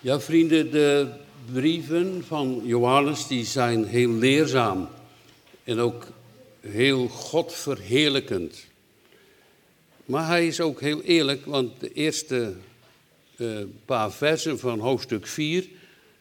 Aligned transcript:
Ja, 0.00 0.20
vrienden, 0.20 0.70
de 0.70 1.08
brieven 1.52 2.24
van 2.26 2.62
Johannes 2.64 3.26
die 3.26 3.44
zijn 3.44 3.84
heel 3.84 4.10
leerzaam 4.10 4.88
en 5.64 5.78
ook 5.78 6.06
heel 6.60 7.08
godverheerlijkend. 7.08 8.66
Maar 10.04 10.26
hij 10.26 10.46
is 10.46 10.60
ook 10.60 10.80
heel 10.80 11.02
eerlijk, 11.02 11.46
want 11.46 11.80
de 11.80 11.92
eerste 11.92 12.54
uh, 13.36 13.58
paar 13.84 14.12
versen 14.12 14.58
van 14.58 14.78
hoofdstuk 14.78 15.26
4 15.26 15.68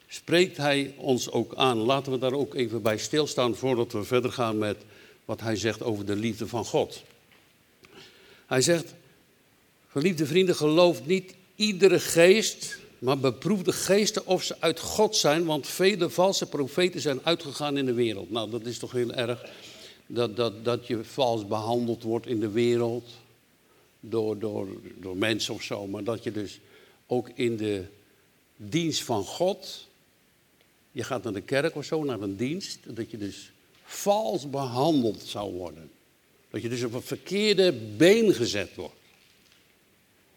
spreekt 0.08 0.58
hij 0.58 0.94
ons 0.98 1.32
ook 1.32 1.56
aan. 1.56 1.78
Laten 1.78 2.12
we 2.12 2.18
daar 2.18 2.34
ook 2.34 2.54
even 2.54 2.82
bij 2.82 2.98
stilstaan 2.98 3.56
voordat 3.56 3.92
we 3.92 4.04
verder 4.04 4.32
gaan 4.32 4.58
met 4.58 4.78
wat 5.26 5.42
hij 5.42 5.56
zegt 5.56 5.84
over 5.84 6.06
de 6.06 6.16
liefde 6.16 6.48
van 6.48 6.66
God. 6.66 7.04
Hij 8.46 8.62
zegt, 8.62 8.94
geliefde 9.92 10.26
vrienden, 10.26 10.56
geloof 10.56 11.06
niet 11.06 11.36
iedere 11.56 12.00
geest, 12.00 12.86
maar 13.00 13.20
beproef 13.20 13.62
de 13.62 13.74
geesten 13.74 14.26
of 14.26 14.44
ze 14.44 14.56
uit 14.60 14.80
God 14.80 15.16
zijn, 15.16 15.46
want 15.46 15.68
vele 15.68 16.10
valse 16.10 16.46
profeten 16.46 17.02
zijn 17.02 17.20
uitgegaan 17.24 17.78
in 17.78 17.86
de 17.86 17.94
wereld. 17.94 18.32
Nou, 18.32 18.50
dat 18.50 18.66
is 18.66 18.80
toch 18.80 18.92
heel 18.92 19.14
erg 19.14 19.46
dat, 20.08 20.36
dat, 20.36 20.66
dat 20.66 20.88
je 20.88 21.04
vals 21.04 21.48
behandeld 21.48 22.04
wordt 22.04 22.28
in 22.28 22.40
de 22.40 22.50
wereld 22.50 23.10
door, 24.00 24.40
door, 24.40 24.68
door 24.96 25.18
mensen 25.18 25.54
of 25.54 25.62
zo, 25.62 25.88
maar 25.88 26.04
dat 26.04 26.24
je 26.24 26.32
dus 26.32 26.60
ook 27.06 27.30
in 27.30 27.58
de 27.58 27.84
dienst 28.56 29.04
van 29.04 29.24
God, 29.24 29.88
je 30.92 31.04
gaat 31.04 31.24
naar 31.24 31.34
de 31.34 31.42
kerk 31.42 31.76
of 31.76 31.86
zo, 31.86 32.04
naar 32.04 32.22
een 32.22 32.36
dienst, 32.36 32.80
dat 32.96 33.12
je 33.12 33.18
dus 33.18 33.52
vals 33.84 34.50
behandeld 34.50 35.22
zou 35.22 35.54
worden. 35.54 35.92
Dat 36.50 36.62
je 36.62 36.70
dus 36.70 36.84
op 36.84 36.94
een 36.94 37.02
verkeerde 37.02 37.74
been 37.74 38.34
gezet 38.34 38.76
wordt. 38.76 38.96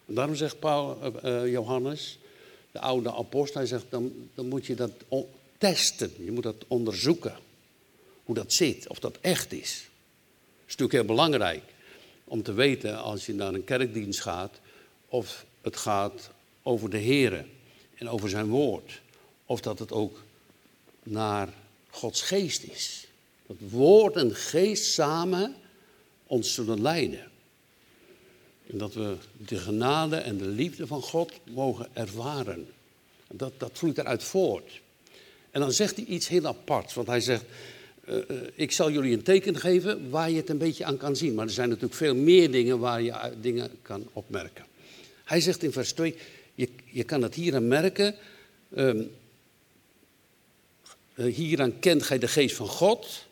Daarom 0.07 0.35
zegt 0.35 0.59
Paul, 0.59 0.99
uh, 1.25 1.51
Johannes, 1.51 2.19
de 2.73 2.81
oude 2.81 3.13
apostel, 3.13 3.61
hij 3.61 3.69
zegt, 3.69 3.85
dan, 3.89 4.13
dan 4.35 4.49
moet 4.49 4.67
je 4.67 4.75
dat 4.75 4.91
testen. 5.59 6.11
Je 6.25 6.33
moet 6.33 6.43
dat 6.43 6.65
onderzoeken. 6.67 7.35
Hoe 8.25 8.35
dat 8.35 8.53
zit, 8.53 8.89
of 8.89 8.99
dat 8.99 9.19
echt 9.21 9.53
is. 9.53 9.73
Dat 9.73 10.69
is 10.69 10.77
natuurlijk 10.77 10.93
heel 10.93 11.17
belangrijk 11.17 11.63
om 12.25 12.43
te 12.43 12.53
weten 12.53 13.03
als 13.03 13.27
je 13.27 13.35
naar 13.35 13.55
een 13.55 13.65
kerkdienst 13.65 14.21
gaat, 14.21 14.61
of 15.09 15.45
het 15.61 15.77
gaat 15.77 16.31
over 16.63 16.91
de 16.91 16.99
Heer 16.99 17.47
en 17.95 18.09
over 18.09 18.29
zijn 18.29 18.47
woord. 18.47 19.01
Of 19.47 19.61
dat 19.61 19.79
het 19.79 19.93
ook 19.93 20.23
naar 21.03 21.49
Gods 21.91 22.23
geest 22.23 22.63
is. 22.63 23.07
Dat 23.47 23.57
woord 23.71 24.17
en 24.17 24.35
geest 24.35 24.85
samen 24.93 25.55
ons 26.27 26.55
zullen 26.55 26.83
leiden. 26.83 27.30
En 28.71 28.79
dat 28.79 28.95
we 28.95 29.17
de 29.47 29.57
genade 29.57 30.17
en 30.17 30.37
de 30.37 30.47
liefde 30.47 30.87
van 30.87 31.03
God 31.03 31.33
mogen 31.53 31.89
ervaren. 31.93 32.69
Dat, 33.29 33.53
dat 33.57 33.71
vloeit 33.73 33.99
eruit 33.99 34.23
voort. 34.23 34.81
En 35.51 35.61
dan 35.61 35.73
zegt 35.73 35.97
hij 35.97 36.05
iets 36.05 36.29
heel 36.29 36.47
aparts. 36.47 36.95
Want 36.95 37.07
hij 37.07 37.21
zegt, 37.21 37.45
uh, 38.09 38.17
uh, 38.17 38.41
ik 38.55 38.73
zal 38.73 38.91
jullie 38.91 39.13
een 39.13 39.23
teken 39.23 39.57
geven 39.57 40.11
waar 40.11 40.31
je 40.31 40.37
het 40.37 40.49
een 40.49 40.59
beetje 40.59 40.85
aan 40.85 40.97
kan 40.97 41.17
zien. 41.17 41.35
Maar 41.35 41.47
er 41.47 41.53
zijn 41.53 41.69
natuurlijk 41.69 41.95
veel 41.95 42.15
meer 42.15 42.51
dingen 42.51 42.79
waar 42.79 43.03
je 43.03 43.33
dingen 43.41 43.71
kan 43.83 44.09
opmerken. 44.13 44.65
Hij 45.25 45.41
zegt 45.41 45.63
in 45.63 45.73
vers 45.73 45.93
2, 45.93 46.17
je, 46.55 46.69
je 46.85 47.05
kan 47.05 47.23
het 47.23 47.35
hier 47.35 47.55
aan 47.55 47.69
merken. 47.69 48.15
Um, 48.77 49.11
hieraan 51.15 51.79
kent 51.79 52.03
gij 52.03 52.19
de 52.19 52.29
geest 52.29 52.57
van 52.57 52.69
God. 52.69 53.27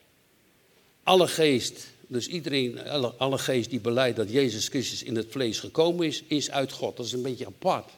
Alle 1.03 1.29
geest 1.29 1.87
dus 2.11 2.27
iedereen, 2.27 2.89
alle, 3.19 3.39
geest 3.39 3.71
die 3.71 3.81
beleidt 3.81 4.17
dat 4.17 4.31
Jezus 4.31 4.69
Christus 4.69 5.03
in 5.03 5.17
het 5.17 5.27
vlees 5.31 5.61
gekomen 5.61 6.07
is, 6.07 6.23
is 6.27 6.51
uit 6.51 6.73
God. 6.73 6.97
Dat 6.97 7.07
is 7.07 7.13
een 7.13 7.23
beetje 7.23 7.47
apart. 7.47 7.91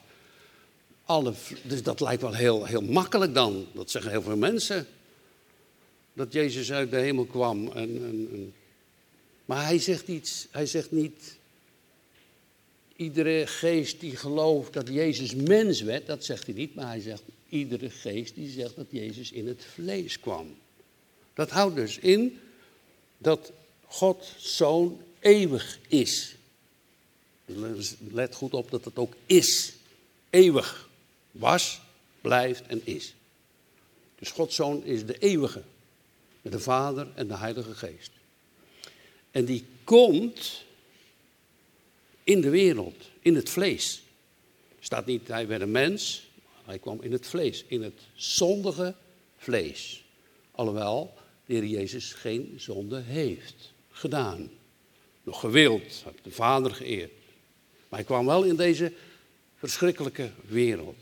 Alle, 1.03 1.33
dus 1.63 1.83
dat 1.83 1.99
lijkt 1.99 2.21
wel 2.21 2.33
heel, 2.33 2.65
heel 2.65 2.81
makkelijk 2.81 3.33
dan. 3.33 3.67
Dat 3.73 3.91
zeggen 3.91 4.11
heel 4.11 4.21
veel 4.21 4.37
mensen. 4.37 4.87
Dat 6.13 6.33
Jezus 6.33 6.71
uit 6.71 6.91
de 6.91 6.97
hemel 6.97 7.25
kwam. 7.25 7.67
En, 7.67 7.75
en, 7.75 8.29
en. 8.31 8.53
Maar 9.45 9.65
hij 9.65 9.79
zegt 9.79 10.07
iets, 10.07 10.47
hij 10.51 10.65
zegt 10.65 10.91
niet. 10.91 11.37
Iedere 12.95 13.47
geest 13.47 13.99
die 13.99 14.15
gelooft 14.15 14.73
dat 14.73 14.87
Jezus 14.87 15.35
mens 15.35 15.81
werd, 15.81 16.07
dat 16.07 16.25
zegt 16.25 16.45
hij 16.45 16.55
niet, 16.55 16.75
maar 16.75 16.87
hij 16.87 16.99
zegt 16.99 17.23
iedere 17.49 17.89
geest 17.89 18.35
die 18.35 18.49
zegt 18.49 18.75
dat 18.75 18.85
Jezus 18.89 19.31
in 19.31 19.47
het 19.47 19.63
vlees 19.73 20.19
kwam. 20.19 20.55
Dat 21.33 21.49
houdt 21.49 21.75
dus 21.75 21.97
in 21.97 22.39
dat 23.17 23.51
God 23.91 24.33
zoon 24.37 25.01
eeuwig 25.19 25.79
is. 25.87 26.35
Let 28.11 28.35
goed 28.35 28.53
op 28.53 28.71
dat 28.71 28.85
het 28.85 28.97
ook 28.97 29.13
is. 29.25 29.73
Eeuwig. 30.29 30.89
Was, 31.31 31.81
blijft 32.21 32.65
en 32.67 32.81
is. 32.85 33.13
Dus 34.19 34.31
Gods 34.31 34.55
zoon 34.55 34.83
is 34.83 35.05
de 35.05 35.17
eeuwige. 35.17 35.63
Met 36.41 36.51
de 36.51 36.59
Vader 36.59 37.07
en 37.15 37.27
de 37.27 37.37
Heilige 37.37 37.75
Geest. 37.75 38.11
En 39.31 39.45
die 39.45 39.65
komt 39.83 40.63
in 42.23 42.41
de 42.41 42.49
wereld, 42.49 43.09
in 43.19 43.35
het 43.35 43.49
vlees. 43.49 44.03
Staat 44.79 45.05
niet, 45.05 45.27
hij 45.27 45.47
werd 45.47 45.61
een 45.61 45.71
mens, 45.71 46.29
hij 46.65 46.79
kwam 46.79 47.01
in 47.01 47.11
het 47.11 47.27
vlees, 47.27 47.63
in 47.67 47.81
het 47.83 47.99
zondige 48.13 48.95
vlees. 49.37 50.03
Alhoewel 50.51 51.13
de 51.45 51.53
Heer 51.53 51.65
Jezus 51.65 52.13
geen 52.13 52.53
zonde 52.57 52.99
heeft 52.99 53.71
gedaan. 54.01 54.49
Nog 55.23 55.39
gewild, 55.39 56.03
de 56.23 56.31
Vader 56.31 56.71
geëerd. 56.71 57.11
Maar 57.89 57.99
hij 57.99 58.03
kwam 58.03 58.25
wel 58.25 58.43
in 58.43 58.55
deze 58.55 58.91
verschrikkelijke 59.55 60.29
wereld. 60.47 60.99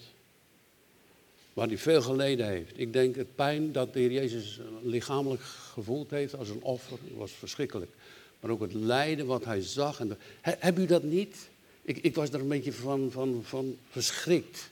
Waar 1.53 1.67
hij 1.67 1.77
veel 1.77 2.01
geleden 2.01 2.47
heeft. 2.47 2.79
Ik 2.79 2.93
denk 2.93 3.15
het 3.15 3.35
pijn 3.35 3.71
dat 3.71 3.93
de 3.93 3.99
Heer 3.99 4.11
Jezus 4.11 4.59
lichamelijk 4.81 5.41
gevoeld 5.73 6.09
heeft 6.09 6.35
als 6.35 6.49
een 6.49 6.63
offer, 6.63 6.97
was 7.17 7.31
verschrikkelijk. 7.31 7.91
Maar 8.39 8.51
ook 8.51 8.61
het 8.61 8.73
lijden 8.73 9.25
wat 9.25 9.45
hij 9.45 9.61
zag. 9.61 9.99
En 9.99 10.17
heb 10.41 10.79
u 10.79 10.85
dat 10.85 11.03
niet? 11.03 11.49
Ik, 11.81 11.97
ik, 11.97 12.15
was 12.15 12.29
er 12.29 12.39
een 12.39 12.47
beetje 12.47 12.73
van, 12.73 13.11
van, 13.11 13.41
van 13.43 13.77
verschrikt. 13.89 14.69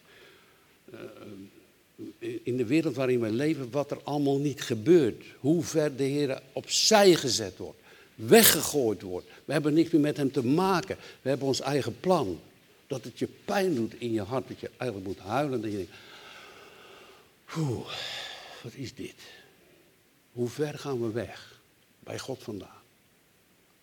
Uh, 0.93 0.99
in 2.43 2.57
de 2.57 2.65
wereld 2.65 2.95
waarin 2.95 3.19
we 3.19 3.29
leven, 3.29 3.71
wat 3.71 3.91
er 3.91 4.03
allemaal 4.03 4.37
niet 4.37 4.61
gebeurt. 4.61 5.23
Hoe 5.39 5.63
ver 5.63 5.95
de 5.95 6.03
Heer 6.03 6.41
opzij 6.53 7.15
gezet 7.15 7.57
wordt 7.57 7.85
weggegooid 8.17 9.01
wordt. 9.01 9.27
We 9.45 9.53
hebben 9.53 9.73
niks 9.73 9.91
meer 9.91 10.01
met 10.01 10.17
hem 10.17 10.31
te 10.31 10.45
maken. 10.45 10.97
We 11.21 11.29
hebben 11.29 11.47
ons 11.47 11.61
eigen 11.61 11.99
plan. 11.99 12.39
Dat 12.87 13.03
het 13.03 13.19
je 13.19 13.27
pijn 13.45 13.75
doet 13.75 13.93
in 13.93 14.11
je 14.11 14.21
hart, 14.21 14.47
dat 14.47 14.59
je 14.59 14.71
eigenlijk 14.77 15.09
moet 15.09 15.27
huilen. 15.27 15.61
Dat 15.61 15.71
je 15.71 15.77
denkt, 15.77 15.91
Oeh, 17.55 17.87
wat 18.63 18.73
is 18.73 18.93
dit? 18.93 19.15
Hoe 20.31 20.49
ver 20.49 20.79
gaan 20.79 21.01
we 21.01 21.11
weg 21.11 21.59
bij 21.99 22.19
God 22.19 22.43
vandaan? 22.43 22.81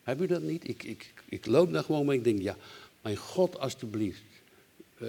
Heb 0.03 0.21
u 0.21 0.27
dat 0.27 0.43
niet? 0.43 0.69
Ik, 0.69 0.83
ik, 0.83 1.13
ik 1.29 1.47
loop 1.47 1.73
daar 1.73 1.85
gewoon 1.85 2.07
mee. 2.07 2.19
Ik 2.19 2.25
denk, 2.25 2.41
ja, 2.41 2.57
mijn 3.03 3.17
God, 3.17 3.59
alstublieft. 3.59 4.23
Uh, 4.99 5.09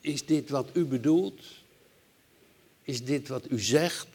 is 0.00 0.26
dit 0.26 0.50
wat 0.50 0.68
u 0.72 0.84
bedoelt? 0.84 1.42
Is 2.82 3.04
dit 3.04 3.28
wat 3.28 3.50
u 3.50 3.60
zegt? 3.60 4.08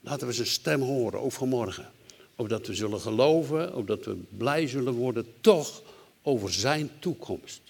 Laten 0.00 0.26
we 0.26 0.32
zijn 0.32 0.46
stem 0.46 0.80
horen, 0.80 1.20
ook 1.20 1.32
vanmorgen. 1.32 1.92
Of 2.36 2.48
dat 2.48 2.66
we 2.66 2.74
zullen 2.74 3.00
geloven, 3.00 3.74
of 3.74 3.84
dat 3.84 4.04
we 4.04 4.16
blij 4.36 4.68
zullen 4.68 4.92
worden, 4.92 5.26
toch 5.40 5.82
over 6.22 6.52
zijn 6.52 6.90
toekomst. 6.98 7.60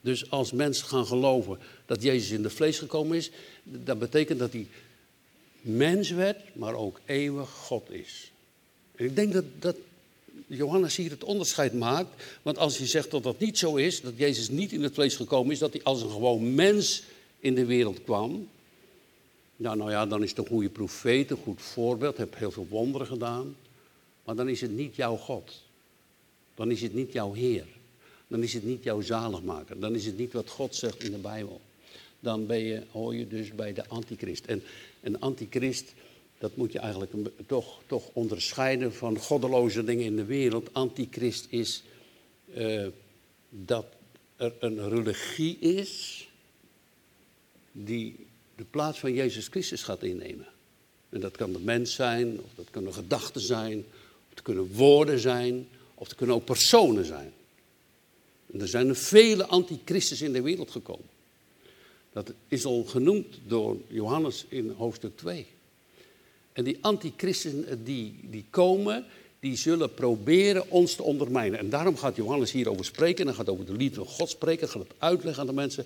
Dus 0.00 0.30
als 0.30 0.52
mensen 0.52 0.86
gaan 0.86 1.06
geloven 1.06 1.58
dat 1.86 2.02
Jezus 2.02 2.30
in 2.30 2.42
de 2.42 2.50
vlees 2.50 2.78
gekomen 2.78 3.16
is, 3.16 3.30
dat 3.62 3.98
betekent 3.98 4.38
dat 4.38 4.52
hij 4.52 4.66
mens 5.60 6.10
werd, 6.10 6.38
maar 6.52 6.74
ook 6.74 7.00
eeuwig 7.04 7.50
God 7.50 7.90
is. 7.90 8.30
En 8.96 9.04
ik 9.04 9.16
denk 9.16 9.32
dat, 9.32 9.44
dat 9.58 9.76
Johannes 10.46 10.96
hier 10.96 11.10
het 11.10 11.24
onderscheid 11.24 11.72
maakt. 11.72 12.22
Want 12.42 12.58
als 12.58 12.78
je 12.78 12.86
zegt 12.86 13.10
dat 13.10 13.22
dat 13.22 13.38
niet 13.38 13.58
zo 13.58 13.76
is, 13.76 14.00
dat 14.00 14.12
Jezus 14.16 14.48
niet 14.48 14.72
in 14.72 14.82
het 14.82 14.94
vlees 14.94 15.16
gekomen 15.16 15.52
is, 15.52 15.58
dat 15.58 15.72
hij 15.72 15.82
als 15.82 16.02
een 16.02 16.10
gewoon 16.10 16.54
mens 16.54 17.02
in 17.38 17.54
de 17.54 17.64
wereld 17.64 18.04
kwam. 18.04 18.48
Nou, 19.56 19.76
nou 19.76 19.90
ja, 19.90 20.06
dan 20.06 20.22
is 20.22 20.28
het 20.28 20.38
een 20.38 20.46
goede 20.46 20.68
profeet, 20.68 21.30
een 21.30 21.36
goed 21.36 21.62
voorbeeld, 21.62 22.16
heeft 22.16 22.34
heel 22.34 22.50
veel 22.50 22.66
wonderen 22.70 23.06
gedaan. 23.06 23.56
Maar 24.30 24.38
dan 24.38 24.48
is 24.48 24.60
het 24.60 24.70
niet 24.70 24.96
jouw 24.96 25.16
God. 25.16 25.62
Dan 26.54 26.70
is 26.70 26.82
het 26.82 26.94
niet 26.94 27.12
jouw 27.12 27.32
Heer. 27.32 27.66
Dan 28.26 28.42
is 28.42 28.54
het 28.54 28.64
niet 28.64 28.82
jouw 28.82 29.00
zaligmaker. 29.00 29.80
Dan 29.80 29.94
is 29.94 30.06
het 30.06 30.18
niet 30.18 30.32
wat 30.32 30.48
God 30.48 30.74
zegt 30.74 31.02
in 31.02 31.10
de 31.10 31.18
Bijbel. 31.18 31.60
Dan 32.20 32.46
ben 32.46 32.58
je, 32.58 32.82
hoor 32.90 33.14
je 33.14 33.28
dus 33.28 33.54
bij 33.54 33.72
de 33.72 33.88
antichrist. 33.88 34.44
En 34.44 34.62
een 35.00 35.20
antichrist, 35.20 35.92
dat 36.38 36.56
moet 36.56 36.72
je 36.72 36.78
eigenlijk 36.78 37.12
toch, 37.46 37.80
toch 37.86 38.08
onderscheiden 38.12 38.94
van 38.94 39.18
goddeloze 39.18 39.84
dingen 39.84 40.04
in 40.04 40.16
de 40.16 40.24
wereld. 40.24 40.74
Antichrist 40.74 41.46
is 41.48 41.82
uh, 42.54 42.86
dat 43.48 43.86
er 44.36 44.52
een 44.60 44.88
religie 44.88 45.58
is 45.58 46.28
die 47.72 48.26
de 48.56 48.64
plaats 48.70 48.98
van 48.98 49.12
Jezus 49.12 49.48
Christus 49.48 49.82
gaat 49.82 50.02
innemen. 50.02 50.46
En 51.08 51.20
dat 51.20 51.36
kan 51.36 51.52
de 51.52 51.60
mens 51.60 51.94
zijn, 51.94 52.40
of 52.40 52.50
dat 52.54 52.70
kunnen 52.70 52.94
gedachten 52.94 53.40
zijn, 53.40 53.84
het 54.30 54.42
kunnen 54.42 54.72
woorden 54.72 55.18
zijn, 55.18 55.68
of 55.94 56.08
het 56.08 56.16
kunnen 56.16 56.36
ook 56.36 56.44
personen 56.44 57.04
zijn. 57.04 57.32
Er 58.58 58.68
zijn 58.68 58.96
vele 58.96 59.46
antichristus 59.46 60.22
in 60.22 60.32
de 60.32 60.42
wereld 60.42 60.70
gekomen. 60.70 61.08
Dat 62.12 62.32
is 62.48 62.64
al 62.64 62.84
genoemd 62.84 63.38
door 63.46 63.76
Johannes 63.86 64.44
in 64.48 64.74
hoofdstuk 64.76 65.16
2. 65.16 65.46
En 66.52 66.64
die 66.64 66.78
antichristen 66.80 67.84
die, 67.84 68.14
die 68.22 68.44
komen, 68.50 69.04
die 69.40 69.56
zullen 69.56 69.94
proberen 69.94 70.70
ons 70.70 70.94
te 70.94 71.02
ondermijnen. 71.02 71.58
En 71.58 71.70
daarom 71.70 71.96
gaat 71.96 72.16
Johannes 72.16 72.52
hierover 72.52 72.84
spreken. 72.84 73.18
En 73.18 73.26
dan 73.26 73.34
gaat 73.34 73.48
over 73.48 73.64
de 73.64 73.72
liefde 73.72 73.94
van 73.94 74.06
God 74.06 74.28
spreken. 74.28 74.68
Gaat 74.68 74.82
het 74.82 74.92
uitleggen 74.98 75.40
aan 75.40 75.48
de 75.48 75.52
mensen. 75.52 75.84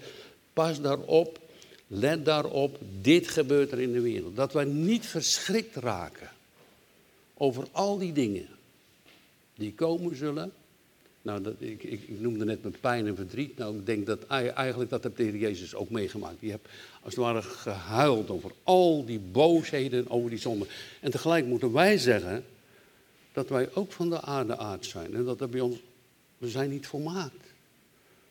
Pas 0.52 0.81
daarop, 0.81 1.38
let 1.87 2.25
daarop. 2.25 2.79
Dit 3.00 3.29
gebeurt 3.29 3.73
er 3.73 3.81
in 3.81 3.93
de 3.93 4.00
wereld. 4.00 4.37
Dat 4.37 4.52
wij 4.52 4.64
niet 4.64 5.06
verschrikt 5.06 5.76
raken 5.76 6.31
over 7.35 7.67
al 7.73 7.99
die 7.99 8.13
dingen 8.13 8.49
die 9.55 9.75
komen 9.75 10.17
zullen. 10.17 10.53
Nou, 11.23 11.43
dat, 11.43 11.55
ik, 11.59 11.83
ik, 11.83 12.03
ik, 12.09 12.21
noemde 12.21 12.45
net 12.45 12.63
mijn 12.63 12.81
pijn 12.81 13.07
en 13.07 13.17
verdriet. 13.17 13.57
Nou, 13.57 13.77
ik 13.77 13.87
denk 13.87 14.07
dat 14.07 14.27
eigenlijk 14.27 14.91
dat 14.91 15.03
heb 15.03 15.17
de 15.17 15.23
Heer 15.23 15.37
Jezus 15.37 15.75
ook 15.75 15.91
meegemaakt. 15.91 16.41
Die 16.41 16.51
heeft 16.51 16.69
als 17.03 17.15
het 17.15 17.25
ware 17.25 17.43
gehuild 17.43 18.31
over 18.31 18.53
al 18.63 19.05
die 19.05 19.19
boosheden, 19.19 20.11
over 20.11 20.31
die 20.31 20.39
zonde. 20.39 20.67
En 21.01 21.11
tegelijk 21.11 21.47
moeten 21.47 21.73
wij 21.73 21.99
zeggen 21.99 22.45
dat 23.33 23.49
wij 23.49 23.69
ook 23.75 23.93
van 23.93 24.11
de 24.11 24.21
aarde 24.21 24.57
aard 24.57 24.87
zijn. 24.87 25.15
En 25.15 25.25
dat 25.25 25.41
er 25.41 25.49
bij 25.49 25.61
ons, 25.61 25.77
we 26.39 26.49
zijn 26.49 26.71
niet 26.71 26.87
volmaakt. 26.87 27.54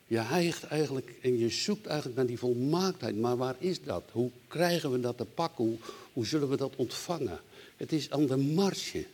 Je 0.07 0.19
hijgt 0.19 0.63
eigenlijk 0.63 1.13
en 1.21 1.37
je 1.37 1.49
zoekt 1.49 1.85
eigenlijk 1.85 2.17
naar 2.17 2.25
die 2.25 2.39
volmaaktheid. 2.39 3.15
Maar 3.15 3.37
waar 3.37 3.55
is 3.59 3.83
dat? 3.83 4.03
Hoe 4.11 4.29
krijgen 4.47 4.91
we 4.91 4.99
dat 4.99 5.17
te 5.17 5.25
pakken? 5.25 5.79
Hoe, 6.13 6.25
zullen 6.25 6.49
we 6.49 6.57
dat 6.57 6.75
ontvangen? 6.75 7.39
Het 7.77 7.91
is 7.91 8.11
aan 8.11 8.25
de 8.25 8.37
marge. 8.37 9.05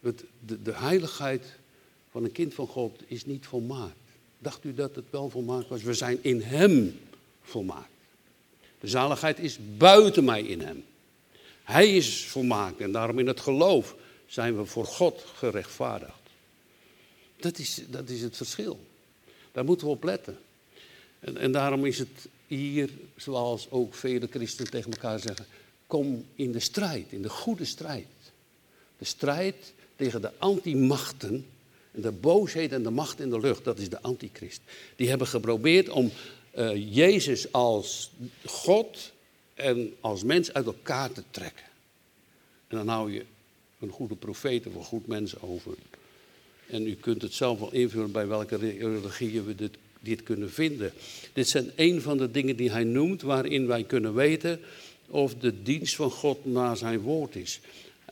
De, 0.00 0.62
de 0.62 0.74
heiligheid 0.74 1.44
van 2.10 2.24
een 2.24 2.32
kind 2.32 2.54
van 2.54 2.66
God 2.66 3.02
is 3.06 3.24
niet 3.24 3.46
volmaakt. 3.46 3.94
Dacht 4.38 4.64
u 4.64 4.74
dat 4.74 4.94
het 4.94 5.04
wel 5.10 5.30
volmaakt 5.30 5.68
was? 5.68 5.82
We 5.82 5.94
zijn 5.94 6.18
in 6.22 6.42
Hem 6.42 7.00
volmaakt. 7.42 7.88
De 8.80 8.88
zaligheid 8.88 9.38
is 9.38 9.58
buiten 9.76 10.24
mij 10.24 10.42
in 10.42 10.60
Hem. 10.60 10.84
Hij 11.62 11.96
is 11.96 12.24
volmaakt 12.24 12.80
en 12.80 12.92
daarom 12.92 13.18
in 13.18 13.26
het 13.26 13.40
geloof 13.40 13.94
zijn 14.26 14.56
we 14.56 14.64
voor 14.64 14.86
God 14.86 15.24
gerechtvaardigd. 15.34 16.20
Dat 17.36 17.58
is, 17.58 17.80
dat 17.88 18.08
is 18.08 18.20
het 18.20 18.36
verschil. 18.36 18.80
Daar 19.54 19.64
moeten 19.64 19.86
we 19.86 19.92
op 19.92 20.04
letten. 20.04 20.38
En, 21.20 21.36
en 21.36 21.52
daarom 21.52 21.84
is 21.84 21.98
het 21.98 22.28
hier, 22.46 22.90
zoals 23.16 23.70
ook 23.70 23.94
vele 23.94 24.28
christenen 24.30 24.70
tegen 24.70 24.90
elkaar 24.90 25.18
zeggen, 25.18 25.46
kom 25.86 26.24
in 26.34 26.52
de 26.52 26.60
strijd, 26.60 27.12
in 27.12 27.22
de 27.22 27.28
goede 27.28 27.64
strijd. 27.64 28.06
De 28.98 29.04
strijd 29.04 29.72
tegen 29.96 30.20
de 30.20 30.30
antimachten 30.38 31.46
en 31.90 32.00
de 32.00 32.12
boosheid 32.12 32.72
en 32.72 32.82
de 32.82 32.90
macht 32.90 33.20
in 33.20 33.30
de 33.30 33.40
lucht, 33.40 33.64
dat 33.64 33.78
is 33.78 33.88
de 33.88 34.02
antichrist. 34.02 34.60
Die 34.96 35.08
hebben 35.08 35.26
geprobeerd 35.26 35.88
om 35.88 36.10
uh, 36.58 36.94
Jezus 36.94 37.52
als 37.52 38.10
God 38.44 39.12
en 39.54 39.94
als 40.00 40.22
mens 40.22 40.52
uit 40.52 40.66
elkaar 40.66 41.12
te 41.12 41.22
trekken. 41.30 41.64
En 42.68 42.76
dan 42.76 42.88
hou 42.88 43.12
je 43.12 43.24
een 43.80 43.90
goede 43.90 44.14
profeet 44.14 44.66
of 44.66 44.74
een 44.74 44.84
goed 44.84 45.06
mens 45.06 45.40
over. 45.40 45.74
En 46.66 46.86
u 46.86 46.94
kunt 46.94 47.22
het 47.22 47.34
zelf 47.34 47.58
wel 47.58 47.72
invullen 47.72 48.12
bij 48.12 48.26
welke 48.26 48.56
religieën 48.56 49.44
we 49.44 49.54
dit, 49.54 49.76
dit 50.00 50.22
kunnen 50.22 50.50
vinden. 50.50 50.92
Dit 51.32 51.48
zijn 51.48 51.70
een 51.76 52.02
van 52.02 52.18
de 52.18 52.30
dingen 52.30 52.56
die 52.56 52.70
hij 52.70 52.84
noemt 52.84 53.22
waarin 53.22 53.66
wij 53.66 53.84
kunnen 53.84 54.14
weten 54.14 54.60
of 55.08 55.34
de 55.34 55.62
dienst 55.62 55.94
van 55.94 56.10
God 56.10 56.44
naar 56.44 56.76
zijn 56.76 57.00
woord 57.00 57.36
is. 57.36 57.60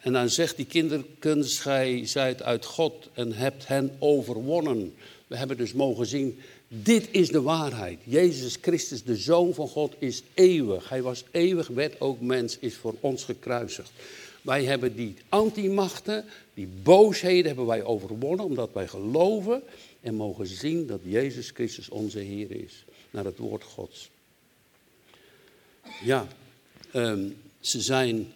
En 0.00 0.12
dan 0.12 0.28
zegt 0.28 0.56
die 0.56 0.66
kinderkunst, 0.66 1.60
gij 1.60 2.06
zijt 2.06 2.42
uit 2.42 2.64
God 2.64 3.08
en 3.12 3.32
hebt 3.32 3.68
hen 3.68 3.96
overwonnen. 3.98 4.94
We 5.26 5.36
hebben 5.36 5.56
dus 5.56 5.72
mogen 5.72 6.06
zien, 6.06 6.38
dit 6.68 7.08
is 7.10 7.28
de 7.28 7.42
waarheid. 7.42 7.98
Jezus 8.04 8.58
Christus, 8.60 9.02
de 9.02 9.16
Zoon 9.16 9.54
van 9.54 9.68
God, 9.68 9.94
is 9.98 10.22
eeuwig. 10.34 10.88
Hij 10.88 11.02
was 11.02 11.24
eeuwig, 11.30 11.68
werd 11.68 12.00
ook 12.00 12.20
mens, 12.20 12.58
is 12.58 12.74
voor 12.74 12.94
ons 13.00 13.24
gekruisigd. 13.24 13.90
Wij 14.42 14.64
hebben 14.64 14.96
die 14.96 15.14
antimachten, 15.28 16.24
die 16.54 16.66
boosheden 16.66 17.46
hebben 17.46 17.66
wij 17.66 17.84
overwonnen, 17.84 18.44
omdat 18.44 18.72
wij 18.72 18.88
geloven 18.88 19.62
en 20.00 20.14
mogen 20.14 20.46
zien 20.46 20.86
dat 20.86 21.00
Jezus 21.02 21.50
Christus 21.50 21.88
onze 21.88 22.18
Heer 22.18 22.50
is. 22.50 22.84
Naar 23.10 23.24
het 23.24 23.38
woord 23.38 23.62
Gods. 23.62 24.10
Ja, 26.04 26.26
um, 26.94 27.36
ze 27.60 27.80
zijn 27.80 28.32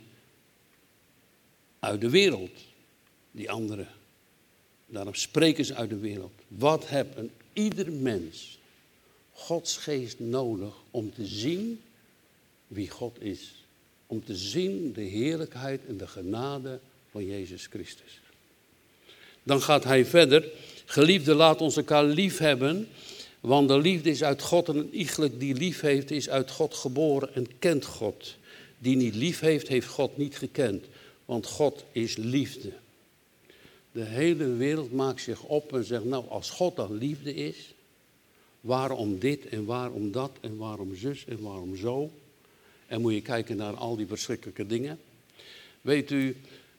uit 1.78 2.00
de 2.00 2.10
wereld, 2.10 2.60
die 3.30 3.50
anderen. 3.50 3.88
Daarom 4.86 5.14
spreken 5.14 5.64
ze 5.64 5.74
uit 5.74 5.90
de 5.90 5.98
wereld. 5.98 6.32
Wat 6.48 6.88
heb 6.88 7.16
een 7.16 7.30
ieder 7.52 7.92
mens 7.92 8.58
Gods 9.32 9.76
geest 9.76 10.18
nodig 10.18 10.74
om 10.90 11.14
te 11.14 11.26
zien 11.26 11.82
wie 12.66 12.90
God 12.90 13.22
is? 13.22 13.55
Om 14.06 14.24
te 14.24 14.36
zien 14.36 14.92
de 14.92 15.00
heerlijkheid 15.00 15.80
en 15.88 15.96
de 15.96 16.06
genade 16.06 16.78
van 17.10 17.26
Jezus 17.26 17.66
Christus. 17.66 18.20
Dan 19.42 19.62
gaat 19.62 19.84
hij 19.84 20.04
verder. 20.04 20.48
Geliefde, 20.84 21.34
laat 21.34 21.60
ons 21.60 21.76
elkaar 21.76 22.04
lief 22.04 22.38
hebben. 22.38 22.88
Want 23.40 23.68
de 23.68 23.78
liefde 23.78 24.10
is 24.10 24.22
uit 24.22 24.42
God 24.42 24.68
en 24.68 24.76
een 24.76 24.94
iegelijk 24.94 25.40
die 25.40 25.54
lief 25.54 25.80
heeft 25.80 26.10
is 26.10 26.28
uit 26.28 26.50
God 26.50 26.74
geboren 26.74 27.34
en 27.34 27.46
kent 27.58 27.84
God. 27.84 28.36
Die 28.78 28.96
niet 28.96 29.14
lief 29.14 29.40
heeft, 29.40 29.68
heeft 29.68 29.86
God 29.86 30.16
niet 30.16 30.36
gekend. 30.36 30.84
Want 31.24 31.46
God 31.46 31.84
is 31.92 32.16
liefde. 32.16 32.72
De 33.92 34.04
hele 34.04 34.46
wereld 34.46 34.92
maakt 34.92 35.22
zich 35.22 35.42
op 35.42 35.72
en 35.72 35.84
zegt, 35.84 36.04
nou 36.04 36.24
als 36.28 36.50
God 36.50 36.76
dan 36.76 36.98
liefde 36.98 37.34
is, 37.34 37.74
waarom 38.60 39.18
dit 39.18 39.48
en 39.48 39.64
waarom 39.64 40.12
dat 40.12 40.30
en 40.40 40.56
waarom 40.56 40.94
zus 40.94 41.24
en 41.24 41.40
waarom 41.40 41.76
zo? 41.76 42.10
En 42.86 43.00
moet 43.00 43.12
je 43.12 43.22
kijken 43.22 43.56
naar 43.56 43.74
al 43.74 43.96
die 43.96 44.06
verschrikkelijke 44.06 44.66
dingen. 44.66 44.98
Weet 45.80 46.10
u, 46.10 46.36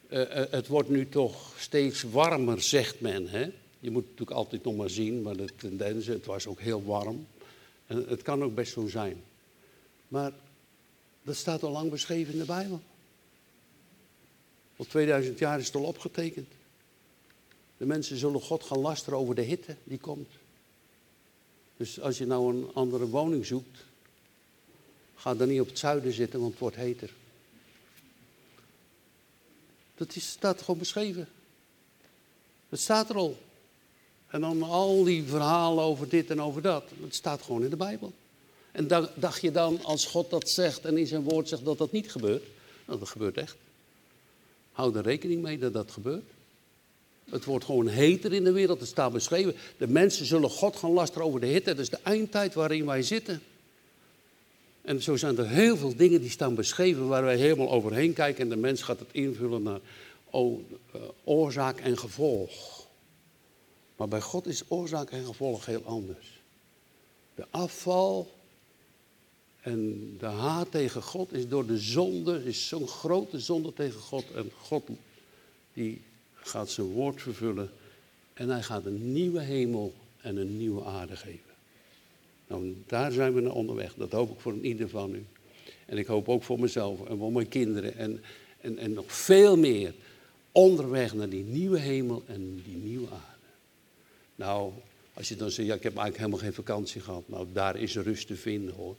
uh, 0.09 0.23
het 0.29 0.67
wordt 0.67 0.89
nu 0.89 1.09
toch 1.09 1.53
steeds 1.59 2.03
warmer, 2.03 2.61
zegt 2.61 2.99
men. 2.99 3.27
Hè? 3.27 3.51
Je 3.79 3.91
moet 3.91 4.03
natuurlijk 4.03 4.31
altijd 4.31 4.63
nog 4.63 4.75
maar 4.75 4.89
zien, 4.89 5.21
maar 5.21 5.37
de 5.37 5.49
tendens, 5.55 6.05
het 6.05 6.25
was 6.25 6.47
ook 6.47 6.59
heel 6.59 6.83
warm. 6.83 7.27
En 7.87 8.05
het 8.07 8.21
kan 8.21 8.43
ook 8.43 8.55
best 8.55 8.73
zo 8.73 8.87
zijn. 8.87 9.23
Maar 10.07 10.31
dat 11.23 11.35
staat 11.35 11.63
al 11.63 11.71
lang 11.71 11.89
beschreven 11.91 12.33
in 12.33 12.39
de 12.39 12.45
Bijbel. 12.45 12.81
Al 14.75 14.85
2000 14.85 15.39
jaar 15.39 15.59
is 15.59 15.65
het 15.65 15.75
al 15.75 15.83
opgetekend. 15.83 16.47
De 17.77 17.85
mensen 17.85 18.17
zullen 18.17 18.41
God 18.41 18.63
gaan 18.63 18.79
lasteren 18.79 19.19
over 19.19 19.35
de 19.35 19.41
hitte 19.41 19.75
die 19.83 19.99
komt. 19.99 20.29
Dus 21.77 21.99
als 21.99 22.17
je 22.17 22.25
nou 22.25 22.55
een 22.55 22.69
andere 22.73 23.07
woning 23.07 23.45
zoekt, 23.45 23.85
ga 25.17 25.35
dan 25.35 25.47
niet 25.47 25.61
op 25.61 25.67
het 25.67 25.79
zuiden 25.79 26.13
zitten, 26.13 26.39
want 26.39 26.51
het 26.51 26.61
wordt 26.61 26.75
heter. 26.75 27.09
Dat 29.95 30.15
is, 30.15 30.29
staat 30.29 30.61
gewoon 30.61 30.79
beschreven. 30.79 31.27
Het 32.69 32.79
staat 32.79 33.09
er 33.09 33.15
al. 33.15 33.37
En 34.27 34.41
dan 34.41 34.63
al 34.63 35.03
die 35.03 35.23
verhalen 35.23 35.83
over 35.83 36.09
dit 36.09 36.29
en 36.29 36.41
over 36.41 36.61
dat. 36.61 36.83
Het 37.01 37.15
staat 37.15 37.41
gewoon 37.41 37.63
in 37.63 37.69
de 37.69 37.75
Bijbel. 37.75 38.13
En 38.71 38.87
dacht 39.15 39.41
je 39.41 39.51
dan, 39.51 39.83
als 39.83 40.05
God 40.05 40.29
dat 40.29 40.49
zegt 40.49 40.85
en 40.85 40.97
in 40.97 41.07
zijn 41.07 41.23
woord 41.23 41.47
zegt 41.47 41.65
dat 41.65 41.77
dat 41.77 41.91
niet 41.91 42.11
gebeurt? 42.11 42.43
Nou, 42.85 42.99
dat 42.99 43.09
gebeurt 43.09 43.37
echt. 43.37 43.55
Hou 44.71 44.95
er 44.95 45.03
rekening 45.03 45.41
mee 45.41 45.57
dat 45.57 45.73
dat 45.73 45.91
gebeurt. 45.91 46.23
Het 47.29 47.45
wordt 47.45 47.65
gewoon 47.65 47.87
heter 47.87 48.33
in 48.33 48.43
de 48.43 48.51
wereld, 48.51 48.79
het 48.79 48.89
staat 48.89 49.11
beschreven. 49.11 49.55
De 49.77 49.87
mensen 49.87 50.25
zullen 50.25 50.49
God 50.49 50.75
gaan 50.75 50.91
lasteren 50.91 51.27
over 51.27 51.39
de 51.39 51.45
hitte. 51.45 51.69
Dat 51.69 51.79
is 51.79 51.89
de 51.89 51.99
eindtijd 52.03 52.53
waarin 52.53 52.85
wij 52.85 53.01
zitten. 53.01 53.41
En 54.87 55.01
zo 55.01 55.15
zijn 55.15 55.37
er 55.37 55.47
heel 55.47 55.77
veel 55.77 55.95
dingen 55.95 56.21
die 56.21 56.29
staan 56.29 56.55
beschreven 56.55 57.07
waar 57.07 57.23
wij 57.23 57.37
helemaal 57.37 57.71
overheen 57.71 58.13
kijken. 58.13 58.43
En 58.43 58.49
de 58.49 58.55
mens 58.55 58.81
gaat 58.81 58.99
het 58.99 59.09
invullen 59.11 59.63
naar 59.63 59.79
oh, 60.29 60.59
uh, 60.95 61.01
oorzaak 61.23 61.79
en 61.79 61.97
gevolg. 61.97 62.85
Maar 63.95 64.07
bij 64.07 64.21
God 64.21 64.45
is 64.45 64.63
oorzaak 64.67 65.11
en 65.11 65.25
gevolg 65.25 65.65
heel 65.65 65.83
anders. 65.83 66.39
De 67.35 67.45
afval 67.49 68.31
en 69.61 70.15
de 70.19 70.25
haat 70.25 70.71
tegen 70.71 71.01
God 71.01 71.33
is 71.33 71.47
door 71.47 71.65
de 71.65 71.77
zonde, 71.77 72.45
is 72.45 72.67
zo'n 72.67 72.87
grote 72.87 73.39
zonde 73.39 73.73
tegen 73.73 73.99
God. 73.99 74.25
En 74.35 74.51
God 74.61 74.87
die 75.73 76.01
gaat 76.33 76.69
zijn 76.69 76.87
woord 76.87 77.21
vervullen 77.21 77.69
en 78.33 78.49
hij 78.49 78.63
gaat 78.63 78.85
een 78.85 79.13
nieuwe 79.13 79.41
hemel 79.41 79.93
en 80.21 80.37
een 80.37 80.57
nieuwe 80.57 80.83
aarde 80.83 81.15
geven. 81.15 81.46
Nou, 82.47 82.75
daar 82.85 83.11
zijn 83.11 83.33
we 83.33 83.41
naar 83.41 83.53
onderweg. 83.53 83.93
Dat 83.93 84.11
hoop 84.11 84.31
ik 84.31 84.39
voor 84.39 84.55
ieder 84.61 84.89
van 84.89 85.15
u. 85.15 85.25
En 85.85 85.97
ik 85.97 86.07
hoop 86.07 86.29
ook 86.29 86.43
voor 86.43 86.59
mezelf 86.59 87.05
en 87.05 87.17
voor 87.17 87.31
mijn 87.31 87.47
kinderen 87.47 87.95
en, 87.95 88.23
en, 88.61 88.77
en 88.77 88.93
nog 88.93 89.13
veel 89.13 89.57
meer. 89.57 89.93
Onderweg 90.51 91.13
naar 91.13 91.29
die 91.29 91.43
nieuwe 91.43 91.79
hemel 91.79 92.23
en 92.25 92.61
die 92.65 92.75
nieuwe 92.75 93.07
aarde. 93.09 93.47
Nou, 94.35 94.71
als 95.13 95.29
je 95.29 95.35
dan 95.35 95.51
zegt, 95.51 95.67
ja, 95.67 95.75
ik 95.75 95.83
heb 95.83 95.97
eigenlijk 95.97 96.17
helemaal 96.17 96.39
geen 96.39 96.65
vakantie 96.65 97.01
gehad. 97.01 97.23
Nou, 97.25 97.47
daar 97.53 97.75
is 97.75 97.95
rust 97.95 98.27
te 98.27 98.35
vinden 98.35 98.73
hoor. 98.73 98.95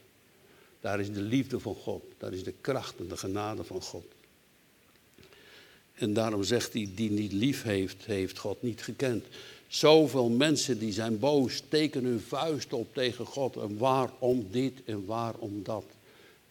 Daar 0.81 1.00
is 1.00 1.12
de 1.12 1.21
liefde 1.21 1.61
van 1.61 1.75
God. 1.75 2.02
Daar 2.19 2.33
is 2.33 2.45
de 2.45 2.55
kracht 2.61 2.99
en 2.99 3.09
de 3.09 3.17
genade 3.17 3.64
van 3.64 3.83
God. 3.83 4.05
En 5.95 6.12
daarom 6.12 6.43
zegt 6.43 6.73
hij, 6.73 6.90
die 6.95 7.11
niet 7.11 7.33
lief 7.33 7.62
heeft, 7.62 8.05
heeft 8.05 8.38
God 8.38 8.62
niet 8.62 8.83
gekend. 8.83 9.25
Zoveel 9.69 10.29
mensen 10.29 10.79
die 10.79 10.93
zijn 10.93 11.19
boos, 11.19 11.55
steken 11.55 12.05
hun 12.05 12.21
vuist 12.21 12.73
op 12.73 12.95
tegen 12.95 13.27
God. 13.27 13.57
En 13.57 13.79
waarom 13.79 14.47
dit 14.51 14.85
en 14.85 15.07
waarom 15.07 15.63
dat? 15.63 15.85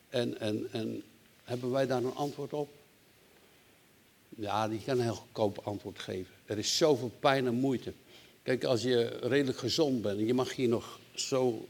En, 0.09 0.39
en, 0.39 0.67
en 0.71 1.03
hebben 1.43 1.71
wij 1.71 1.87
daar 1.87 2.03
een 2.03 2.15
antwoord 2.15 2.53
op? 2.53 2.69
Ja, 4.29 4.67
die 4.67 4.81
kan 4.85 4.97
een 4.97 5.03
heel 5.03 5.13
goedkoop 5.13 5.59
antwoord 5.63 5.99
geven. 5.99 6.33
Er 6.45 6.57
is 6.57 6.77
zoveel 6.77 7.11
pijn 7.19 7.47
en 7.47 7.53
moeite. 7.53 7.93
Kijk, 8.43 8.63
als 8.63 8.81
je 8.81 9.19
redelijk 9.21 9.57
gezond 9.57 10.01
bent 10.01 10.19
en 10.19 10.25
je 10.25 10.33
mag 10.33 10.55
hier 10.55 10.67
nog 10.69 10.99
zo 11.13 11.67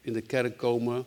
in 0.00 0.12
de 0.12 0.20
kerk 0.20 0.56
komen. 0.56 1.04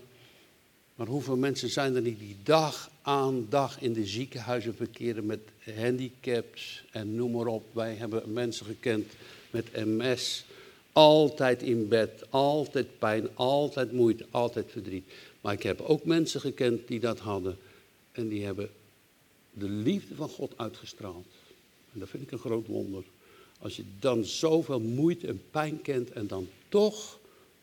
Maar 1.04 1.12
hoeveel 1.12 1.38
mensen 1.38 1.70
zijn 1.70 1.96
er 1.96 2.02
niet 2.02 2.20
die 2.20 2.38
dag 2.44 2.90
aan 3.02 3.46
dag 3.50 3.82
in 3.82 3.94
de 3.94 4.06
ziekenhuizen 4.06 4.76
verkeren 4.76 5.26
met 5.26 5.40
handicaps 5.76 6.84
en 6.92 7.16
noem 7.16 7.32
maar 7.32 7.46
op. 7.46 7.64
Wij 7.72 7.94
hebben 7.94 8.34
mensen 8.34 8.66
gekend 8.66 9.12
met 9.52 9.86
MS. 9.86 10.46
Altijd 10.94 11.62
in 11.62 11.88
bed, 11.88 12.26
altijd 12.30 13.00
pijn, 13.00 13.28
altijd 13.36 13.92
moeite, 13.92 14.26
altijd 14.32 14.66
verdriet. 14.72 15.04
Maar 15.42 15.54
ik 15.54 15.64
heb 15.64 15.82
ook 15.82 16.06
mensen 16.06 16.42
gekend 16.42 16.88
die 16.88 17.00
dat 17.00 17.20
hadden. 17.20 17.58
En 18.12 18.28
die 18.28 18.46
hebben 18.46 18.70
de 19.52 19.70
liefde 19.70 20.16
van 20.16 20.30
God 20.30 20.52
uitgestraald. 20.56 21.28
En 21.94 22.00
dat 22.00 22.10
vind 22.10 22.24
ik 22.24 22.32
een 22.32 22.40
groot 22.40 22.68
wonder. 22.68 23.04
Als 23.60 23.76
je 23.76 23.84
dan 24.00 24.26
zoveel 24.26 24.80
moeite 24.80 25.28
en 25.28 25.42
pijn 25.52 25.82
kent 25.82 26.12
en 26.12 26.28
dan 26.28 26.48
toch 26.70 27.20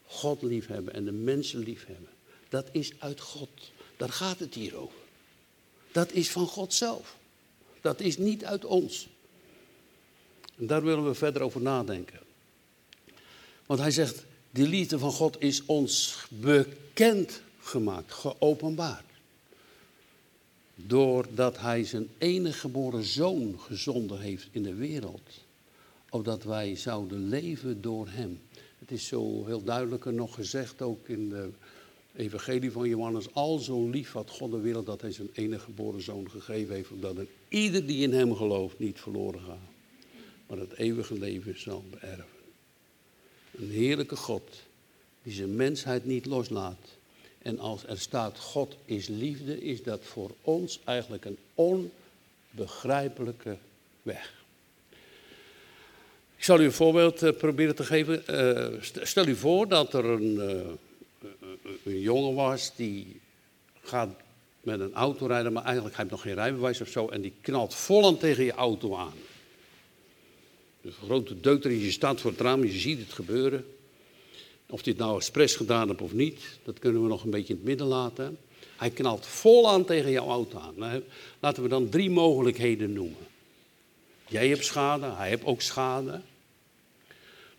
God 0.07 0.43
liefhebben 0.43 0.95
en 0.95 1.05
de 1.05 1.13
mensen 1.13 1.61
liefhebben. 1.61 2.10
Dat 2.51 2.69
is 2.73 2.93
uit 2.99 3.21
God. 3.21 3.49
Daar 3.97 4.13
gaat 4.13 4.39
het 4.39 4.55
hier 4.55 4.77
over. 4.77 4.99
Dat 5.93 6.13
is 6.13 6.31
van 6.31 6.47
God 6.47 6.75
zelf. 6.75 7.17
Dat 7.81 8.01
is 8.01 8.19
niet 8.19 8.45
uit 8.45 8.65
ons. 8.65 9.09
En 10.57 10.67
daar 10.67 10.83
willen 10.83 11.07
we 11.07 11.15
verder 11.15 11.43
over 11.43 11.61
nadenken. 11.61 12.21
Want 13.67 13.81
hij 13.81 13.91
zegt, 13.91 14.25
die 14.51 14.69
liefde 14.69 14.99
van 14.99 15.13
God 15.13 15.43
is 15.43 15.65
ons 15.67 16.25
bekend 16.29 17.43
gemaakt, 17.61 18.13
geopenbaard. 18.13 19.05
Doordat 20.75 21.59
hij 21.59 21.85
zijn 21.85 22.09
enige 22.19 22.59
geboren 22.59 23.05
zoon 23.05 23.61
gezonden 23.61 24.21
heeft 24.21 24.49
in 24.51 24.63
de 24.63 24.75
wereld. 24.75 25.31
Opdat 26.11 26.43
wij 26.43 26.77
zouden 26.77 27.29
leven 27.29 27.83
door 27.83 28.09
hem. 28.09 28.41
Het 28.79 28.91
is 28.91 29.07
zo 29.07 29.47
heel 29.47 29.65
duidelijker 29.65 30.13
nog 30.13 30.35
gezegd 30.35 30.83
ook 30.83 31.09
in 31.09 31.29
de 31.29 31.51
evangelie 32.17 32.73
van 32.73 32.89
Johannes. 32.89 33.35
Al 33.35 33.59
zo 33.59 33.89
lief 33.89 34.13
had 34.13 34.31
God 34.31 34.51
de 34.51 34.61
wereld 34.61 34.87
dat 34.87 35.01
hij 35.01 35.13
zijn 35.13 35.31
enige 35.33 35.65
geboren 35.65 36.03
zoon 36.03 36.31
gegeven 36.31 36.75
heeft. 36.75 36.91
Opdat 36.91 37.17
er 37.17 37.27
ieder 37.49 37.87
die 37.87 38.03
in 38.03 38.13
hem 38.13 38.37
gelooft 38.37 38.79
niet 38.79 39.01
verloren 39.01 39.41
gaat. 39.41 39.69
Maar 40.47 40.59
het 40.59 40.73
eeuwige 40.73 41.19
leven 41.19 41.61
zal 41.61 41.85
beërven. 41.91 42.25
Een 43.51 43.71
heerlijke 43.71 44.17
God 44.17 44.63
die 45.23 45.33
zijn 45.33 45.57
mensheid 45.57 46.05
niet 46.05 46.27
loslaat. 46.27 46.99
En 47.43 47.59
als 47.59 47.87
er 47.87 47.99
staat 47.99 48.39
God 48.39 48.77
is 48.85 49.09
liefde, 49.09 49.63
is 49.63 49.83
dat 49.83 50.05
voor 50.05 50.31
ons 50.41 50.81
eigenlijk 50.85 51.25
een 51.25 51.39
onbegrijpelijke 51.55 53.57
weg. 54.03 54.39
Ik 56.37 56.45
zal 56.47 56.61
u 56.61 56.65
een 56.65 56.73
voorbeeld 56.73 57.23
uh, 57.23 57.33
proberen 57.33 57.75
te 57.75 57.85
geven. 57.85 58.23
Uh, 58.31 58.67
stel 59.03 59.27
u 59.27 59.37
voor 59.37 59.69
dat 59.69 59.95
er 59.95 60.05
een, 60.05 60.35
uh, 60.35 60.61
een 61.85 62.01
jongen 62.01 62.35
was 62.35 62.77
die 62.77 63.21
gaat 63.83 64.09
met 64.61 64.81
een 64.81 64.95
auto 64.95 65.27
rijden, 65.27 65.53
maar 65.53 65.65
eigenlijk 65.65 65.97
heeft 65.97 66.11
nog 66.11 66.23
geen 66.23 66.35
rijbewijs 66.35 66.81
of 66.81 66.89
zo, 66.89 67.09
en 67.09 67.21
die 67.21 67.33
knalt 67.41 67.75
vol 67.75 68.17
tegen 68.17 68.45
je 68.45 68.53
auto 68.53 68.97
aan. 68.97 69.15
Dus 70.81 70.95
een 70.97 71.07
grote 71.07 71.41
deuter, 71.41 71.71
je 71.71 71.91
staat 71.91 72.21
voor 72.21 72.31
het 72.31 72.41
raam, 72.41 72.65
je 72.65 72.79
ziet 72.79 72.99
het 72.99 73.13
gebeuren. 73.13 73.67
Of 74.67 74.85
hij 74.85 74.93
het 74.93 75.03
nou 75.03 75.17
expres 75.17 75.57
gedaan 75.57 75.89
heeft 75.89 76.01
of 76.01 76.13
niet, 76.13 76.41
dat 76.65 76.79
kunnen 76.79 77.03
we 77.03 77.09
nog 77.09 77.25
een 77.25 77.31
beetje 77.31 77.53
in 77.53 77.59
het 77.59 77.69
midden 77.69 77.87
laten. 77.87 78.39
Hij 78.77 78.91
knalt 78.91 79.27
vol 79.27 79.71
aan 79.71 79.85
tegen 79.85 80.11
jouw 80.11 80.27
auto 80.27 80.59
aan. 80.59 80.75
Nou, 80.77 81.03
laten 81.41 81.63
we 81.63 81.69
dan 81.69 81.89
drie 81.89 82.11
mogelijkheden 82.11 82.93
noemen. 82.93 83.27
Jij 84.29 84.49
hebt 84.49 84.65
schade, 84.65 85.07
hij 85.07 85.29
heeft 85.29 85.45
ook 85.45 85.61
schade. 85.61 86.21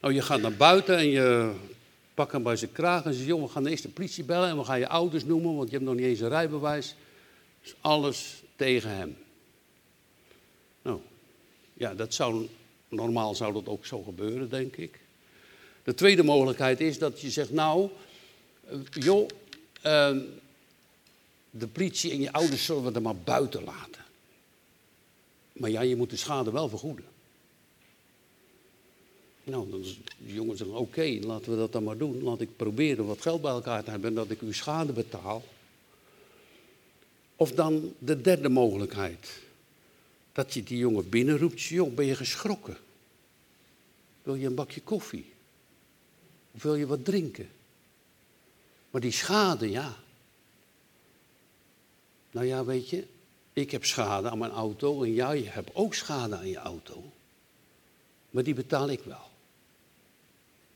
Nou, 0.02 0.14
je 0.14 0.22
gaat 0.22 0.42
naar 0.42 0.54
buiten 0.54 0.98
en 0.98 1.08
je 1.08 1.54
pakt 2.14 2.32
hem 2.32 2.44
bij 2.44 2.56
zijn 2.56 2.72
kraag 2.72 3.04
en 3.04 3.14
zegt: 3.14 3.26
Joh, 3.26 3.42
we 3.42 3.48
gaan 3.48 3.66
eerst 3.66 3.84
de 3.84 3.90
politie 3.90 4.24
bellen 4.24 4.50
en 4.50 4.58
we 4.58 4.64
gaan 4.64 4.80
je 4.80 4.88
ouders 4.88 5.26
noemen, 5.26 5.56
want 5.56 5.70
je 5.70 5.76
hebt 5.76 5.88
nog 5.88 5.96
niet 5.96 6.06
eens 6.06 6.20
een 6.20 6.30
rijbewijs. 6.30 6.96
Dus 7.62 7.76
alles 7.82 8.44
tegen 8.56 8.90
hem. 8.90 9.18
Nou, 10.82 11.00
ja, 11.74 11.94
dat 11.94 12.14
zou, 12.14 12.48
normaal 12.88 13.36
zou 13.36 13.54
dat 13.54 13.68
ook 13.68 13.86
zo 13.86 14.02
gebeuren, 14.02 14.50
denk 14.50 14.76
ik. 14.76 15.00
De 15.84 15.94
tweede 15.94 16.24
mogelijkheid 16.24 16.82
is 16.82 16.98
dat 16.98 17.22
je 17.22 17.30
zegt: 17.30 17.52
Nou, 17.52 17.90
eh, 18.66 18.78
joh, 18.90 19.30
uh, 19.86 20.18
de 21.50 21.68
politie 21.68 22.12
en 22.12 22.22
je 22.22 22.32
ouders 22.32 22.66
zullen 22.66 22.84
we 22.84 22.92
er 22.92 23.02
maar 23.02 23.16
buiten 23.16 23.64
laten. 23.64 24.06
Maar 25.54 25.70
ja, 25.70 25.82
je 25.82 25.96
moet 25.96 26.10
de 26.10 26.18
schade 26.18 26.52
wel 26.52 26.70
vergoeden. 26.70 27.06
Nou, 29.44 29.70
dan 29.70 29.80
is 29.80 30.00
de 30.18 30.34
jongen 30.34 30.58
zeggen, 30.58 30.76
oké, 30.76 31.20
laten 31.22 31.52
we 31.52 31.58
dat 31.58 31.72
dan 31.72 31.84
maar 31.84 31.98
doen. 31.98 32.24
Laat 32.24 32.42
ik 32.42 32.56
proberen 32.56 33.06
wat 33.06 33.22
geld 33.22 33.42
bij 33.42 33.52
elkaar 33.52 33.84
te 33.84 33.90
hebben 33.90 34.14
dat 34.14 34.30
ik 34.30 34.42
uw 34.42 34.52
schade 34.52 34.94
betaal. 34.94 35.44
Of 37.36 37.52
dan 37.52 37.94
de 38.00 38.22
derde 38.22 38.50
mogelijkheid. 38.50 39.40
Dat 40.32 40.54
je 40.54 40.64
die 40.64 40.78
jongen 40.78 41.10
binnenroept, 41.10 41.62
joh, 41.62 41.94
ben 41.94 42.06
je 42.06 42.16
geschrokken? 42.16 42.78
Wil 44.24 44.36
je 44.36 44.48
een 44.48 44.56
bakje 44.56 44.82
koffie? 44.82 45.32
Of 46.52 46.64
wil 46.64 46.76
je 46.76 46.88
wat 46.88 47.06
drinken? 47.06 47.50
Maar 48.92 49.02
die 49.02 49.12
schade, 49.12 49.70
ja. 49.70 49.98
Nou 52.32 52.46
ja, 52.46 52.66
weet 52.66 52.90
je, 52.90 53.08
ik 53.54 53.72
heb 53.72 53.86
schade 53.86 54.30
aan 54.30 54.38
mijn 54.38 54.52
auto 54.52 55.04
en 55.04 55.14
jij 55.14 55.42
hebt 55.46 55.70
ook 55.74 55.94
schade 55.94 56.36
aan 56.36 56.50
je 56.50 56.58
auto. 56.58 57.04
Maar 58.30 58.44
die 58.44 58.54
betaal 58.54 58.90
ik 58.90 59.04
wel. 59.04 59.31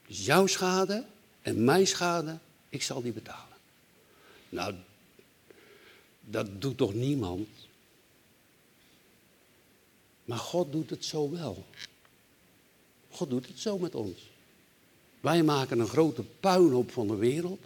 Jouw 0.06 0.48
schade 0.48 1.06
en 1.42 1.64
mijn 1.64 1.88
schade, 1.88 2.38
ik 2.70 2.84
zal 2.84 3.02
die 3.02 3.12
betalen. 3.12 3.58
Nou, 4.50 4.76
dat 6.22 6.62
doet 6.62 6.78
toch 6.78 6.94
niemand? 6.94 7.48
Maar 10.26 10.38
God 10.38 10.72
doet 10.72 10.90
het 10.90 11.06
zo 11.06 11.32
wel. 11.32 11.66
God 13.10 13.30
doet 13.30 13.48
het 13.48 13.60
zo 13.60 13.78
met 13.78 13.96
ons. 13.96 14.30
Wij 15.20 15.44
maken 15.44 15.80
een 15.80 15.88
grote 15.88 16.24
puinhoop 16.40 16.92
van 16.92 17.08
de 17.08 17.16
wereld. 17.16 17.60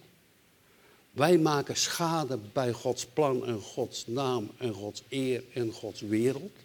Wij 1.12 1.38
maken 1.38 1.76
schade 1.76 2.38
bij 2.38 2.72
Gods 2.72 3.06
plan 3.06 3.46
en 3.46 3.62
Gods 3.62 4.08
naam 4.08 4.52
en 4.58 4.74
Gods 4.74 5.04
eer 5.10 5.44
en 5.54 5.72
Gods 5.72 6.02
wereld. 6.02 6.56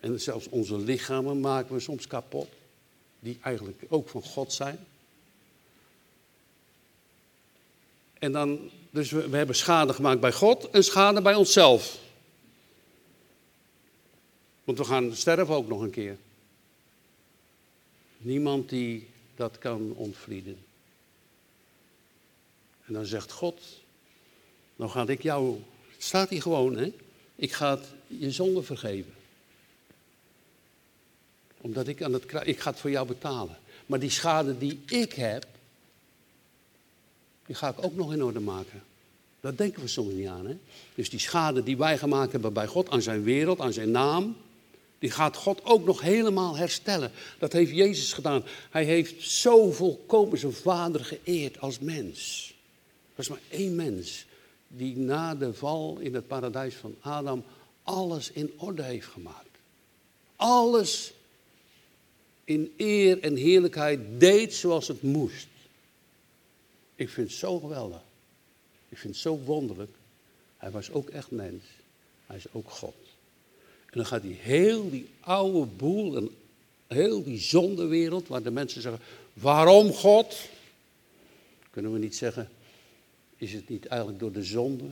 En 0.00 0.20
zelfs 0.20 0.48
onze 0.48 0.78
lichamen 0.78 1.40
maken 1.40 1.74
we 1.74 1.80
soms 1.80 2.06
kapot 2.06 2.48
die 3.26 3.38
eigenlijk 3.42 3.82
ook 3.88 4.08
van 4.08 4.22
God 4.22 4.52
zijn. 4.52 4.78
En 8.18 8.32
dan, 8.32 8.70
dus 8.90 9.10
we, 9.10 9.36
hebben 9.36 9.56
schade 9.56 9.92
gemaakt 9.92 10.20
bij 10.20 10.32
God 10.32 10.70
en 10.70 10.84
schade 10.84 11.22
bij 11.22 11.34
onszelf. 11.34 11.98
Want 14.64 14.78
we 14.78 14.84
gaan 14.84 15.14
sterven 15.14 15.54
ook 15.54 15.68
nog 15.68 15.80
een 15.80 15.90
keer. 15.90 16.16
Niemand 18.18 18.68
die 18.68 19.08
dat 19.34 19.58
kan 19.58 19.92
ontvlieden. 19.94 20.58
En 22.84 22.92
dan 22.92 23.06
zegt 23.06 23.32
God, 23.32 23.62
nou 24.76 24.90
ga 24.90 25.06
ik 25.06 25.22
jou, 25.22 25.62
staat 25.98 26.28
hier 26.28 26.42
gewoon 26.42 26.76
hè, 26.76 26.92
ik 27.34 27.52
ga 27.52 27.78
je 28.06 28.30
zonde 28.30 28.62
vergeven 28.62 29.14
omdat 31.66 31.88
ik 31.88 32.02
aan 32.02 32.12
het 32.12 32.24
ik 32.44 32.60
ga 32.60 32.70
het 32.70 32.80
voor 32.80 32.90
jou 32.90 33.06
betalen. 33.06 33.58
Maar 33.86 33.98
die 33.98 34.10
schade 34.10 34.58
die 34.58 34.80
ik 34.86 35.12
heb, 35.12 35.46
die 37.46 37.54
ga 37.54 37.68
ik 37.68 37.84
ook 37.84 37.94
nog 37.94 38.12
in 38.12 38.24
orde 38.24 38.40
maken. 38.40 38.82
Dat 39.40 39.58
denken 39.58 39.82
we 39.82 39.88
soms 39.88 40.12
niet 40.12 40.28
aan. 40.28 40.46
Hè? 40.46 40.56
Dus 40.94 41.10
die 41.10 41.18
schade 41.18 41.62
die 41.62 41.76
wij 41.76 41.98
gemaakt 41.98 42.32
hebben 42.32 42.52
bij 42.52 42.66
God, 42.66 42.90
aan 42.90 43.02
zijn 43.02 43.22
wereld, 43.22 43.60
aan 43.60 43.72
zijn 43.72 43.90
naam, 43.90 44.36
die 44.98 45.10
gaat 45.10 45.36
God 45.36 45.64
ook 45.64 45.84
nog 45.84 46.00
helemaal 46.00 46.56
herstellen. 46.56 47.10
Dat 47.38 47.52
heeft 47.52 47.70
Jezus 47.70 48.12
gedaan. 48.12 48.44
Hij 48.70 48.84
heeft 48.84 49.22
zo 49.22 49.70
volkomen 49.70 50.38
zijn 50.38 50.52
vader 50.52 51.04
geëerd 51.04 51.60
als 51.60 51.78
mens. 51.78 52.48
Er 53.08 53.12
was 53.14 53.28
maar 53.28 53.40
één 53.48 53.74
mens 53.74 54.26
die 54.68 54.96
na 54.96 55.34
de 55.34 55.54
val 55.54 55.98
in 56.00 56.14
het 56.14 56.26
paradijs 56.26 56.74
van 56.74 56.94
Adam 57.00 57.44
alles 57.82 58.30
in 58.30 58.52
orde 58.56 58.82
heeft 58.82 59.06
gemaakt. 59.06 59.44
Alles 60.36 61.12
in 62.46 62.74
eer 62.76 63.20
en 63.20 63.36
heerlijkheid 63.36 64.00
deed 64.18 64.54
zoals 64.54 64.88
het 64.88 65.02
moest. 65.02 65.46
Ik 66.94 67.08
vind 67.08 67.28
het 67.28 67.38
zo 67.38 67.58
geweldig. 67.58 68.00
Ik 68.88 68.98
vind 68.98 69.12
het 69.12 69.22
zo 69.22 69.38
wonderlijk. 69.38 69.90
Hij 70.56 70.70
was 70.70 70.90
ook 70.90 71.08
echt 71.08 71.30
mens. 71.30 71.64
Hij 72.26 72.36
is 72.36 72.52
ook 72.52 72.70
God. 72.70 72.94
En 73.84 73.92
dan 73.92 74.06
gaat 74.06 74.22
hij 74.22 74.30
heel 74.30 74.90
die 74.90 75.08
oude 75.20 75.66
boel 75.66 76.16
en 76.16 76.30
heel 76.86 77.22
die 77.22 77.38
zondewereld, 77.38 78.28
waar 78.28 78.42
de 78.42 78.50
mensen 78.50 78.82
zeggen, 78.82 79.02
waarom 79.32 79.92
God? 79.92 80.48
Kunnen 81.70 81.92
we 81.92 81.98
niet 81.98 82.16
zeggen, 82.16 82.50
is 83.36 83.52
het 83.52 83.68
niet 83.68 83.86
eigenlijk 83.86 84.20
door 84.20 84.32
de 84.32 84.44
zonde? 84.44 84.88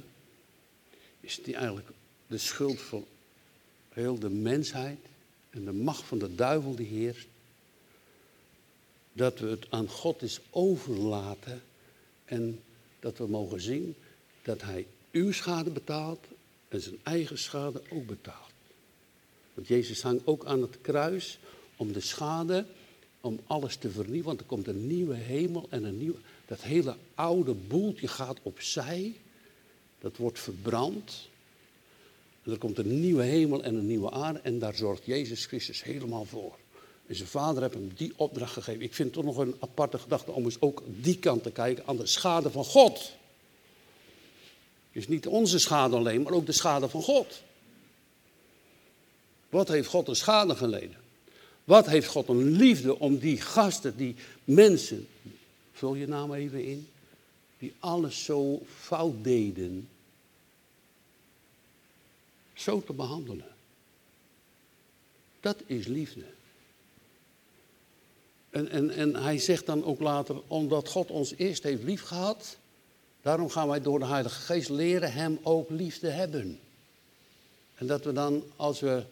Is 1.20 1.36
het 1.36 1.46
niet 1.46 1.56
eigenlijk 1.56 1.88
de 2.26 2.38
schuld 2.38 2.80
van 2.80 3.04
heel 3.88 4.18
de 4.18 4.30
mensheid 4.30 4.98
en 5.50 5.64
de 5.64 5.72
macht 5.72 6.02
van 6.02 6.18
de 6.18 6.34
duivel 6.34 6.74
die 6.74 6.86
heerst? 6.86 7.26
Dat 9.16 9.38
we 9.38 9.46
het 9.46 9.66
aan 9.70 9.88
God 9.88 10.22
is 10.22 10.40
overlaten 10.50 11.62
en 12.24 12.60
dat 13.00 13.18
we 13.18 13.26
mogen 13.26 13.60
zien 13.60 13.94
dat 14.42 14.62
Hij 14.62 14.86
uw 15.12 15.32
schade 15.32 15.70
betaalt 15.70 16.26
en 16.68 16.80
zijn 16.80 16.98
eigen 17.02 17.38
schade 17.38 17.82
ook 17.90 18.06
betaalt. 18.06 18.52
Want 19.54 19.68
Jezus 19.68 20.02
hangt 20.02 20.26
ook 20.26 20.44
aan 20.44 20.62
het 20.62 20.80
kruis 20.80 21.38
om 21.76 21.92
de 21.92 22.00
schade, 22.00 22.66
om 23.20 23.40
alles 23.46 23.76
te 23.76 23.90
vernieuwen. 23.90 24.24
Want 24.24 24.40
er 24.40 24.46
komt 24.46 24.66
een 24.66 24.86
nieuwe 24.86 25.14
hemel 25.14 25.66
en 25.70 25.84
een 25.84 25.98
nieuwe. 25.98 26.18
Dat 26.46 26.62
hele 26.62 26.96
oude 27.14 27.54
boeltje 27.54 28.08
gaat 28.08 28.38
opzij. 28.42 29.14
Dat 29.98 30.16
wordt 30.16 30.38
verbrand. 30.38 31.28
En 32.42 32.52
er 32.52 32.58
komt 32.58 32.78
een 32.78 33.00
nieuwe 33.00 33.22
hemel 33.22 33.62
en 33.62 33.74
een 33.74 33.86
nieuwe 33.86 34.10
aarde. 34.10 34.38
En 34.38 34.58
daar 34.58 34.74
zorgt 34.74 35.04
Jezus 35.04 35.46
Christus 35.46 35.82
helemaal 35.82 36.24
voor. 36.24 36.56
En 37.06 37.16
zijn 37.16 37.28
vader 37.28 37.62
heeft 37.62 37.74
hem 37.74 37.92
die 37.94 38.12
opdracht 38.16 38.52
gegeven. 38.52 38.82
Ik 38.82 38.94
vind 38.94 39.14
het 39.14 39.24
toch 39.24 39.34
nog 39.34 39.44
een 39.44 39.56
aparte 39.58 39.98
gedachte 39.98 40.30
om 40.30 40.44
eens 40.44 40.60
ook 40.60 40.82
die 40.86 41.18
kant 41.18 41.42
te 41.42 41.50
kijken. 41.50 41.86
Aan 41.86 41.96
de 41.96 42.06
schade 42.06 42.50
van 42.50 42.64
God. 42.64 43.12
Is 44.90 45.08
niet 45.08 45.26
onze 45.26 45.58
schade 45.58 45.96
alleen, 45.96 46.22
maar 46.22 46.32
ook 46.32 46.46
de 46.46 46.52
schade 46.52 46.88
van 46.88 47.02
God. 47.02 47.42
Wat 49.48 49.68
heeft 49.68 49.88
God 49.88 50.08
een 50.08 50.16
schade 50.16 50.56
geleden? 50.56 50.96
Wat 51.64 51.86
heeft 51.86 52.06
God 52.06 52.28
een 52.28 52.50
liefde 52.50 52.98
om 52.98 53.18
die 53.18 53.40
gasten, 53.40 53.96
die 53.96 54.16
mensen, 54.44 55.08
vul 55.72 55.94
je 55.94 56.06
naam 56.06 56.34
even 56.34 56.64
in, 56.64 56.88
die 57.58 57.72
alles 57.78 58.24
zo 58.24 58.62
fout 58.78 59.24
deden, 59.24 59.88
zo 62.54 62.82
te 62.82 62.92
behandelen. 62.92 63.52
Dat 65.40 65.56
is 65.66 65.86
liefde. 65.86 66.24
En, 68.54 68.70
en, 68.70 68.90
en 68.90 69.16
hij 69.16 69.38
zegt 69.38 69.66
dan 69.66 69.84
ook 69.84 70.00
later, 70.00 70.36
omdat 70.46 70.88
God 70.88 71.10
ons 71.10 71.34
eerst 71.36 71.62
heeft 71.62 71.82
lief 71.82 72.02
gehad, 72.02 72.56
daarom 73.22 73.50
gaan 73.50 73.68
wij 73.68 73.80
door 73.80 73.98
de 73.98 74.06
Heilige 74.06 74.40
Geest 74.40 74.68
leren 74.68 75.12
hem 75.12 75.38
ook 75.42 75.70
lief 75.70 75.98
te 75.98 76.06
hebben. 76.06 76.60
En 77.74 77.86
dat 77.86 78.04
we 78.04 78.12
dan, 78.12 78.44
als 78.56 78.80
we 78.80 79.02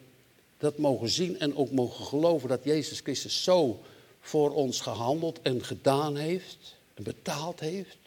dat 0.58 0.78
mogen 0.78 1.08
zien 1.08 1.38
en 1.38 1.56
ook 1.56 1.70
mogen 1.70 2.04
geloven 2.04 2.48
dat 2.48 2.64
Jezus 2.64 3.00
Christus 3.00 3.42
zo 3.42 3.80
voor 4.20 4.54
ons 4.54 4.80
gehandeld 4.80 5.42
en 5.42 5.64
gedaan 5.64 6.16
heeft 6.16 6.76
en 6.94 7.02
betaald 7.02 7.60
heeft. 7.60 7.98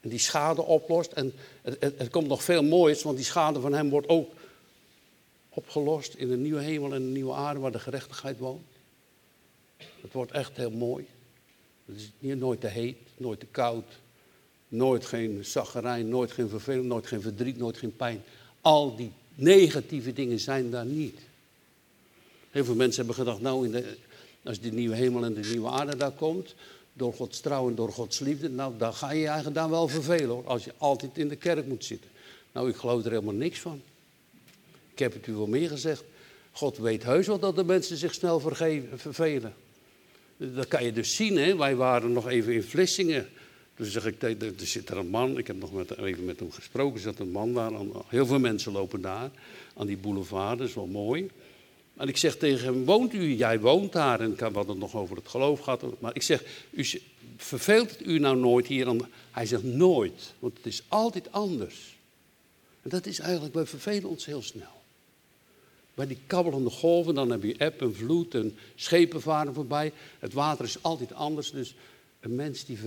En 0.00 0.08
die 0.08 0.18
schade 0.18 0.62
oplost. 0.62 1.12
En 1.12 1.32
er, 1.80 2.10
komt 2.10 2.28
nog 2.28 2.42
veel 2.42 2.62
moois, 2.62 3.02
want 3.02 3.16
die 3.16 3.24
schade 3.24 3.60
van 3.60 3.72
hem 3.72 3.90
wordt 3.90 4.08
ook 4.08 4.30
opgelost 5.48 6.14
in 6.14 6.30
een 6.30 6.42
nieuwe 6.42 6.62
hemel 6.62 6.94
en 6.94 7.02
een 7.02 7.12
nieuwe 7.12 7.34
aarde 7.34 7.60
waar 7.60 7.72
de 7.72 7.78
gerechtigheid 7.78 8.38
woont. 8.38 8.71
Het 10.02 10.12
wordt 10.12 10.32
echt 10.32 10.56
heel 10.56 10.70
mooi. 10.70 11.06
Het 11.84 11.96
is 11.96 12.10
hier 12.18 12.36
nooit 12.36 12.60
te 12.60 12.66
heet, 12.66 12.96
nooit 13.16 13.40
te 13.40 13.46
koud, 13.46 13.84
nooit 14.68 15.06
geen 15.06 15.44
zaggerijn, 15.44 16.08
nooit 16.08 16.32
geen 16.32 16.48
verveling, 16.48 16.86
nooit 16.86 17.06
geen 17.06 17.20
verdriet, 17.20 17.58
nooit 17.58 17.76
geen 17.76 17.96
pijn. 17.96 18.22
Al 18.60 18.96
die 18.96 19.12
negatieve 19.34 20.12
dingen 20.12 20.38
zijn 20.38 20.70
daar 20.70 20.86
niet. 20.86 21.18
Heel 22.50 22.64
veel 22.64 22.74
mensen 22.74 23.04
hebben 23.04 23.24
gedacht, 23.24 23.40
nou, 23.40 23.64
in 23.64 23.72
de, 23.72 23.96
als 24.44 24.60
die 24.60 24.72
nieuwe 24.72 24.94
hemel 24.94 25.24
en 25.24 25.34
de 25.34 25.48
nieuwe 25.48 25.68
aarde 25.68 25.96
daar 25.96 26.12
komt, 26.12 26.54
door 26.92 27.14
Gods 27.14 27.40
trouw 27.40 27.68
en 27.68 27.74
door 27.74 27.92
Gods 27.92 28.18
liefde, 28.18 28.48
nou, 28.48 28.74
dan 28.78 28.94
ga 28.94 29.12
je 29.12 29.20
je 29.20 29.52
daar 29.52 29.70
wel 29.70 29.88
vervelen 29.88 30.28
hoor, 30.28 30.46
als 30.46 30.64
je 30.64 30.72
altijd 30.78 31.18
in 31.18 31.28
de 31.28 31.36
kerk 31.36 31.66
moet 31.66 31.84
zitten. 31.84 32.10
Nou, 32.52 32.68
ik 32.68 32.76
geloof 32.76 33.04
er 33.04 33.10
helemaal 33.10 33.34
niks 33.34 33.60
van. 33.60 33.82
Ik 34.92 34.98
heb 34.98 35.12
het 35.12 35.26
u 35.26 35.32
wel 35.32 35.46
meer 35.46 35.68
gezegd. 35.68 36.04
God 36.52 36.78
weet 36.78 37.02
heus 37.02 37.26
wel 37.26 37.38
dat 37.38 37.56
de 37.56 37.64
mensen 37.64 37.96
zich 37.96 38.14
snel 38.14 38.40
vervelen. 38.96 39.54
Dat 40.54 40.68
kan 40.68 40.84
je 40.84 40.92
dus 40.92 41.16
zien, 41.16 41.36
hè. 41.36 41.56
Wij 41.56 41.76
waren 41.76 42.12
nog 42.12 42.28
even 42.28 42.52
in 42.52 42.62
Vlissingen. 42.62 43.28
Toen 43.74 43.86
zeg 43.86 44.06
ik, 44.06 44.22
er 44.22 44.52
zit 44.56 44.88
er 44.88 44.96
een 44.96 45.08
man, 45.08 45.38
ik 45.38 45.46
heb 45.46 45.58
nog 45.58 45.72
met, 45.72 45.98
even 45.98 46.24
met 46.24 46.38
hem 46.38 46.52
gesproken, 46.52 46.94
er 46.94 47.00
zat 47.00 47.18
een 47.18 47.30
man 47.30 47.54
daar, 47.54 47.70
heel 48.06 48.26
veel 48.26 48.38
mensen 48.38 48.72
lopen 48.72 49.00
daar, 49.00 49.30
aan 49.74 49.86
die 49.86 49.96
boulevard, 49.96 50.58
dat 50.58 50.68
is 50.68 50.74
wel 50.74 50.86
mooi. 50.86 51.30
En 51.96 52.08
ik 52.08 52.16
zeg 52.16 52.36
tegen 52.36 52.64
hem, 52.64 52.84
woont 52.84 53.14
u? 53.14 53.34
Jij 53.34 53.60
woont 53.60 53.92
daar. 53.92 54.20
En 54.20 54.32
ik 54.32 54.40
had 54.40 54.68
het 54.68 54.78
nog 54.78 54.96
over 54.96 55.16
het 55.16 55.28
geloof 55.28 55.60
gehad. 55.60 56.00
Maar 56.00 56.14
ik 56.14 56.22
zeg, 56.22 56.44
u, 56.70 56.86
verveelt 57.36 57.90
het 57.90 58.06
u 58.06 58.18
nou 58.18 58.36
nooit 58.36 58.66
hier? 58.66 58.96
Hij 59.30 59.46
zegt, 59.46 59.62
nooit. 59.62 60.32
Want 60.38 60.56
het 60.56 60.66
is 60.66 60.82
altijd 60.88 61.32
anders. 61.32 61.96
En 62.82 62.90
dat 62.90 63.06
is 63.06 63.18
eigenlijk, 63.18 63.54
wij 63.54 63.66
vervelen 63.66 64.08
ons 64.08 64.26
heel 64.26 64.42
snel. 64.42 64.81
Bij 65.94 66.06
die 66.06 66.18
kabbelende 66.26 66.70
golven, 66.70 67.14
dan 67.14 67.30
heb 67.30 67.42
je 67.42 67.56
eb 67.56 67.80
en 67.80 67.94
vloed 67.94 68.34
en 68.34 68.56
schepen 68.74 69.20
varen 69.20 69.54
voorbij. 69.54 69.92
Het 70.18 70.32
water 70.32 70.64
is 70.64 70.82
altijd 70.82 71.14
anders. 71.14 71.50
Dus 71.50 71.74
een 72.20 72.34
mens 72.34 72.64
die, 72.64 72.78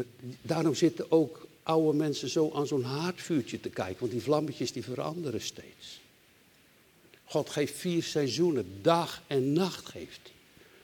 daarom 0.41 0.75
zitten 0.75 1.11
ook 1.11 1.47
oude 1.63 1.97
mensen 1.97 2.29
zo 2.29 2.51
aan 2.53 2.67
zo'n 2.67 2.83
haardvuurtje 2.83 3.59
te 3.59 3.69
kijken. 3.69 3.99
Want 3.99 4.11
die 4.11 4.21
vlammetjes 4.21 4.71
die 4.71 4.83
veranderen 4.83 5.41
steeds. 5.41 5.99
God 7.25 7.49
geeft 7.49 7.77
vier 7.77 8.03
seizoenen, 8.03 8.79
dag 8.81 9.21
en 9.27 9.53
nacht 9.53 9.85
geeft 9.85 10.19
hij. 10.23 10.31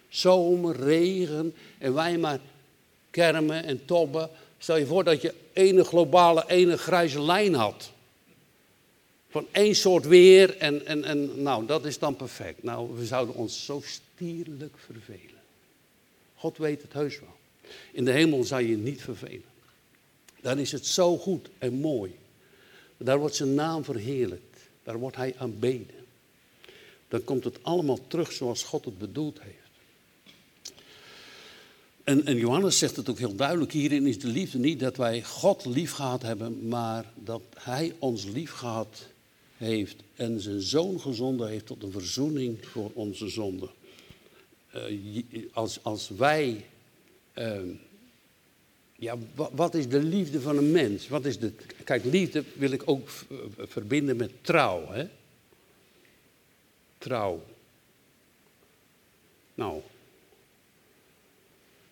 Zomer, 0.10 0.76
regen 0.76 1.54
en 1.78 1.94
wij 1.94 2.18
maar 2.18 2.40
kermen 3.10 3.64
en 3.64 3.86
tobben. 3.86 4.30
Stel 4.58 4.78
je 4.78 4.86
voor 4.86 5.04
dat 5.04 5.22
je 5.22 5.34
ene 5.54 5.84
globale, 5.84 6.44
ene 6.48 6.78
grijze 6.78 7.22
lijn 7.22 7.54
had. 7.54 7.92
Van 9.32 9.48
één 9.52 9.76
soort 9.76 10.06
weer 10.06 10.58
en, 10.58 10.86
en, 10.86 11.04
en 11.04 11.42
nou, 11.42 11.66
dat 11.66 11.86
is 11.86 12.00
dan 12.00 12.16
perfect. 12.16 12.64
Nou, 12.64 12.96
we 12.96 13.06
zouden 13.06 13.36
ons 13.36 13.66
zo 13.66 13.82
stierlijk 13.86 14.76
vervelen. 14.86 15.42
God 16.36 16.58
weet 16.58 16.82
het 16.82 16.94
heus 16.94 17.20
wel. 17.20 17.38
In 17.92 18.06
de 18.06 18.12
hemel 18.12 18.44
zou 18.44 18.62
je 18.62 18.78
niet 18.78 19.02
vervelen. 19.02 19.50
Dan 20.42 20.58
is 20.58 20.72
het 20.72 20.86
zo 20.86 21.18
goed 21.18 21.50
en 21.58 21.74
mooi. 21.74 22.16
Daar 22.98 23.20
wordt 23.20 23.36
zijn 23.36 23.54
naam 23.54 23.84
verheerlijkt. 23.84 24.58
Daar 24.84 24.98
wordt 24.98 25.16
hij 25.16 25.34
aanbeden 25.38 26.02
dan 27.12 27.24
komt 27.24 27.44
het 27.44 27.64
allemaal 27.64 28.00
terug 28.08 28.32
zoals 28.32 28.64
God 28.64 28.86
het 28.86 28.98
bedoeld 28.98 29.42
heeft. 29.42 29.56
En, 32.04 32.26
en, 32.26 32.38
Johannes 32.38 32.78
zegt 32.78 32.96
het 32.96 33.10
ook 33.10 33.20
heel 33.20 33.36
duidelijk, 33.36 33.72
hierin 33.72 34.08
is 34.08 34.20
de 34.20 34.28
liefde 34.28 34.58
niet 34.58 34.80
dat 34.80 34.98
wij 34.98 35.24
God 35.24 35.66
lief 35.66 35.92
gehad 35.92 36.22
hebben, 36.22 36.68
maar 36.68 37.12
dat 37.16 37.42
Hij 37.56 37.96
ons 38.00 38.26
lief 38.26 38.52
gehad 38.52 39.08
heeft 39.62 39.96
en 40.16 40.40
zijn 40.40 40.62
zoon 40.62 41.00
gezonden 41.00 41.50
heeft 41.50 41.66
tot 41.66 41.84
een 41.84 41.92
verzoening 41.92 42.66
voor 42.66 42.92
onze 42.94 43.30
zonden. 43.30 43.70
Uh, 44.76 45.44
als, 45.54 45.84
als 45.84 46.10
wij, 46.10 46.66
uh, 47.38 47.60
ja, 48.96 49.18
wat 49.36 49.76
is 49.76 49.88
de 49.88 50.04
liefde 50.04 50.42
van 50.42 50.58
een 50.58 50.72
mens? 50.72 51.08
Wat 51.08 51.26
is 51.26 51.40
de, 51.40 51.52
kijk, 51.84 52.04
liefde 52.04 52.44
wil 52.54 52.72
ik 52.72 52.82
ook 52.86 53.10
verbinden 53.58 54.16
met 54.16 54.32
trouw. 54.42 54.88
Hè? 54.92 55.08
trouw. 57.02 57.44
Nou, 59.54 59.82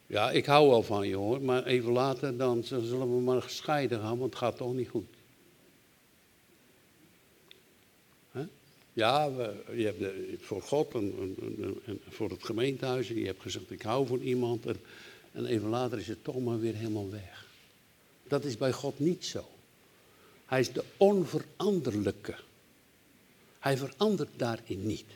ja, 0.07 0.31
ik 0.31 0.45
hou 0.45 0.69
wel 0.69 0.83
van 0.83 1.07
je 1.07 1.15
hoor, 1.15 1.41
maar 1.41 1.65
even 1.65 1.91
later 1.91 2.37
dan 2.37 2.63
zullen 2.63 3.15
we 3.15 3.21
maar 3.21 3.41
gescheiden 3.41 3.99
gaan, 3.99 4.17
want 4.17 4.29
het 4.29 4.39
gaat 4.39 4.57
toch 4.57 4.73
niet 4.73 4.89
goed. 4.89 5.18
Ja, 8.99 9.25
je 9.75 9.85
hebt 9.85 9.99
de, 9.99 10.35
voor 10.39 10.61
God 10.61 10.93
en, 10.93 11.35
en, 11.39 11.81
en, 11.85 12.01
voor 12.09 12.29
het 12.29 12.43
gemeentehuis, 12.43 13.07
je 13.07 13.25
hebt 13.25 13.41
gezegd 13.41 13.71
ik 13.71 13.81
hou 13.81 14.07
van 14.07 14.19
iemand 14.19 14.65
en, 14.65 14.77
en 15.31 15.45
even 15.45 15.69
later 15.69 15.97
is 15.97 16.07
het 16.07 16.23
toch 16.23 16.39
maar 16.39 16.59
weer 16.59 16.73
helemaal 16.73 17.09
weg. 17.09 17.45
Dat 18.27 18.43
is 18.43 18.57
bij 18.57 18.71
God 18.71 18.99
niet 18.99 19.25
zo. 19.25 19.45
Hij 20.45 20.59
is 20.59 20.71
de 20.71 20.83
onveranderlijke. 20.97 22.35
Hij 23.59 23.77
verandert 23.77 24.29
daarin 24.35 24.85
niet. 24.85 25.11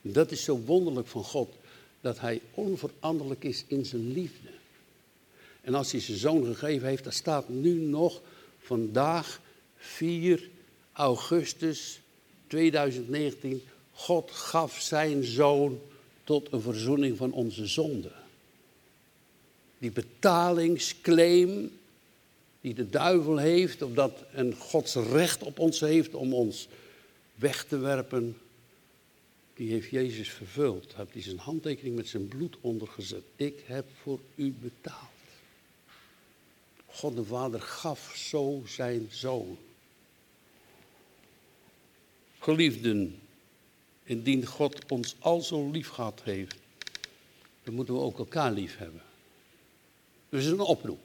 Dat 0.00 0.30
is 0.30 0.44
zo 0.44 0.58
wonderlijk 0.58 1.06
van 1.06 1.24
God, 1.24 1.54
dat 2.00 2.20
hij 2.20 2.40
onveranderlijk 2.54 3.44
is 3.44 3.64
in 3.66 3.86
zijn 3.86 4.12
liefde. 4.12 4.48
En 5.60 5.74
als 5.74 5.92
hij 5.92 6.00
zijn 6.00 6.18
zoon 6.18 6.44
gegeven 6.44 6.88
heeft, 6.88 7.04
dat 7.04 7.14
staat 7.14 7.48
nu 7.48 7.72
nog 7.72 8.20
vandaag 8.58 9.40
4 9.76 10.48
augustus 10.92 12.02
2019. 12.54 13.62
God 13.92 14.30
gaf 14.30 14.80
zijn 14.80 15.24
zoon 15.24 15.80
tot 16.24 16.52
een 16.52 16.60
verzoening 16.60 17.16
van 17.16 17.32
onze 17.32 17.66
zonden. 17.66 18.12
Die 19.78 19.90
betalingsclaim 19.90 21.70
die 22.60 22.74
de 22.74 22.90
duivel 22.90 23.36
heeft, 23.36 23.82
omdat 23.82 24.24
en 24.32 24.54
Gods 24.54 24.94
recht 24.94 25.42
op 25.42 25.58
ons 25.58 25.80
heeft 25.80 26.14
om 26.14 26.34
ons 26.34 26.68
weg 27.34 27.64
te 27.64 27.78
werpen, 27.78 28.36
die 29.54 29.70
heeft 29.70 29.90
Jezus 29.90 30.30
vervuld. 30.30 30.94
Heeft 30.96 31.12
hij 31.12 31.22
zijn 31.22 31.38
handtekening 31.38 31.96
met 31.96 32.08
zijn 32.08 32.28
bloed 32.28 32.56
ondergezet. 32.60 33.22
Ik 33.36 33.62
heb 33.66 33.84
voor 34.02 34.18
u 34.34 34.54
betaald. 34.60 34.98
God 36.86 37.16
de 37.16 37.24
Vader 37.24 37.60
gaf 37.60 38.14
zo 38.16 38.62
zijn 38.66 39.08
zoon. 39.10 39.58
Geliefden, 42.44 43.20
indien 44.02 44.46
God 44.46 44.90
ons 44.90 45.16
al 45.18 45.40
zo 45.40 45.70
lief 45.70 45.88
gehad 45.88 46.20
heeft, 46.24 46.56
dan 47.62 47.74
moeten 47.74 47.94
we 47.94 48.00
ook 48.00 48.18
elkaar 48.18 48.52
lief 48.52 48.76
hebben. 48.76 49.02
Dus 50.28 50.44
is 50.44 50.50
een 50.50 50.60
oproep. 50.60 51.00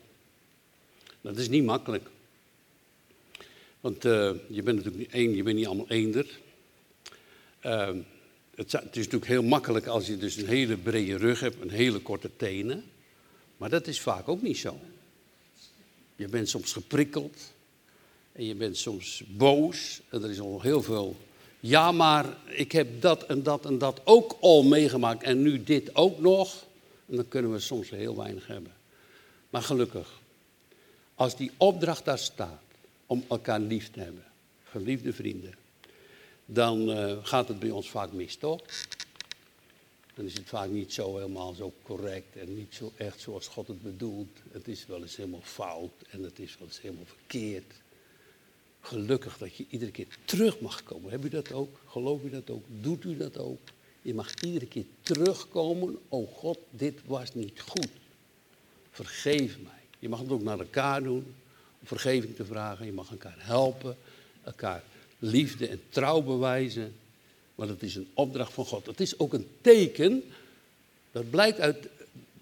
Dat 1.22 1.38
is 1.38 1.50
niet 1.50 1.64
makkelijk. 1.64 2.10
Want 3.80 4.06
uh, 4.06 4.32
je 4.48 4.64
bent 4.64 4.78
natuurlijk 4.78 4.98
niet 4.98 5.12
één, 5.12 5.36
je 5.36 5.44
bent 5.44 5.56
niet 5.56 5.66
allemaal 5.66 5.90
eender. 5.90 6.40
Uh, 7.66 7.88
het, 8.56 8.72
het, 8.72 8.96
is 8.96 9.04
natuurlijk 9.04 9.26
heel 9.26 9.44
makkelijk 9.44 9.86
als 9.86 10.08
je 10.08 10.18
dus 10.18 10.36
een 10.36 10.48
hele 10.48 10.78
brede 10.78 11.18
rug 11.18 11.40
hebt, 11.40 11.62
een 11.62 11.70
hele 11.70 12.00
korte 12.00 12.30
tenen. 12.36 12.84
Maar 13.58 13.70
dat 13.70 13.88
is 13.88 14.00
vaak 14.00 14.28
ook 14.28 14.42
niet 14.42 14.58
zo. 14.58 14.80
Je 16.16 16.28
bent 16.28 16.50
soms 16.50 16.74
geprikkeld 16.74 17.54
en 18.32 18.46
je 18.46 18.56
bent 18.56 18.78
soms 18.78 19.24
boos. 19.28 20.02
En 20.10 20.24
er 20.24 20.30
is 20.30 20.40
al 20.40 20.62
heel 20.62 20.82
veel. 20.82 21.28
Ja, 21.60 21.92
maar 21.92 22.38
ik 22.46 22.72
heb 22.72 23.02
dat 23.02 23.24
en 23.24 23.44
dat 23.44 23.66
en 23.66 23.78
dat 23.78 24.02
ook 24.04 24.38
al 24.40 24.64
meegemaakt 24.64 25.24
en 25.24 25.42
nu 25.42 25.64
dit 25.64 25.96
ook 25.96 26.20
nog. 26.20 26.66
En 27.06 27.16
dan 27.16 27.28
kunnen 27.28 27.52
we 27.52 27.60
soms 27.60 27.90
heel 27.90 28.16
weinig 28.16 28.48
hebben. 28.48 28.74
Maar 29.50 29.62
gelukkig, 29.62 30.20
als 31.16 31.36
die 31.36 31.52
opdracht 31.58 32.06
daar 32.06 32.20
staat 32.20 32.62
om 33.06 33.26
elkaar 33.28 33.60
lief 33.60 33.92
te 33.92 34.00
hebben, 34.00 34.24
geliefde 34.64 35.14
vrienden, 35.14 35.54
dan 36.46 36.90
uh, 36.90 37.18
gaat 37.22 37.48
het 37.48 37.60
bij 37.60 37.70
ons 37.70 37.90
vaak 37.90 38.12
mis, 38.12 38.36
toch? 38.36 38.62
Dan 40.14 40.26
is 40.26 40.34
het 40.34 40.48
vaak 40.48 40.70
niet 40.70 40.94
zo 40.94 41.16
helemaal 41.16 41.54
zo 41.54 41.74
correct 41.84 42.38
en 42.38 42.56
niet 42.56 42.76
zo 42.76 42.92
echt 42.98 43.22
zoals 43.22 43.48
God 43.48 43.68
het 43.68 43.82
bedoelt. 43.82 44.38
Het 44.52 44.68
is 44.68 44.86
wel 44.86 45.02
eens 45.02 45.16
helemaal 45.16 45.42
fout 45.44 45.92
en 46.10 46.24
het 46.24 46.40
is 46.40 46.58
wel 46.58 46.68
eens 46.68 46.82
helemaal 46.82 47.06
verkeerd. 47.06 47.74
Gelukkig 48.82 49.38
dat 49.38 49.56
je 49.56 49.66
iedere 49.70 49.92
keer 49.92 50.08
terug 50.26 50.60
mag 50.60 50.84
komen. 50.84 51.12
Heb 51.12 51.26
u 51.26 51.30
dat 51.30 51.52
ook? 51.52 51.80
Geloof 51.86 52.24
u 52.24 52.30
dat 52.30 52.50
ook? 52.50 52.64
Doet 52.68 53.04
u 53.04 53.18
dat 53.18 53.38
ook? 53.38 53.60
Je 54.02 54.14
mag 54.14 54.34
iedere 54.42 54.66
keer 54.66 54.86
terugkomen. 55.02 55.98
Oh 56.08 56.34
God, 56.34 56.58
dit 56.70 57.00
was 57.06 57.34
niet 57.34 57.62
goed. 57.62 57.90
Vergeef 58.92 59.58
mij. 59.64 59.82
Je 60.00 60.10
mag 60.10 60.20
het 60.20 60.30
ook 60.30 60.44
naar 60.44 60.60
elkaar 60.60 61.04
doen. 61.04 61.36
Om 61.80 61.88
vergeving 61.88 62.36
te 62.36 62.46
vragen. 62.46 62.86
Je 62.86 62.92
mag 62.92 63.12
elkaar 63.12 63.38
helpen. 63.38 63.98
Elkaar 64.44 64.84
liefde 65.20 65.68
en 65.68 65.82
trouw 65.90 66.22
bewijzen. 66.22 66.96
Maar 67.56 67.68
dat 67.68 67.82
is 67.82 67.96
een 67.96 68.10
opdracht 68.14 68.54
van 68.54 68.66
God. 68.66 68.86
Het 68.86 69.00
is 69.00 69.20
ook 69.20 69.34
een 69.34 69.48
teken. 69.62 70.24
Dat 71.12 71.30
blijkt 71.30 71.60
uit 71.60 71.88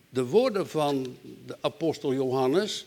de 0.09 0.25
woorden 0.25 0.67
van 0.67 1.17
de 1.45 1.57
apostel 1.61 2.13
Johannes. 2.13 2.85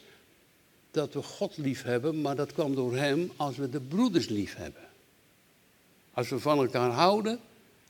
Dat 0.90 1.12
we 1.12 1.22
God 1.22 1.56
lief 1.56 1.82
hebben, 1.82 2.20
maar 2.20 2.36
dat 2.36 2.52
kwam 2.52 2.74
door 2.74 2.96
hem 2.96 3.30
als 3.36 3.56
we 3.56 3.68
de 3.68 3.80
broeders 3.80 4.28
lief 4.28 4.54
hebben. 4.54 4.82
Als 6.12 6.28
we 6.28 6.38
van 6.38 6.58
elkaar 6.58 6.90
houden, 6.90 7.40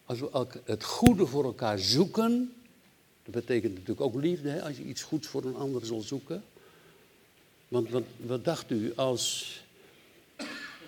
als 0.04 0.20
we 0.20 0.46
het 0.64 0.84
goede 0.84 1.26
voor 1.26 1.44
elkaar 1.44 1.78
zoeken. 1.78 2.52
Dat 3.24 3.34
betekent 3.34 3.72
natuurlijk 3.72 4.00
ook 4.00 4.14
liefde, 4.14 4.48
hè, 4.48 4.62
als 4.62 4.76
je 4.76 4.84
iets 4.84 5.02
goeds 5.02 5.28
voor 5.28 5.44
een 5.44 5.56
ander 5.56 5.86
zal 5.86 6.00
zoeken. 6.00 6.42
Want 7.68 7.88
wat, 8.16 8.44
dacht 8.44 8.70
u 8.70 8.92
als 8.94 9.58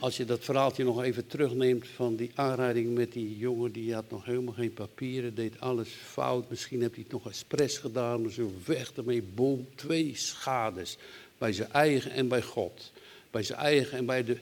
als 0.03 0.17
je 0.17 0.25
dat 0.25 0.45
verhaaltje 0.45 0.85
nog 0.85 1.03
even 1.03 1.27
terugneemt 1.27 1.89
van 1.89 2.17
die 2.17 2.31
aanrijding 2.35 2.95
met 2.95 3.13
die 3.13 3.39
jongen, 3.39 3.73
die 3.73 3.95
had 3.95 4.11
nog 4.11 4.25
helemaal 4.25 4.55
geen 4.55 4.73
papieren, 4.73 5.35
deed 5.35 5.61
alles 5.61 5.89
fout. 5.89 6.51
Misschien 6.51 6.81
heeft 6.81 6.95
hij 6.95 7.03
het 7.03 7.13
nog 7.13 7.27
expres 7.27 7.79
gedaan, 7.79 8.31
zo 8.31 8.53
weg 8.65 8.93
ermee, 8.93 9.23
boom, 9.23 9.67
twee 9.75 10.13
schades. 10.17 10.97
Bij 11.43 11.53
zijn 11.53 11.73
eigen 11.73 12.11
en 12.11 12.29
bij 12.29 12.43
God. 12.43 12.93
Bij 13.31 13.43
zijn 13.43 13.59
eigen 13.59 13.99
en 13.99 14.07
bij 14.07 14.25
de, 14.25 14.39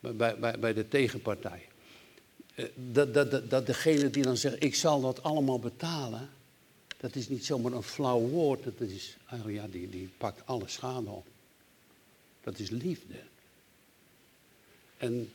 bij, 0.00 0.38
bij, 0.38 0.58
bij 0.58 0.72
de 0.72 0.88
tegenpartij. 0.88 1.68
Eh, 2.54 2.64
dat, 2.74 3.14
dat, 3.14 3.30
dat, 3.30 3.50
dat 3.50 3.66
degene 3.66 4.10
die 4.10 4.22
dan 4.22 4.36
zegt, 4.36 4.62
ik 4.62 4.74
zal 4.74 5.00
dat 5.00 5.22
allemaal 5.22 5.58
betalen, 5.58 6.30
dat 6.96 7.14
is 7.14 7.28
niet 7.28 7.44
zomaar 7.44 7.72
een 7.72 7.82
flauw 7.82 8.20
woord. 8.20 8.64
Dat 8.64 8.80
is, 8.88 9.16
oh 9.32 9.52
ja, 9.52 9.66
die, 9.66 9.88
die 9.88 10.10
pakt 10.18 10.42
alle 10.44 10.68
schade 10.68 11.10
op. 11.10 11.26
Dat 12.40 12.58
is 12.58 12.70
liefde. 12.70 13.20
En 14.96 15.32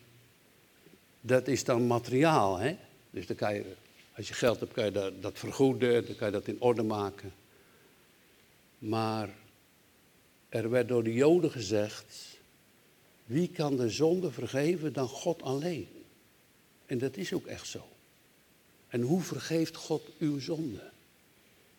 dat 1.22 1.48
is 1.48 1.64
dan 1.64 1.88
materiaal, 1.88 2.58
hè? 2.58 2.78
Dus 3.10 3.28
dan 3.28 3.36
kan 3.36 3.54
je, 3.54 3.74
als 4.16 4.28
je 4.28 4.34
geld 4.34 4.60
hebt, 4.60 4.74
kan 4.74 4.86
je 4.86 4.92
dat, 4.92 5.22
dat 5.22 5.40
vergoeden, 5.40 6.06
dan 6.06 6.16
kan 6.16 6.28
je 6.28 6.34
dat 6.34 6.48
in 6.48 6.62
orde 6.62 6.84
maken. 6.84 7.34
Maar 8.78 9.30
er 10.56 10.70
werd 10.70 10.88
door 10.88 11.04
de 11.04 11.14
Joden 11.14 11.52
gezegd, 11.52 12.38
wie 13.26 13.50
kan 13.50 13.76
de 13.76 13.90
zonde 13.90 14.32
vergeven 14.32 14.94
dan 14.94 15.08
God 15.08 15.42
alleen? 15.42 15.88
En 16.86 16.98
dat 16.98 17.18
is 17.18 17.34
ook 17.34 17.46
echt 17.46 17.68
zo. 17.68 17.88
En 18.88 19.02
hoe 19.02 19.22
vergeeft 19.22 19.76
God 19.76 20.02
uw 20.18 20.40
zonde? 20.40 20.92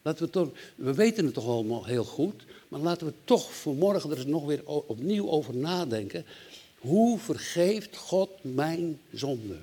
Laten 0.03 0.25
we, 0.25 0.31
toch, 0.31 0.49
we 0.75 0.95
weten 0.95 1.25
het 1.25 1.35
toch 1.35 1.47
allemaal 1.47 1.85
heel 1.85 2.05
goed, 2.05 2.45
maar 2.69 2.81
laten 2.81 3.07
we 3.07 3.13
toch 3.25 3.57
vanmorgen 3.57 4.11
er 4.11 4.29
nog 4.29 4.45
weer 4.45 4.67
opnieuw 4.67 5.29
over 5.29 5.57
nadenken. 5.57 6.25
Hoe 6.79 7.19
vergeeft 7.19 7.97
God 7.97 8.31
mijn 8.41 9.01
zonde? 9.13 9.59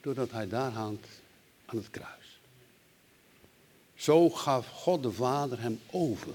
Doordat 0.00 0.30
hij 0.30 0.48
daar 0.48 0.72
hangt 0.72 1.06
aan 1.64 1.76
het 1.76 1.90
kruis. 1.90 2.23
Zo 3.96 4.30
gaf 4.30 4.66
God 4.66 5.02
de 5.02 5.12
Vader 5.12 5.60
hem 5.60 5.80
over. 5.90 6.34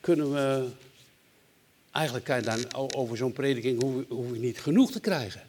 Kunnen 0.00 0.32
we, 0.32 0.68
eigenlijk 1.90 2.24
kan 2.24 2.36
je 2.36 2.42
dan 2.42 2.92
over 2.94 3.16
zo'n 3.16 3.32
prediking 3.32 3.82
hoef, 3.82 4.04
hoef 4.08 4.32
je 4.32 4.38
niet 4.38 4.60
genoeg 4.60 4.90
te 4.90 5.00
krijgen. 5.00 5.48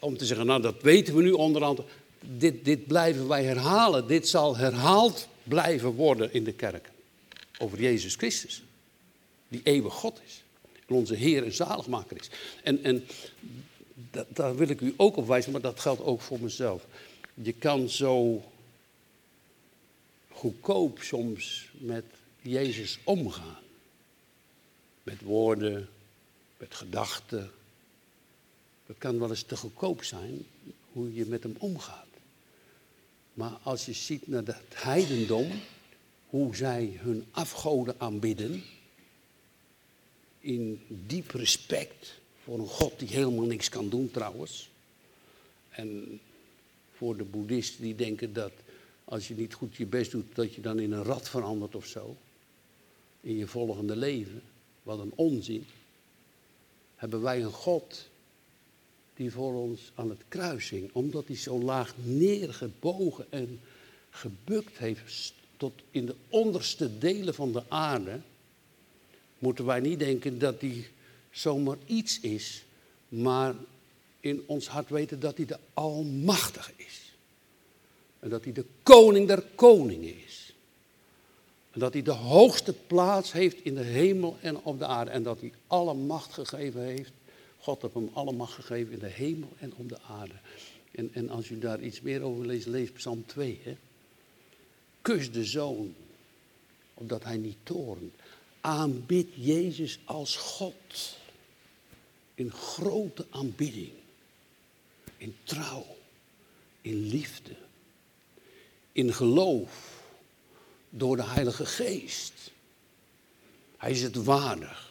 Om 0.00 0.16
te 0.16 0.26
zeggen, 0.26 0.46
nou 0.46 0.62
dat 0.62 0.82
weten 0.82 1.14
we 1.14 1.22
nu 1.22 1.32
onderhand. 1.32 1.80
Dit, 2.20 2.64
dit 2.64 2.86
blijven 2.86 3.28
wij 3.28 3.44
herhalen. 3.44 4.06
Dit 4.06 4.28
zal 4.28 4.56
herhaald 4.56 5.28
blijven 5.42 5.90
worden 5.90 6.32
in 6.32 6.44
de 6.44 6.52
kerk. 6.52 6.90
Over 7.58 7.80
Jezus 7.80 8.14
Christus 8.14 8.62
die 9.50 9.60
eeuwig 9.62 9.94
God 9.94 10.20
is. 10.26 10.42
En 10.86 10.94
onze 10.94 11.14
Heer 11.14 11.44
en 11.44 11.52
zaligmaker 11.52 12.16
is. 12.20 12.30
En, 12.62 12.84
en 12.84 13.06
daar 14.28 14.56
wil 14.56 14.68
ik 14.68 14.80
u 14.80 14.94
ook 14.96 15.16
op 15.16 15.26
wijzen, 15.26 15.52
maar 15.52 15.60
dat 15.60 15.80
geldt 15.80 16.02
ook 16.02 16.20
voor 16.20 16.40
mezelf. 16.40 16.86
Je 17.34 17.52
kan 17.52 17.88
zo 17.88 18.42
goedkoop 20.40 20.98
soms 21.02 21.68
met 21.72 22.04
Jezus 22.42 22.98
omgaan. 23.04 23.62
Met 25.02 25.20
woorden, 25.20 25.88
met 26.56 26.74
gedachten. 26.74 27.50
Dat 28.86 28.98
kan 28.98 29.18
wel 29.18 29.30
eens 29.30 29.42
te 29.42 29.56
goedkoop 29.56 30.04
zijn 30.04 30.46
hoe 30.92 31.14
je 31.14 31.26
met 31.26 31.42
hem 31.42 31.54
omgaat. 31.58 32.06
Maar 33.34 33.58
als 33.62 33.86
je 33.86 33.92
ziet 33.92 34.26
naar 34.26 34.44
het 34.44 34.82
heidendom, 34.82 35.50
hoe 36.26 36.56
zij 36.56 36.98
hun 37.00 37.24
afgoden 37.30 37.94
aanbidden, 37.98 38.64
in 40.40 40.82
diep 40.88 41.30
respect 41.30 42.14
voor 42.44 42.58
een 42.58 42.66
God 42.66 42.98
die 42.98 43.08
helemaal 43.08 43.46
niks 43.46 43.68
kan 43.68 43.88
doen 43.88 44.10
trouwens. 44.10 44.70
En 45.70 46.20
voor 46.96 47.16
de 47.16 47.24
boeddhisten 47.24 47.82
die 47.82 47.94
denken 47.94 48.32
dat 48.32 48.52
als 49.10 49.28
je 49.28 49.34
niet 49.34 49.54
goed 49.54 49.76
je 49.76 49.86
best 49.86 50.10
doet, 50.10 50.34
dat 50.34 50.54
je 50.54 50.60
dan 50.60 50.78
in 50.78 50.92
een 50.92 51.02
rat 51.02 51.28
verandert 51.28 51.74
of 51.74 51.86
zo. 51.86 52.16
In 53.20 53.36
je 53.36 53.46
volgende 53.46 53.96
leven. 53.96 54.42
Wat 54.82 54.98
een 54.98 55.12
onzin. 55.14 55.66
Hebben 56.96 57.22
wij 57.22 57.42
een 57.42 57.52
God 57.52 58.08
die 59.14 59.32
voor 59.32 59.54
ons 59.54 59.92
aan 59.94 60.10
het 60.10 60.22
kruis 60.28 60.70
hing. 60.70 60.90
Omdat 60.92 61.26
hij 61.26 61.36
zo 61.36 61.58
laag 61.58 61.94
neergebogen 62.02 63.26
en 63.30 63.60
gebukt 64.10 64.78
heeft 64.78 65.32
tot 65.56 65.72
in 65.90 66.06
de 66.06 66.14
onderste 66.28 66.98
delen 66.98 67.34
van 67.34 67.52
de 67.52 67.62
aarde 67.68 68.20
moeten 69.38 69.64
wij 69.64 69.80
niet 69.80 69.98
denken 69.98 70.38
dat 70.38 70.60
hij 70.60 70.88
zomaar 71.30 71.76
iets 71.86 72.20
is, 72.20 72.64
maar 73.08 73.54
in 74.20 74.42
ons 74.46 74.68
hart 74.68 74.88
weten 74.88 75.20
dat 75.20 75.36
hij 75.36 75.46
de 75.46 75.58
Almachtige 75.74 76.72
is. 76.76 77.09
En 78.20 78.28
dat 78.28 78.44
hij 78.44 78.52
de 78.52 78.64
koning 78.82 79.26
der 79.26 79.42
koningen 79.54 80.24
is. 80.24 80.54
En 81.70 81.80
dat 81.80 81.92
hij 81.92 82.02
de 82.02 82.10
hoogste 82.10 82.72
plaats 82.72 83.32
heeft 83.32 83.64
in 83.64 83.74
de 83.74 83.82
hemel 83.82 84.36
en 84.40 84.58
op 84.62 84.78
de 84.78 84.86
aarde. 84.86 85.10
En 85.10 85.22
dat 85.22 85.40
hij 85.40 85.52
alle 85.66 85.94
macht 85.94 86.32
gegeven 86.32 86.80
heeft. 86.82 87.12
God 87.58 87.82
heeft 87.82 87.94
hem 87.94 88.10
alle 88.12 88.32
macht 88.32 88.52
gegeven 88.52 88.92
in 88.92 88.98
de 88.98 89.06
hemel 89.06 89.48
en 89.58 89.72
op 89.76 89.88
de 89.88 90.00
aarde. 90.00 90.34
En, 90.90 91.10
en 91.12 91.30
als 91.30 91.48
u 91.48 91.58
daar 91.58 91.80
iets 91.80 92.00
meer 92.00 92.22
over 92.22 92.46
leest, 92.46 92.66
lees 92.66 92.90
Psalm 92.90 93.26
2. 93.26 93.60
Hè? 93.62 93.76
Kus 95.02 95.32
de 95.32 95.44
zoon, 95.44 95.94
opdat 96.94 97.24
hij 97.24 97.36
niet 97.36 97.56
toornt 97.62 98.14
aanbid 98.60 99.28
Jezus 99.34 99.98
als 100.04 100.36
God. 100.36 101.18
In 102.34 102.52
grote 102.52 103.26
aanbidding. 103.30 103.90
in 105.16 105.36
trouw, 105.44 105.96
in 106.80 107.06
liefde, 107.06 107.56
in 108.92 109.12
geloof, 109.12 110.02
door 110.90 111.16
de 111.16 111.24
Heilige 111.24 111.66
Geest. 111.66 112.50
Hij 113.76 113.90
is 113.90 114.02
het 114.02 114.24
waardig. 114.24 114.90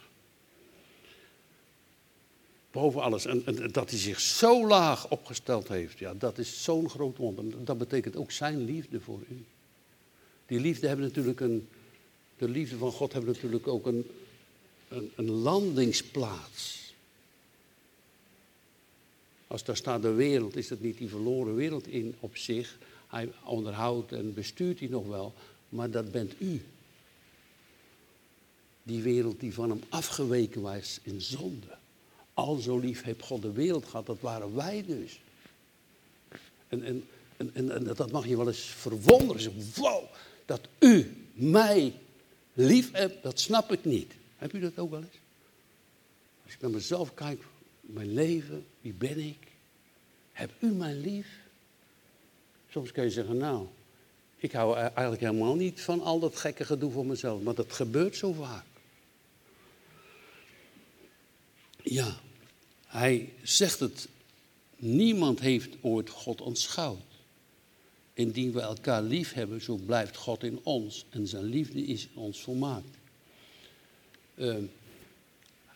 Boven 2.71 3.01
alles. 3.01 3.25
En, 3.25 3.71
dat 3.71 3.89
hij 3.89 3.99
zich 3.99 4.19
zo 4.19 4.67
laag 4.67 5.09
opgesteld 5.09 5.67
heeft, 5.67 5.99
ja, 5.99 6.13
dat 6.13 6.37
is 6.37 6.63
zo'n 6.63 6.89
groot 6.89 7.17
wonder. 7.17 7.65
Dat 7.65 7.77
betekent 7.77 8.15
ook 8.15 8.31
zijn 8.31 8.63
liefde 8.65 8.99
voor 8.99 9.19
u. 9.29 9.45
Die 10.45 10.59
liefde 10.59 10.87
hebben 10.87 11.05
natuurlijk 11.05 11.39
een, 11.39 11.67
de 12.37 12.49
liefde 12.49 12.77
van 12.77 12.91
God 12.91 13.13
hebben 13.13 13.33
natuurlijk 13.33 13.67
ook 13.67 13.85
een, 13.85 14.09
een, 14.87 15.11
een 15.15 15.29
landingsplaats. 15.29 16.93
Als 19.47 19.63
daar 19.63 19.77
staat 19.77 20.01
de 20.01 20.13
wereld, 20.13 20.55
is 20.55 20.67
dat 20.67 20.79
niet 20.79 20.97
die 20.97 21.09
verloren 21.09 21.55
wereld 21.55 21.87
in 21.87 22.15
op 22.19 22.37
zich. 22.37 22.77
Hij 23.09 23.31
onderhoudt 23.43 24.11
en 24.11 24.33
bestuurt 24.33 24.77
die 24.77 24.89
nog 24.89 25.07
wel, 25.07 25.33
maar 25.69 25.91
dat 25.91 26.11
bent 26.11 26.33
u. 26.41 26.65
Die 28.83 29.01
wereld 29.01 29.39
die 29.39 29.53
van 29.53 29.69
hem 29.69 29.81
afgeweken 29.89 30.61
was 30.61 30.99
in 31.03 31.21
zonde. 31.21 31.77
Al 32.33 32.55
zo 32.55 32.77
lief 32.77 33.03
heeft 33.03 33.23
God 33.23 33.41
de 33.41 33.51
wereld 33.51 33.85
gehad, 33.85 34.05
dat 34.05 34.19
waren 34.19 34.55
wij 34.55 34.83
dus. 34.87 35.19
En, 36.67 36.83
en, 36.83 37.07
en, 37.37 37.71
en 37.71 37.83
dat 37.83 38.11
mag 38.11 38.27
je 38.27 38.37
wel 38.37 38.47
eens 38.47 38.59
verwonderen. 38.59 39.53
Wow, 39.75 40.03
dat 40.45 40.61
u 40.79 41.25
mij 41.33 41.93
lief 42.53 42.91
hebt, 42.91 43.23
dat 43.23 43.39
snap 43.39 43.71
ik 43.71 43.85
niet. 43.85 44.13
Heb 44.37 44.53
u 44.53 44.59
dat 44.59 44.77
ook 44.77 44.89
wel 44.89 44.99
eens? 44.99 45.19
Als 46.43 46.53
ik 46.53 46.61
naar 46.61 46.71
mezelf 46.71 47.13
kijk, 47.13 47.43
mijn 47.81 48.13
leven, 48.13 48.65
wie 48.81 48.93
ben 48.93 49.19
ik? 49.19 49.47
Heb 50.31 50.51
u 50.59 50.67
mij 50.71 50.93
lief? 50.93 51.27
Soms 52.69 52.91
kan 52.91 53.03
je 53.03 53.09
zeggen, 53.09 53.37
nou, 53.37 53.67
ik 54.37 54.51
hou 54.51 54.77
e- 54.77 54.79
eigenlijk 54.79 55.21
helemaal 55.21 55.55
niet 55.55 55.81
van 55.81 56.01
al 56.01 56.19
dat 56.19 56.35
gekke 56.35 56.65
gedoe 56.65 56.91
voor 56.91 57.05
mezelf, 57.05 57.41
maar 57.41 57.55
dat 57.55 57.73
gebeurt 57.73 58.15
zo 58.15 58.31
vaak. 58.33 58.65
Ja, 61.83 62.19
hij 62.85 63.33
zegt 63.43 63.79
het, 63.79 64.07
niemand 64.75 65.39
heeft 65.39 65.75
ooit 65.81 66.09
God 66.09 66.41
aanschouwd. 66.41 67.01
Indien 68.13 68.51
we 68.51 68.61
elkaar 68.61 69.01
lief 69.01 69.33
hebben, 69.33 69.61
zo 69.61 69.75
blijft 69.75 70.15
God 70.15 70.43
in 70.43 70.59
ons 70.63 71.05
en 71.09 71.27
zijn 71.27 71.43
liefde 71.43 71.85
is 71.85 72.03
in 72.03 72.21
ons 72.21 72.41
volmaakt. 72.41 72.97
Uh, 74.35 74.55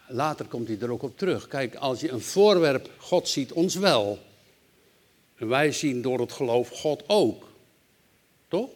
later 0.07 0.45
komt 0.45 0.67
hij 0.67 0.79
er 0.79 0.91
ook 0.91 1.03
op 1.03 1.17
terug. 1.17 1.47
Kijk, 1.47 1.75
als 1.75 1.99
je 1.99 2.09
een 2.09 2.21
voorwerp, 2.21 2.89
God 2.97 3.27
ziet 3.27 3.51
ons 3.51 3.75
wel. 3.75 4.19
En 5.43 5.49
wij 5.49 5.71
zien 5.71 6.01
door 6.01 6.19
het 6.19 6.31
geloof 6.31 6.69
God 6.69 7.03
ook. 7.07 7.47
Toch? 8.47 8.69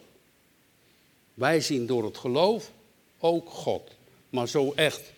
Wij 1.33 1.61
zien 1.61 1.85
door 1.85 2.05
het 2.05 2.17
geloof 2.17 2.71
ook 3.17 3.49
God. 3.49 3.91
Maar 4.29 4.47
zo 4.47 4.73
echt, 4.73 5.13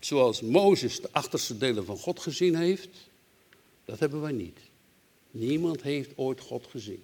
zoals 0.00 0.40
Mozes 0.40 1.00
de 1.00 1.08
achterste 1.12 1.58
delen 1.58 1.84
van 1.84 1.96
God 1.96 2.20
gezien 2.20 2.54
heeft, 2.54 2.88
dat 3.84 3.98
hebben 3.98 4.20
wij 4.20 4.32
niet. 4.32 4.58
Niemand 5.30 5.82
heeft 5.82 6.10
ooit 6.14 6.40
God 6.40 6.66
gezien. 6.70 7.02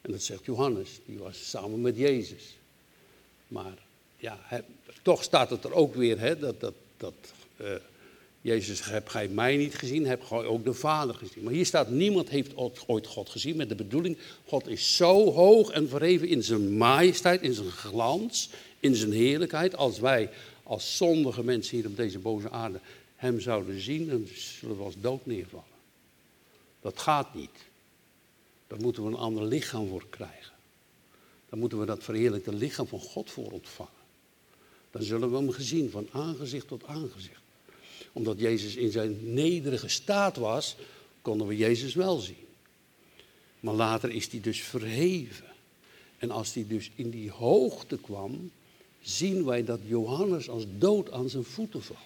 En 0.00 0.10
dat 0.10 0.22
zegt 0.22 0.44
Johannes, 0.44 0.90
die 1.04 1.18
was 1.18 1.48
samen 1.50 1.80
met 1.80 1.96
Jezus. 1.96 2.56
Maar 3.48 3.78
ja, 4.16 4.64
toch 5.02 5.22
staat 5.22 5.50
het 5.50 5.64
er 5.64 5.72
ook 5.72 5.94
weer, 5.94 6.18
hè, 6.18 6.38
dat, 6.38 6.60
dat, 6.60 6.74
dat 6.96 7.32
uh, 7.60 7.74
Jezus, 8.42 8.84
heb 8.84 9.08
gij 9.08 9.28
mij 9.28 9.56
niet 9.56 9.74
gezien, 9.74 10.06
heb 10.06 10.22
gij 10.22 10.44
ook 10.44 10.64
de 10.64 10.74
Vader 10.74 11.14
gezien. 11.14 11.44
Maar 11.44 11.52
hier 11.52 11.66
staat, 11.66 11.90
niemand 11.90 12.28
heeft 12.28 12.56
ooit 12.86 13.06
God 13.06 13.28
gezien 13.28 13.56
met 13.56 13.68
de 13.68 13.74
bedoeling, 13.74 14.18
God 14.46 14.68
is 14.68 14.96
zo 14.96 15.32
hoog 15.32 15.70
en 15.70 15.88
verheven 15.88 16.28
in 16.28 16.42
zijn 16.42 16.76
majesteit, 16.76 17.42
in 17.42 17.54
zijn 17.54 17.70
glans, 17.70 18.50
in 18.80 18.94
zijn 18.94 19.12
heerlijkheid. 19.12 19.76
Als 19.76 19.98
wij 19.98 20.30
als 20.62 20.96
zondige 20.96 21.44
mensen 21.44 21.76
hier 21.76 21.86
op 21.86 21.96
deze 21.96 22.18
boze 22.18 22.50
aarde 22.50 22.80
hem 23.16 23.40
zouden 23.40 23.80
zien, 23.80 24.08
dan 24.08 24.28
zullen 24.34 24.76
we 24.76 24.82
als 24.82 25.00
dood 25.00 25.26
neervallen. 25.26 25.66
Dat 26.80 26.98
gaat 26.98 27.34
niet. 27.34 27.56
Daar 28.66 28.80
moeten 28.80 29.02
we 29.02 29.08
een 29.08 29.16
ander 29.16 29.44
lichaam 29.44 29.88
voor 29.88 30.06
krijgen. 30.10 30.52
Dan 31.48 31.58
moeten 31.58 31.78
we 31.78 31.86
dat 31.86 32.04
verheerlijkte 32.04 32.54
lichaam 32.54 32.86
van 32.86 33.00
God 33.00 33.30
voor 33.30 33.50
ontvangen. 33.50 33.92
Dan 34.90 35.02
zullen 35.02 35.30
we 35.30 35.36
hem 35.36 35.50
gezien 35.50 35.90
van 35.90 36.08
aangezicht 36.12 36.68
tot 36.68 36.86
aangezicht. 36.86 37.41
Omdat 38.12 38.38
Jezus 38.38 38.76
in 38.76 38.90
zijn 38.90 39.34
nederige 39.34 39.88
staat 39.88 40.36
was, 40.36 40.76
konden 41.22 41.46
we 41.46 41.56
Jezus 41.56 41.94
wel 41.94 42.18
zien. 42.18 42.46
Maar 43.60 43.74
later 43.74 44.10
is 44.10 44.30
hij 44.30 44.40
dus 44.40 44.62
verheven. 44.62 45.46
En 46.18 46.30
als 46.30 46.54
hij 46.54 46.66
dus 46.68 46.90
in 46.94 47.10
die 47.10 47.30
hoogte 47.30 47.98
kwam, 47.98 48.50
zien 49.02 49.44
wij 49.44 49.64
dat 49.64 49.80
Johannes 49.86 50.48
als 50.48 50.64
dood 50.78 51.10
aan 51.10 51.28
zijn 51.28 51.44
voeten 51.44 51.82
valt. 51.82 51.98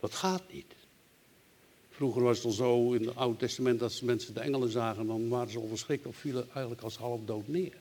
Dat 0.00 0.14
gaat 0.14 0.52
niet. 0.52 0.74
Vroeger 1.90 2.22
was 2.22 2.36
het 2.36 2.46
al 2.46 2.52
zo 2.52 2.92
in 2.92 3.06
het 3.06 3.16
Oude 3.16 3.38
Testament 3.38 3.80
dat 3.80 4.00
mensen 4.02 4.34
de 4.34 4.40
engelen 4.40 4.70
zagen, 4.70 5.06
dan 5.06 5.28
waren 5.28 5.50
ze 5.50 5.58
al 5.58 5.66
verschrikt 5.66 6.06
of 6.06 6.16
vielen 6.16 6.44
eigenlijk 6.50 6.82
als 6.82 6.96
half 6.96 7.20
dood 7.24 7.48
neer. 7.48 7.76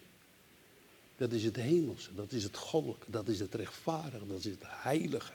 Dat 1.17 1.31
is 1.31 1.43
het 1.43 1.55
hemelse, 1.55 2.09
dat 2.15 2.31
is 2.31 2.43
het 2.43 2.57
goddelijke, 2.57 3.11
dat 3.11 3.27
is 3.27 3.39
het 3.39 3.53
rechtvaardige, 3.53 4.27
dat 4.27 4.37
is 4.37 4.45
het 4.45 4.63
heilige. 4.63 5.31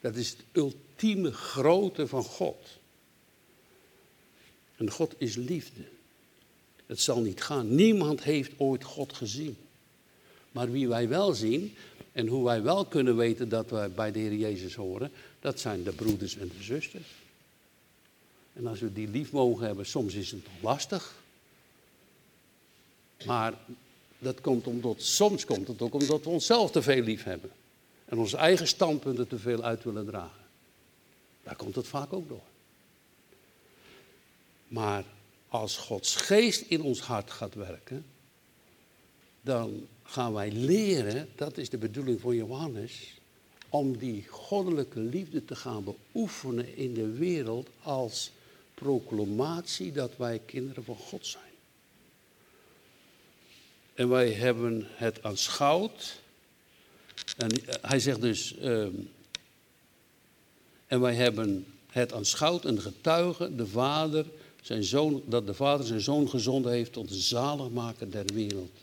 Dat 0.00 0.16
is 0.16 0.30
het 0.30 0.40
ultieme 0.52 1.32
grote 1.32 2.06
van 2.06 2.24
God. 2.24 2.78
En 4.76 4.90
God 4.90 5.14
is 5.18 5.36
liefde. 5.36 5.82
Het 6.86 7.00
zal 7.00 7.20
niet 7.20 7.42
gaan. 7.42 7.74
Niemand 7.74 8.22
heeft 8.22 8.52
ooit 8.56 8.84
God 8.84 9.12
gezien. 9.12 9.56
Maar 10.52 10.70
wie 10.70 10.88
wij 10.88 11.08
wel 11.08 11.34
zien 11.34 11.76
en 12.12 12.26
hoe 12.26 12.44
wij 12.44 12.62
wel 12.62 12.84
kunnen 12.84 13.16
weten 13.16 13.48
dat 13.48 13.70
wij 13.70 13.90
bij 13.90 14.12
de 14.12 14.18
Heer 14.18 14.34
Jezus 14.34 14.74
horen, 14.74 15.10
dat 15.40 15.60
zijn 15.60 15.82
de 15.82 15.92
broeders 15.92 16.36
en 16.36 16.48
de 16.56 16.62
zusters. 16.62 17.08
En 18.52 18.66
als 18.66 18.80
we 18.80 18.92
die 18.92 19.08
lief 19.08 19.32
mogen 19.32 19.66
hebben, 19.66 19.86
soms 19.86 20.14
is 20.14 20.30
het 20.30 20.46
lastig. 20.60 21.14
Maar 23.24 23.54
dat 24.18 24.40
komt 24.40 24.66
omdat, 24.66 25.02
soms 25.02 25.44
komt 25.44 25.68
het 25.68 25.82
ook 25.82 25.94
omdat 25.94 26.24
we 26.24 26.30
onszelf 26.30 26.70
te 26.70 26.82
veel 26.82 27.02
lief 27.02 27.22
hebben. 27.22 27.50
En 28.10 28.18
onze 28.18 28.36
eigen 28.36 28.66
standpunten 28.66 29.28
te 29.28 29.38
veel 29.38 29.62
uit 29.62 29.84
willen 29.84 30.06
dragen. 30.06 30.44
Daar 31.42 31.56
komt 31.56 31.74
het 31.74 31.86
vaak 31.86 32.12
ook 32.12 32.28
door. 32.28 32.42
Maar 34.68 35.04
als 35.48 35.76
Gods 35.76 36.16
geest 36.16 36.60
in 36.60 36.82
ons 36.82 37.00
hart 37.00 37.30
gaat 37.30 37.54
werken, 37.54 38.04
dan 39.40 39.86
gaan 40.02 40.32
wij 40.32 40.52
leren, 40.52 41.28
dat 41.34 41.58
is 41.58 41.70
de 41.70 41.78
bedoeling 41.78 42.20
van 42.20 42.36
Johannes, 42.36 43.14
om 43.68 43.96
die 43.96 44.26
goddelijke 44.28 45.00
liefde 45.00 45.44
te 45.44 45.56
gaan 45.56 45.84
beoefenen 45.84 46.76
in 46.76 46.94
de 46.94 47.10
wereld 47.10 47.68
als 47.82 48.30
proclamatie 48.74 49.92
dat 49.92 50.16
wij 50.16 50.40
kinderen 50.46 50.84
van 50.84 50.96
God 50.96 51.26
zijn. 51.26 51.52
En 53.94 54.08
wij 54.08 54.32
hebben 54.32 54.86
het 54.88 55.22
aanschouwd. 55.22 56.20
En 57.36 57.50
eh, 57.50 57.74
hij 57.80 58.00
zegt 58.00 58.20
dus, 58.20 58.56
ehm, 58.56 58.94
en 60.86 61.00
wij 61.00 61.14
hebben 61.14 61.66
het 61.86 62.12
aanschouwd 62.12 62.64
en 62.64 62.80
getuigen, 62.80 63.56
de 63.56 63.66
vader, 63.66 64.26
zijn 64.62 64.84
zoon, 64.84 65.22
dat 65.26 65.46
de 65.46 65.54
vader 65.54 65.86
zijn 65.86 66.00
zoon 66.00 66.28
gezonden 66.28 66.72
heeft 66.72 66.92
tot 66.92 67.08
de 67.08 67.18
zaligmaker 67.18 68.10
der 68.10 68.24
wereld. 68.34 68.76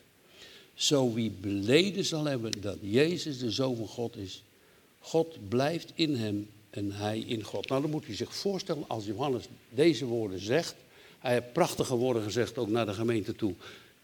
Zo 0.73 1.13
wie 1.13 1.31
beleden 1.31 2.05
zal 2.05 2.25
hebben 2.25 2.51
dat 2.61 2.77
Jezus 2.81 3.39
de 3.39 3.51
zoon 3.51 3.75
van 3.75 3.87
God 3.87 4.15
is, 4.15 4.43
God 4.99 5.49
blijft 5.49 5.91
in 5.95 6.15
hem 6.15 6.49
en 6.69 6.91
hij 6.91 7.19
in 7.19 7.43
God. 7.43 7.69
Nou, 7.69 7.81
dan 7.81 7.91
moet 7.91 8.07
u 8.07 8.13
zich 8.13 8.35
voorstellen 8.35 8.83
als 8.87 9.05
Johannes 9.05 9.43
deze 9.69 10.05
woorden 10.05 10.39
zegt. 10.39 10.75
Hij 11.19 11.33
heeft 11.33 11.53
prachtige 11.53 11.95
woorden 11.95 12.23
gezegd 12.23 12.57
ook 12.57 12.69
naar 12.69 12.85
de 12.85 12.93
gemeente 12.93 13.35
toe. 13.35 13.53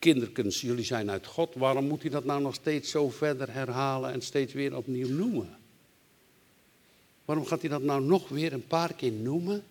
Kinderkens, 0.04 0.62
jullie 0.62 0.84
zijn 0.84 1.10
uit 1.10 1.26
God. 1.26 1.54
Waarom 1.56 1.88
moet 1.88 2.02
hij 2.02 2.12
dat 2.12 2.26
nou 2.26 2.42
nog 2.42 2.54
steeds 2.54 2.89
zo 2.89 3.10
verder 3.10 3.54
herhalen 3.54 4.12
en 4.12 4.22
steeds 4.22 4.54
weer 4.54 4.76
opnieuw 4.76 5.08
noemen? 5.08 5.58
Waarom 7.26 7.46
gaat 7.46 7.62
hij 7.62 7.70
dat 7.70 7.82
nou 7.82 8.04
nog 8.04 8.30
weer 8.30 8.54
een 8.54 8.68
paar 8.68 8.94
keer 8.94 9.12
noemen? 9.12 9.63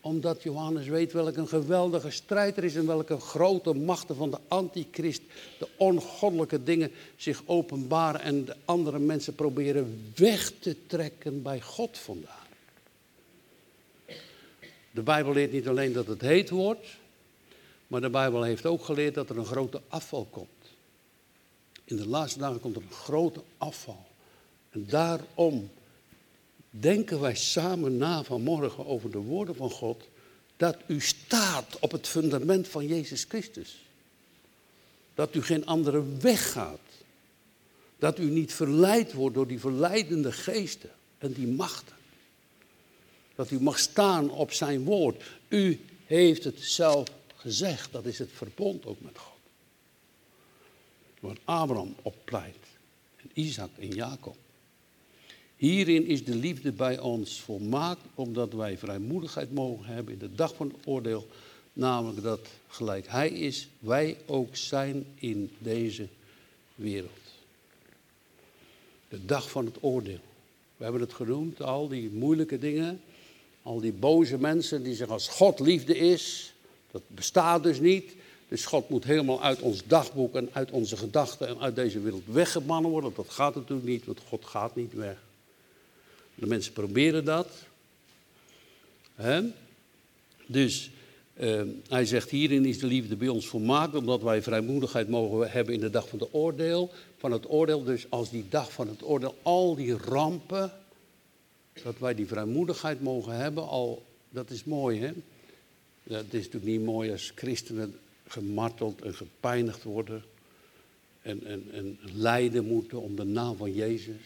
Omdat 0.00 0.42
Johannes 0.42 0.86
weet 0.86 1.12
welke 1.12 1.38
een 1.38 1.48
geweldige 1.48 2.10
strijd 2.10 2.56
er 2.56 2.64
is 2.64 2.74
en 2.74 2.86
welke 2.86 3.20
grote 3.20 3.74
machten 3.74 4.16
van 4.16 4.30
de 4.30 4.38
antichrist, 4.48 5.22
de 5.58 5.68
ongoddelijke 5.76 6.62
dingen 6.62 6.90
zich 7.16 7.42
openbaren 7.46 8.20
en 8.20 8.44
de 8.44 8.56
andere 8.64 8.98
mensen 8.98 9.34
proberen 9.34 10.12
weg 10.14 10.52
te 10.58 10.76
trekken 10.86 11.42
bij 11.42 11.60
God 11.60 11.98
vandaan. 11.98 12.46
De 14.90 15.02
Bijbel 15.02 15.32
leert 15.32 15.52
niet 15.52 15.68
alleen 15.68 15.92
dat 15.92 16.06
het 16.06 16.20
heet 16.20 16.50
wordt, 16.50 16.86
maar 17.86 18.00
de 18.00 18.10
Bijbel 18.10 18.42
heeft 18.42 18.66
ook 18.66 18.84
geleerd 18.84 19.14
dat 19.14 19.30
er 19.30 19.38
een 19.38 19.46
grote 19.46 19.80
afval 19.88 20.26
komt. 20.30 20.48
In 21.84 21.96
de 21.96 22.08
laatste 22.08 22.38
dagen 22.38 22.60
komt 22.60 22.76
er 22.76 22.82
een 22.82 22.90
grote 22.90 23.42
afval. 23.58 24.06
En 24.70 24.86
daarom 24.86 25.70
denken 26.70 27.20
wij 27.20 27.34
samen 27.34 27.96
na 27.96 28.24
vanmorgen 28.24 28.86
over 28.86 29.10
de 29.10 29.18
woorden 29.18 29.56
van 29.56 29.70
God 29.70 30.08
dat 30.56 30.76
u 30.86 31.00
staat 31.00 31.78
op 31.78 31.92
het 31.92 32.08
fundament 32.08 32.68
van 32.68 32.86
Jezus 32.86 33.24
Christus. 33.28 33.84
Dat 35.14 35.34
u 35.34 35.42
geen 35.42 35.66
andere 35.66 36.02
weg 36.20 36.52
gaat. 36.52 36.78
Dat 37.98 38.18
u 38.18 38.24
niet 38.24 38.52
verleid 38.52 39.12
wordt 39.12 39.34
door 39.34 39.46
die 39.46 39.60
verleidende 39.60 40.32
geesten 40.32 40.90
en 41.18 41.32
die 41.32 41.46
machten. 41.46 41.96
Dat 43.34 43.50
u 43.50 43.60
mag 43.60 43.78
staan 43.78 44.30
op 44.30 44.52
zijn 44.52 44.84
woord. 44.84 45.22
U 45.48 45.80
heeft 46.06 46.44
het 46.44 46.60
zelf 46.60 47.08
gezegd. 47.46 47.92
Dat 47.92 48.04
is 48.04 48.18
het 48.18 48.30
verbond 48.32 48.86
ook 48.86 49.00
met 49.00 49.18
God. 49.18 49.38
Waar 51.20 51.36
Abraham 51.44 51.94
op 52.02 52.14
pleit. 52.24 52.56
En 53.16 53.30
Isaac 53.32 53.70
en 53.78 53.88
Jacob. 53.88 54.36
Hierin 55.56 56.06
is 56.06 56.24
de 56.24 56.34
liefde 56.34 56.72
bij 56.72 56.98
ons 56.98 57.40
volmaakt, 57.40 58.00
omdat 58.14 58.52
wij 58.52 58.78
vrijmoedigheid 58.78 59.52
mogen 59.52 59.86
hebben 59.86 60.12
in 60.12 60.18
de 60.18 60.34
dag 60.34 60.54
van 60.54 60.68
het 60.68 60.86
oordeel. 60.86 61.26
Namelijk 61.72 62.22
dat 62.22 62.48
gelijk 62.68 63.06
Hij 63.08 63.28
is, 63.28 63.68
wij 63.78 64.16
ook 64.26 64.56
zijn 64.56 65.06
in 65.14 65.50
deze 65.58 66.08
wereld. 66.74 67.10
De 69.08 69.24
dag 69.24 69.50
van 69.50 69.64
het 69.64 69.76
oordeel. 69.80 70.20
We 70.76 70.82
hebben 70.84 71.02
het 71.02 71.12
genoemd, 71.12 71.62
al 71.62 71.88
die 71.88 72.10
moeilijke 72.10 72.58
dingen. 72.58 73.00
Al 73.62 73.80
die 73.80 73.92
boze 73.92 74.38
mensen 74.38 74.82
die 74.82 74.94
zeggen 74.94 75.14
als 75.14 75.28
God 75.28 75.60
liefde 75.60 75.98
is, 75.98 76.54
dat 76.96 77.16
bestaat 77.16 77.62
dus 77.62 77.80
niet. 77.80 78.12
Dus 78.48 78.66
God 78.66 78.88
moet 78.88 79.04
helemaal 79.04 79.42
uit 79.42 79.60
ons 79.60 79.82
dagboek 79.86 80.34
en 80.34 80.48
uit 80.52 80.70
onze 80.70 80.96
gedachten 80.96 81.48
en 81.48 81.60
uit 81.60 81.74
deze 81.74 82.00
wereld 82.00 82.22
weggebannen 82.26 82.90
worden. 82.90 83.12
Dat 83.16 83.30
gaat 83.30 83.54
natuurlijk 83.54 83.88
niet, 83.88 84.04
want 84.04 84.20
God 84.28 84.44
gaat 84.44 84.76
niet 84.76 84.92
weg. 84.92 85.16
De 86.34 86.46
mensen 86.46 86.72
proberen 86.72 87.24
dat. 87.24 87.48
Dus 90.46 90.90
uh, 91.40 91.62
hij 91.88 92.04
zegt, 92.04 92.30
hierin 92.30 92.64
is 92.64 92.78
de 92.78 92.86
liefde 92.86 93.16
bij 93.16 93.28
ons 93.28 93.46
volmaakt, 93.46 93.94
omdat 93.94 94.22
wij 94.22 94.42
vrijmoedigheid 94.42 95.08
mogen 95.08 95.50
hebben 95.50 95.74
in 95.74 95.80
de 95.80 95.90
dag 95.90 96.08
van, 96.08 96.18
de 96.18 96.32
oordeel, 96.32 96.90
van 97.18 97.32
het 97.32 97.50
oordeel. 97.50 97.84
Dus 97.84 98.06
als 98.08 98.30
die 98.30 98.44
dag 98.48 98.72
van 98.72 98.88
het 98.88 99.04
oordeel, 99.04 99.34
al 99.42 99.74
die 99.74 99.96
rampen, 99.96 100.72
dat 101.82 101.98
wij 101.98 102.14
die 102.14 102.26
vrijmoedigheid 102.26 103.02
mogen 103.02 103.36
hebben, 103.36 103.68
al, 103.68 104.04
dat 104.28 104.50
is 104.50 104.64
mooi 104.64 105.00
hè. 105.00 105.12
Dat 106.08 106.24
is 106.24 106.44
natuurlijk 106.44 106.64
niet 106.64 106.84
mooi 106.84 107.10
als 107.10 107.32
christenen 107.34 107.98
gemarteld 108.26 109.02
en 109.02 109.14
gepijnigd 109.14 109.82
worden 109.82 110.24
en, 111.22 111.46
en, 111.46 111.64
en 111.72 111.98
lijden 112.14 112.66
moeten 112.66 113.00
om 113.00 113.16
de 113.16 113.24
naam 113.24 113.56
van 113.56 113.72
Jezus 113.72 114.20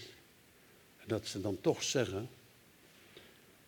dat 1.06 1.26
ze 1.26 1.40
dan 1.40 1.58
toch 1.60 1.82
zeggen, 1.82 2.28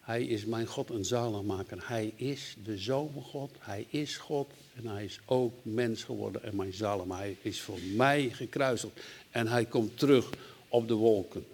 hij 0.00 0.24
is 0.24 0.44
mijn 0.44 0.66
God 0.66 0.90
en 0.90 1.04
zaligmaker. 1.04 1.78
Hij 1.80 2.12
is 2.16 2.56
de 2.64 2.78
Zoon 2.78 3.12
God, 3.22 3.50
hij 3.58 3.86
is 3.90 4.16
God 4.16 4.50
en 4.74 4.86
hij 4.86 5.04
is 5.04 5.20
ook 5.24 5.52
mens 5.62 6.02
geworden 6.02 6.42
en 6.42 6.56
mijn 6.56 6.72
zalig. 6.72 7.16
hij 7.16 7.36
is 7.42 7.60
voor 7.60 7.78
mij 7.94 8.30
gekruiseld 8.30 8.92
en 9.30 9.46
hij 9.46 9.64
komt 9.64 9.98
terug 9.98 10.30
op 10.68 10.88
de 10.88 10.94
wolken. 10.94 11.44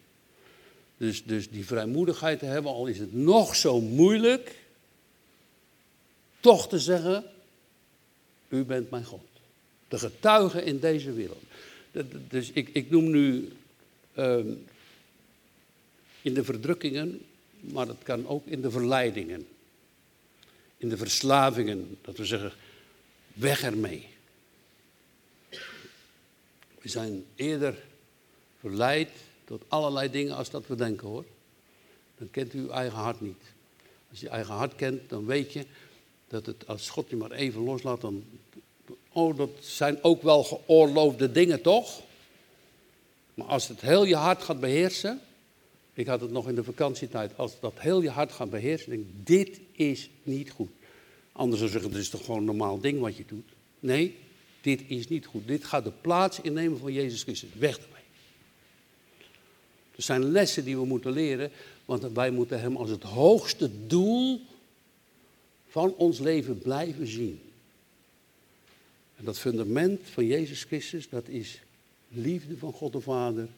Dus, 0.97 1.25
dus 1.25 1.51
die 1.51 1.67
vrijmoedigheid 1.67 2.39
te 2.39 2.45
hebben, 2.45 2.73
al 2.73 2.87
is 2.87 2.99
het 2.99 3.15
nog 3.15 3.57
zo 3.57 3.81
moeilijk, 3.81 4.57
toch 6.41 6.69
te 6.69 6.79
zeggen, 6.79 7.25
u 8.49 8.65
bent 8.65 8.91
mijn 8.91 9.05
God. 9.05 9.27
De 9.89 9.99
getuige 9.99 10.65
in 10.65 10.79
deze 10.79 11.13
wereld. 11.13 11.43
Dus 12.29 12.51
ik, 12.51 12.69
ik 12.73 12.91
noem 12.91 13.11
nu 13.11 13.53
ehm, 14.15 14.53
in 16.23 16.35
de 16.35 16.45
verdrukkingen, 16.45 17.21
maar 17.61 17.87
het 17.87 18.03
kan 18.03 18.27
ook 18.27 18.47
in 18.47 18.61
de 18.61 18.71
verleidingen. 18.71 19.47
In 20.77 20.89
de 20.89 20.97
verslavingen, 20.97 21.99
dat 22.01 22.17
we 22.17 22.25
zeggen, 22.25 22.53
weg 23.33 23.63
ermee. 23.63 24.07
We 26.81 26.89
zijn 26.89 27.25
eerder 27.35 27.83
verleid 28.61 29.11
tot 29.45 29.63
allerlei 29.69 30.11
dingen 30.11 30.37
als 30.37 30.51
dat 30.51 30.67
we 30.67 30.75
denken 30.75 31.09
hoor. 31.09 31.25
Dan 32.19 32.31
kent 32.31 32.55
u 32.55 32.59
uw 32.59 32.71
eigen 32.71 32.99
hart 32.99 33.21
niet. 33.21 33.43
Als 34.11 34.21
je 34.21 34.29
eigen 34.29 34.55
hart 34.55 34.75
kent, 34.75 35.09
dan 35.09 35.27
weet 35.27 35.53
je 35.53 35.67
dat 36.29 36.47
het, 36.47 36.67
als 36.67 36.91
God 36.91 37.11
je 37.11 37.17
maar 37.17 37.31
even 37.31 37.63
loslaat, 37.63 38.01
dan. 38.01 38.25
Oh, 39.13 39.37
dat 39.37 39.51
zijn 39.61 40.03
ook 40.03 40.23
wel 40.23 40.45
geoorloofde 40.45 41.33
dingen 41.33 41.63
toch? 41.63 42.03
Maar 43.35 43.47
als 43.47 43.69
het 43.69 43.81
heel 43.81 44.05
je 44.05 44.17
hart 44.17 44.43
gaat 44.43 44.61
beheersen, 44.61 45.21
ik 45.93 46.07
had 46.07 46.21
het 46.21 46.31
nog 46.31 46.49
in 46.49 46.55
de 46.55 46.65
vakantietijd. 46.65 47.37
Als 47.37 47.61
dat 47.61 47.73
heel 47.77 48.03
je 48.03 48.11
hart 48.11 48.33
gaat 48.33 48.51
beheersen, 48.51 48.91
denk 48.91 49.07
dit 49.25 49.61
is 49.73 50.11
niet 50.23 50.51
goed. 50.51 50.71
Anders 51.33 51.61
zou 51.61 51.71
zeggen, 51.71 51.91
dit 51.91 52.01
is 52.01 52.09
toch 52.09 52.25
gewoon 52.25 52.39
een 52.41 52.45
normaal 52.45 52.81
ding 52.81 53.01
wat 53.01 53.17
je 53.17 53.25
doet. 53.27 53.49
Nee, 53.81 54.17
dit 54.61 54.83
is 54.87 55.09
niet 55.09 55.27
goed. 55.27 55.47
Dit 55.47 55.65
gaat 55.65 55.85
de 55.85 55.93
plaats 56.01 56.41
innemen 56.41 56.79
van 56.79 56.93
Jezus 56.93 57.23
Christus. 57.23 57.51
Weg 57.59 57.77
ermee. 57.77 58.03
Er 59.97 60.03
zijn 60.03 60.25
lessen 60.31 60.65
die 60.65 60.77
we 60.77 60.85
moeten 60.85 61.13
leren, 61.13 61.51
want 61.85 62.03
wij 62.13 62.31
moeten 62.31 62.61
Hem 62.61 62.77
als 62.77 62.91
het 62.91 63.03
hoogste 63.03 63.87
doel 63.87 64.41
van 65.69 65.95
ons 65.95 66.19
leven 66.19 66.59
blijven 66.59 67.07
zien. 67.07 67.41
En 69.17 69.25
dat 69.25 69.39
fundament 69.39 70.01
van 70.05 70.27
Jezus 70.27 70.65
Christus, 70.65 71.09
dat 71.09 71.29
is 71.29 71.61
liefde 72.09 72.57
van 72.57 72.73
God 72.73 72.93
de 72.93 73.01
Vader 73.01 73.49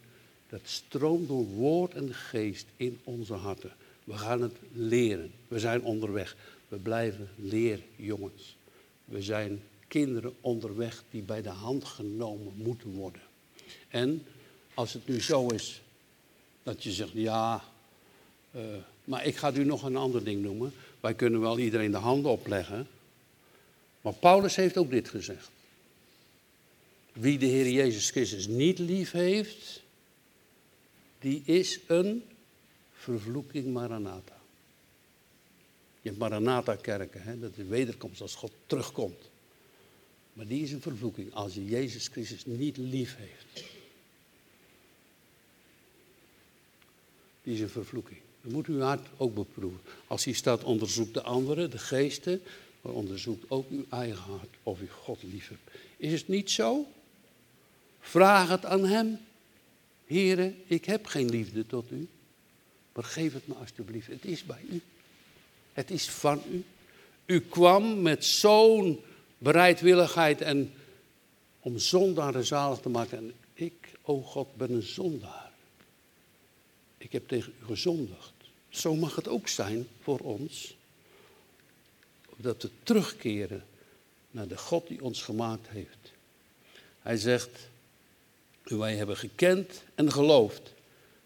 dat 0.49 0.61
stroomt 0.65 1.29
door 1.29 1.47
woord 1.47 1.95
en 1.95 2.15
geest 2.15 2.67
in 2.77 2.99
onze 3.05 3.35
harten. 3.35 3.73
We 4.05 4.13
gaan 4.13 4.43
het 4.43 4.57
leren. 4.73 5.33
We 5.49 5.59
zijn 5.59 5.83
onderweg. 5.83 6.37
We 6.69 6.77
blijven 6.77 7.29
leerjongens. 7.37 8.57
We 9.05 9.23
zijn 9.23 9.63
kinderen 9.89 10.35
onderweg 10.41 11.03
die 11.11 11.23
bij 11.23 11.43
de 11.43 11.49
hand 11.49 11.85
genomen 11.85 12.53
moeten 12.57 12.91
worden. 12.91 13.21
En 13.89 14.27
als 14.75 14.93
het 14.93 15.09
nu 15.09 15.21
zo 15.21 15.47
is 15.47 15.83
dat 16.63 16.83
je 16.83 16.93
zegt, 16.93 17.13
ja, 17.13 17.65
uh, 18.57 18.63
maar 19.05 19.27
ik 19.27 19.37
ga 19.37 19.53
u 19.53 19.65
nog 19.65 19.83
een 19.83 19.97
ander 19.97 20.25
ding 20.25 20.43
noemen. 20.43 20.73
Wij 21.01 21.15
kunnen 21.15 21.41
wel 21.41 21.59
iedereen 21.59 21.91
de 21.91 21.97
handen 21.97 22.31
opleggen. 22.31 22.89
Maar 24.01 24.13
Paulus 24.13 24.57
heeft 24.57 24.77
ook 24.77 24.91
dit 24.91 25.09
gezegd. 25.09 25.51
Wie 27.13 27.39
de 27.39 27.47
Heer 27.47 27.71
Jezus 27.71 28.11
Christus 28.11 28.47
niet 28.47 28.79
lief 28.79 29.11
heeft, 29.11 29.83
die 31.19 31.43
is 31.45 31.81
een 31.87 32.25
vervloeking 32.93 33.73
Maranatha. 33.73 34.39
Je 36.03 36.09
hebt 36.09 36.21
Maranatha-kerken, 36.21 37.41
dat 37.41 37.57
is 37.57 37.67
wederkomst 37.67 38.21
als 38.21 38.35
God 38.35 38.53
terugkomt. 38.67 39.31
Maar 40.33 40.47
die 40.47 40.63
is 40.63 40.73
een 40.73 40.81
vervloeking 40.81 41.35
als 41.35 41.55
je 41.55 41.65
Jezus 41.65 42.09
Christus 42.09 42.47
niet 42.47 42.77
lief 42.77 43.17
heeft. 43.17 43.69
Die 47.43 47.55
is 47.55 47.61
een 47.61 47.69
vervloeking. 47.69 48.21
Dan 48.43 48.53
moet 48.53 48.67
uw 48.67 48.81
hart 48.81 49.07
ook 49.17 49.35
beproeven. 49.35 49.81
Als 50.07 50.25
hij 50.25 50.35
staat, 50.35 50.65
onderzoekt 50.65 51.15
de 51.15 51.23
anderen, 51.23 51.71
de 51.71 51.79
geesten, 51.79 52.43
maar 52.81 52.93
onderzoekt 52.93 53.45
ook 53.49 53.71
uw 53.71 53.85
eigen 53.91 54.23
hart 54.23 54.57
of 54.63 54.81
u 54.81 54.89
God 54.89 55.23
lief 55.23 55.49
hebt. 55.49 55.79
Is 55.97 56.13
het 56.13 56.29
niet 56.29 56.51
zo? 56.51 56.87
Vraag 58.01 58.49
het 58.49 58.65
aan 58.65 58.85
hem. 58.85 59.19
Heren, 60.07 60.57
ik 60.67 60.85
heb 60.85 61.07
geen 61.07 61.31
liefde 61.31 61.67
tot 61.67 61.91
u, 61.91 62.09
maar 62.93 63.05
geef 63.05 63.33
het 63.33 63.47
me 63.47 63.55
alstublieft. 63.55 64.07
Het 64.07 64.25
is 64.25 64.45
bij 64.45 64.61
u. 64.71 64.81
Het 65.73 65.91
is 65.91 66.09
van 66.09 66.43
u. 66.53 66.65
U 67.27 67.41
kwam 67.41 68.03
met 68.03 68.25
zo'n 68.25 69.01
bereidwilligheid 69.39 70.41
en 70.41 70.73
om 71.61 71.79
zondaren 71.79 72.45
zalig 72.47 72.79
te 72.79 72.89
maken. 72.89 73.19
En 73.19 73.33
ik, 73.55 73.73
o 74.03 74.21
God, 74.21 74.57
ben 74.57 74.73
een 74.73 74.83
zondaar. 74.83 75.50
Ik 77.01 77.13
heb 77.13 77.29
tegen 77.29 77.53
u 77.63 77.67
gezondigd. 77.67 78.33
Zo 78.69 78.95
mag 78.95 79.17
het 79.17 79.29
ook 79.29 79.49
zijn 79.49 79.89
voor 80.03 80.19
ons. 80.19 80.77
Dat 82.37 82.63
we 82.63 82.71
terugkeren 82.83 83.65
naar 84.31 84.49
de 84.49 84.59
God 84.59 84.89
die 84.89 85.03
ons 85.03 85.23
gemaakt 85.23 85.69
heeft. 85.69 86.13
Hij 87.03 87.17
zegt, 87.17 87.69
wij 88.63 88.97
hebben 88.97 89.17
gekend 89.17 89.83
en 89.95 90.13
geloofd. 90.13 90.73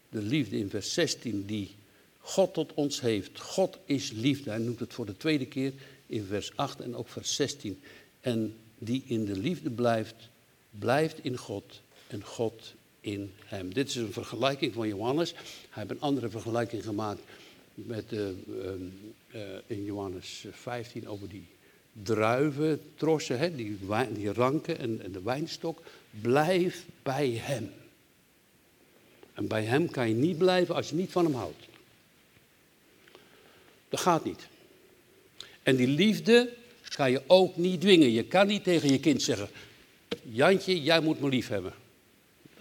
De 0.09 0.23
liefde 0.23 0.59
in 0.59 0.71
vers 0.71 0.93
16 0.93 1.47
die 1.47 1.75
God 2.19 2.55
tot 2.55 2.75
ons 2.75 3.01
heeft. 3.01 3.41
God 3.41 3.79
is 3.85 4.11
liefde. 4.11 4.51
Hij 4.51 4.59
noemt 4.59 4.81
het 4.81 4.95
voor 4.95 5.07
de 5.07 5.17
tweede 5.17 5.47
keer 5.47 5.73
in 6.07 6.25
vers 6.25 6.57
8 6.57 6.81
en 6.81 6.97
ook 6.97 7.09
vers 7.09 7.35
16. 7.35 7.83
En 8.21 8.57
die 8.79 9.03
in 9.07 9.25
de 9.25 9.37
liefde 9.37 9.71
blijft, 9.71 10.29
blijft 10.71 11.25
in 11.25 11.37
God 11.37 11.81
en 12.07 12.25
God 12.25 12.75
in 13.05 13.33
hem. 13.45 13.75
Dit 13.75 13.89
is 13.89 13.95
een 13.95 14.13
vergelijking 14.13 14.73
van 14.73 14.89
Johannes. 14.89 15.33
Hij 15.33 15.43
heeft 15.71 15.91
een 15.91 16.01
andere 16.01 16.29
vergelijking 16.29 16.85
gemaakt 16.85 17.21
met 17.75 18.13
uh, 18.13 18.21
uh, 18.21 19.41
in 19.67 19.85
Johannes 19.85 20.45
15 20.53 21.09
over 21.09 21.29
die 21.29 21.47
druiventrossen, 22.03 23.39
hè, 23.39 23.55
die, 23.55 23.79
die 24.13 24.33
ranken 24.33 24.79
en, 24.79 25.01
en 25.03 25.13
de 25.13 25.23
wijnstok. 25.23 25.83
Blijf 26.11 26.85
bij 27.03 27.31
hem. 27.31 27.73
En 29.35 29.47
bij 29.47 29.65
hem 29.65 29.91
kan 29.91 30.09
je 30.09 30.15
niet 30.15 30.39
blijven 30.39 30.75
als 30.75 30.89
je 30.89 30.95
niet 30.95 31.13
van 31.13 31.25
hem 31.25 31.35
houdt. 31.35 31.65
Dat 33.89 34.01
gaat 34.01 34.25
niet. 34.25 34.47
En 35.63 35.77
die 35.77 35.89
liefde 35.89 36.53
ga 36.83 37.05
je 37.05 37.23
ook 37.27 37.57
niet 37.57 37.81
dwingen. 37.81 38.11
Je 38.11 38.25
kan 38.25 38.47
niet 38.47 38.65
tegen 38.65 38.93
je 38.93 39.01
kind 39.01 39.23
zeggen: 39.23 39.49
Jantje, 40.23 40.83
jij 40.83 41.01
moet 41.01 41.21
me 41.21 41.29
lief 41.29 41.49
hebben. 41.49 41.73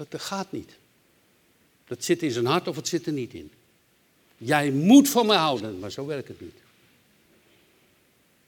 Dat, 0.09 0.21
gaat 0.21 0.51
niet. 0.51 0.71
Dat 1.87 2.03
zit 2.03 2.21
in 2.23 2.31
zijn 2.31 2.45
hart 2.45 2.67
of 2.67 2.75
het 2.75 2.87
zit 2.87 3.05
er 3.05 3.13
niet 3.13 3.33
in. 3.33 3.51
Jij 4.37 4.71
moet 4.71 5.09
van 5.09 5.25
me 5.25 5.33
houden, 5.33 5.79
maar 5.79 5.91
zo 5.91 6.05
werkt 6.05 6.27
het 6.27 6.41
niet. 6.41 6.55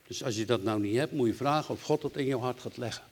Dus 0.06 0.22
als 0.22 0.36
je 0.36 0.44
dat 0.44 0.62
nou 0.62 0.80
niet 0.80 0.96
hebt, 0.96 1.12
moet 1.12 1.26
je 1.26 1.34
vragen 1.34 1.74
of 1.74 1.82
God 1.82 2.02
dat 2.02 2.16
in 2.16 2.26
jouw 2.26 2.40
hart 2.40 2.60
gaat 2.60 2.76
leggen. 2.76 3.04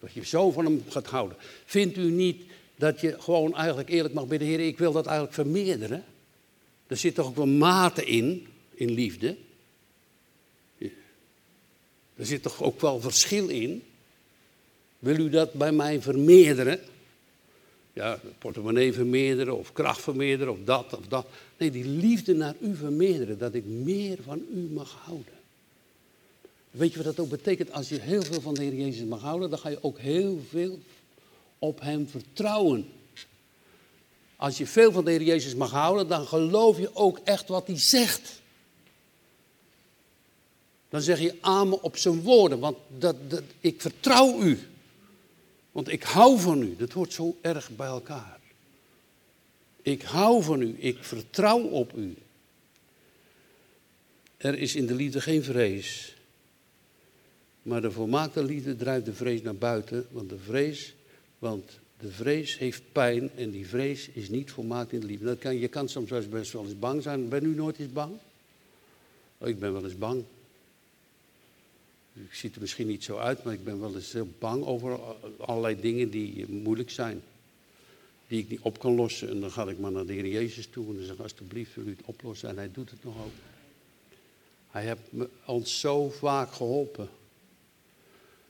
Dat 0.00 0.12
je 0.12 0.24
zo 0.24 0.50
van 0.50 0.64
hem 0.64 0.84
gaat 0.88 1.06
houden. 1.06 1.36
Vindt 1.64 1.96
u 1.96 2.10
niet 2.10 2.42
dat 2.76 3.00
je 3.00 3.20
gewoon 3.20 3.54
eigenlijk 3.54 3.88
eerlijk 3.88 4.14
mag 4.14 4.26
bidden, 4.26 4.48
Heer, 4.48 4.60
ik 4.60 4.78
wil 4.78 4.92
dat 4.92 5.06
eigenlijk 5.06 5.34
vermeerderen? 5.34 6.04
Er 6.86 6.96
zit 6.96 7.14
toch 7.14 7.26
ook 7.26 7.36
wel 7.36 7.46
mate 7.46 8.04
in, 8.04 8.46
in 8.74 8.90
liefde. 8.90 9.36
Er 12.16 12.26
zit 12.26 12.42
toch 12.42 12.62
ook 12.62 12.80
wel 12.80 13.00
verschil 13.00 13.48
in. 13.48 13.82
Wil 14.98 15.18
u 15.18 15.28
dat 15.28 15.52
bij 15.52 15.72
mij 15.72 16.02
vermeerderen? 16.02 16.80
Ja, 17.94 18.18
portemonnee 18.38 18.92
vermeerderen 18.92 19.58
of 19.58 19.72
kracht 19.72 20.00
vermeerderen 20.00 20.52
of 20.52 20.58
dat 20.64 20.96
of 20.96 21.06
dat. 21.08 21.26
Nee, 21.56 21.70
die 21.70 21.84
liefde 21.84 22.34
naar 22.34 22.54
u 22.60 22.76
vermeerderen, 22.76 23.38
dat 23.38 23.54
ik 23.54 23.64
meer 23.64 24.18
van 24.22 24.42
u 24.54 24.58
mag 24.58 24.92
houden. 25.04 25.32
Weet 26.70 26.90
je 26.90 26.96
wat 26.96 27.16
dat 27.16 27.24
ook 27.24 27.30
betekent? 27.30 27.72
Als 27.72 27.88
je 27.88 28.00
heel 28.00 28.22
veel 28.22 28.40
van 28.40 28.54
de 28.54 28.62
Heer 28.62 28.74
Jezus 28.74 29.04
mag 29.04 29.20
houden, 29.20 29.50
dan 29.50 29.58
ga 29.58 29.68
je 29.68 29.82
ook 29.82 29.98
heel 29.98 30.40
veel 30.48 30.78
op 31.58 31.80
Hem 31.80 32.08
vertrouwen. 32.08 32.88
Als 34.36 34.58
je 34.58 34.66
veel 34.66 34.92
van 34.92 35.04
de 35.04 35.10
Heer 35.10 35.22
Jezus 35.22 35.54
mag 35.54 35.70
houden, 35.70 36.08
dan 36.08 36.26
geloof 36.26 36.78
je 36.78 36.94
ook 36.94 37.18
echt 37.24 37.48
wat 37.48 37.66
Hij 37.66 37.78
zegt. 37.78 38.42
Dan 40.88 41.00
zeg 41.00 41.20
je 41.20 41.34
amen 41.40 41.82
op 41.82 41.96
zijn 41.96 42.22
woorden, 42.22 42.58
want 42.58 42.76
dat, 42.98 43.16
dat, 43.28 43.42
ik 43.60 43.80
vertrouw 43.80 44.40
u. 44.40 44.58
Want 45.74 45.88
ik 45.88 46.02
hou 46.02 46.40
van 46.40 46.62
u. 46.62 46.76
Dat 46.76 46.92
hoort 46.92 47.12
zo 47.12 47.36
erg 47.40 47.70
bij 47.76 47.86
elkaar. 47.86 48.40
Ik 49.82 50.02
hou 50.02 50.42
van 50.42 50.60
u. 50.60 50.76
Ik 50.78 51.04
vertrouw 51.04 51.60
op 51.60 51.96
u. 51.96 52.14
Er 54.36 54.58
is 54.58 54.74
in 54.74 54.86
de 54.86 54.94
liefde 54.94 55.20
geen 55.20 55.42
vrees. 55.42 56.16
Maar 57.62 57.80
de 57.80 57.90
volmaakte 57.90 58.44
liefde 58.44 58.76
drijft 58.76 59.04
de 59.04 59.12
vrees 59.12 59.42
naar 59.42 59.56
buiten. 59.56 60.06
Want 60.10 60.28
de 60.28 60.38
vrees, 60.38 60.94
want 61.38 61.78
de 61.98 62.10
vrees 62.10 62.58
heeft 62.58 62.82
pijn 62.92 63.30
en 63.36 63.50
die 63.50 63.68
vrees 63.68 64.08
is 64.08 64.28
niet 64.28 64.50
volmaakt 64.50 64.92
in 64.92 65.00
de 65.00 65.06
liefde. 65.06 65.24
Dat 65.24 65.38
kan, 65.38 65.58
je 65.58 65.68
kan 65.68 65.88
soms 65.88 66.28
best 66.28 66.52
wel 66.52 66.64
eens 66.64 66.78
bang 66.78 67.02
zijn. 67.02 67.28
Ben 67.28 67.44
u 67.44 67.54
nooit 67.54 67.78
eens 67.78 67.92
bang? 67.92 68.12
Oh, 69.38 69.48
ik 69.48 69.58
ben 69.58 69.72
wel 69.72 69.84
eens 69.84 69.98
bang. 69.98 70.24
Ik 72.14 72.34
zie 72.34 72.50
er 72.54 72.60
misschien 72.60 72.86
niet 72.86 73.04
zo 73.04 73.16
uit, 73.16 73.44
maar 73.44 73.52
ik 73.52 73.64
ben 73.64 73.80
wel 73.80 73.94
eens 73.94 74.12
heel 74.12 74.28
bang 74.38 74.64
over 74.64 74.98
allerlei 75.38 75.80
dingen 75.80 76.10
die 76.10 76.48
moeilijk 76.48 76.90
zijn. 76.90 77.22
Die 78.26 78.40
ik 78.40 78.48
niet 78.48 78.60
op 78.60 78.78
kan 78.78 78.94
lossen. 78.94 79.28
En 79.28 79.40
dan 79.40 79.50
ga 79.50 79.68
ik 79.68 79.78
maar 79.78 79.92
naar 79.92 80.06
de 80.06 80.12
Heer 80.12 80.26
Jezus 80.26 80.66
toe 80.66 80.88
en 80.88 80.96
dan 80.96 81.04
zeg 81.04 81.20
alsjeblieft 81.20 81.74
wil 81.74 81.86
u 81.86 81.90
het 81.90 82.04
oplossen. 82.04 82.48
En 82.48 82.56
hij 82.56 82.70
doet 82.72 82.90
het 82.90 83.04
nog 83.04 83.14
ook. 83.24 83.32
Hij 84.70 84.84
heeft 84.84 85.00
me, 85.10 85.28
ons 85.44 85.80
zo 85.80 86.10
vaak 86.10 86.52
geholpen. 86.52 87.08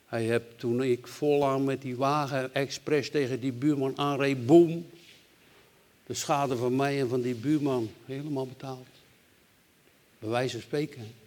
Hij 0.06 0.22
heeft 0.22 0.58
toen 0.58 0.82
ik 0.82 1.06
volaan 1.06 1.64
met 1.64 1.82
die 1.82 1.96
wagen 1.96 2.54
expres 2.54 3.10
tegen 3.10 3.40
die 3.40 3.52
buurman 3.52 3.98
aanreed, 3.98 4.46
boem. 4.46 4.86
De 6.06 6.14
schade 6.14 6.56
van 6.56 6.76
mij 6.76 7.00
en 7.00 7.08
van 7.08 7.20
die 7.20 7.34
buurman 7.34 7.90
helemaal 8.04 8.46
betaald. 8.46 8.86
Bij 10.18 10.28
wijze 10.28 10.52
van 10.52 10.60
spreken. 10.60 11.23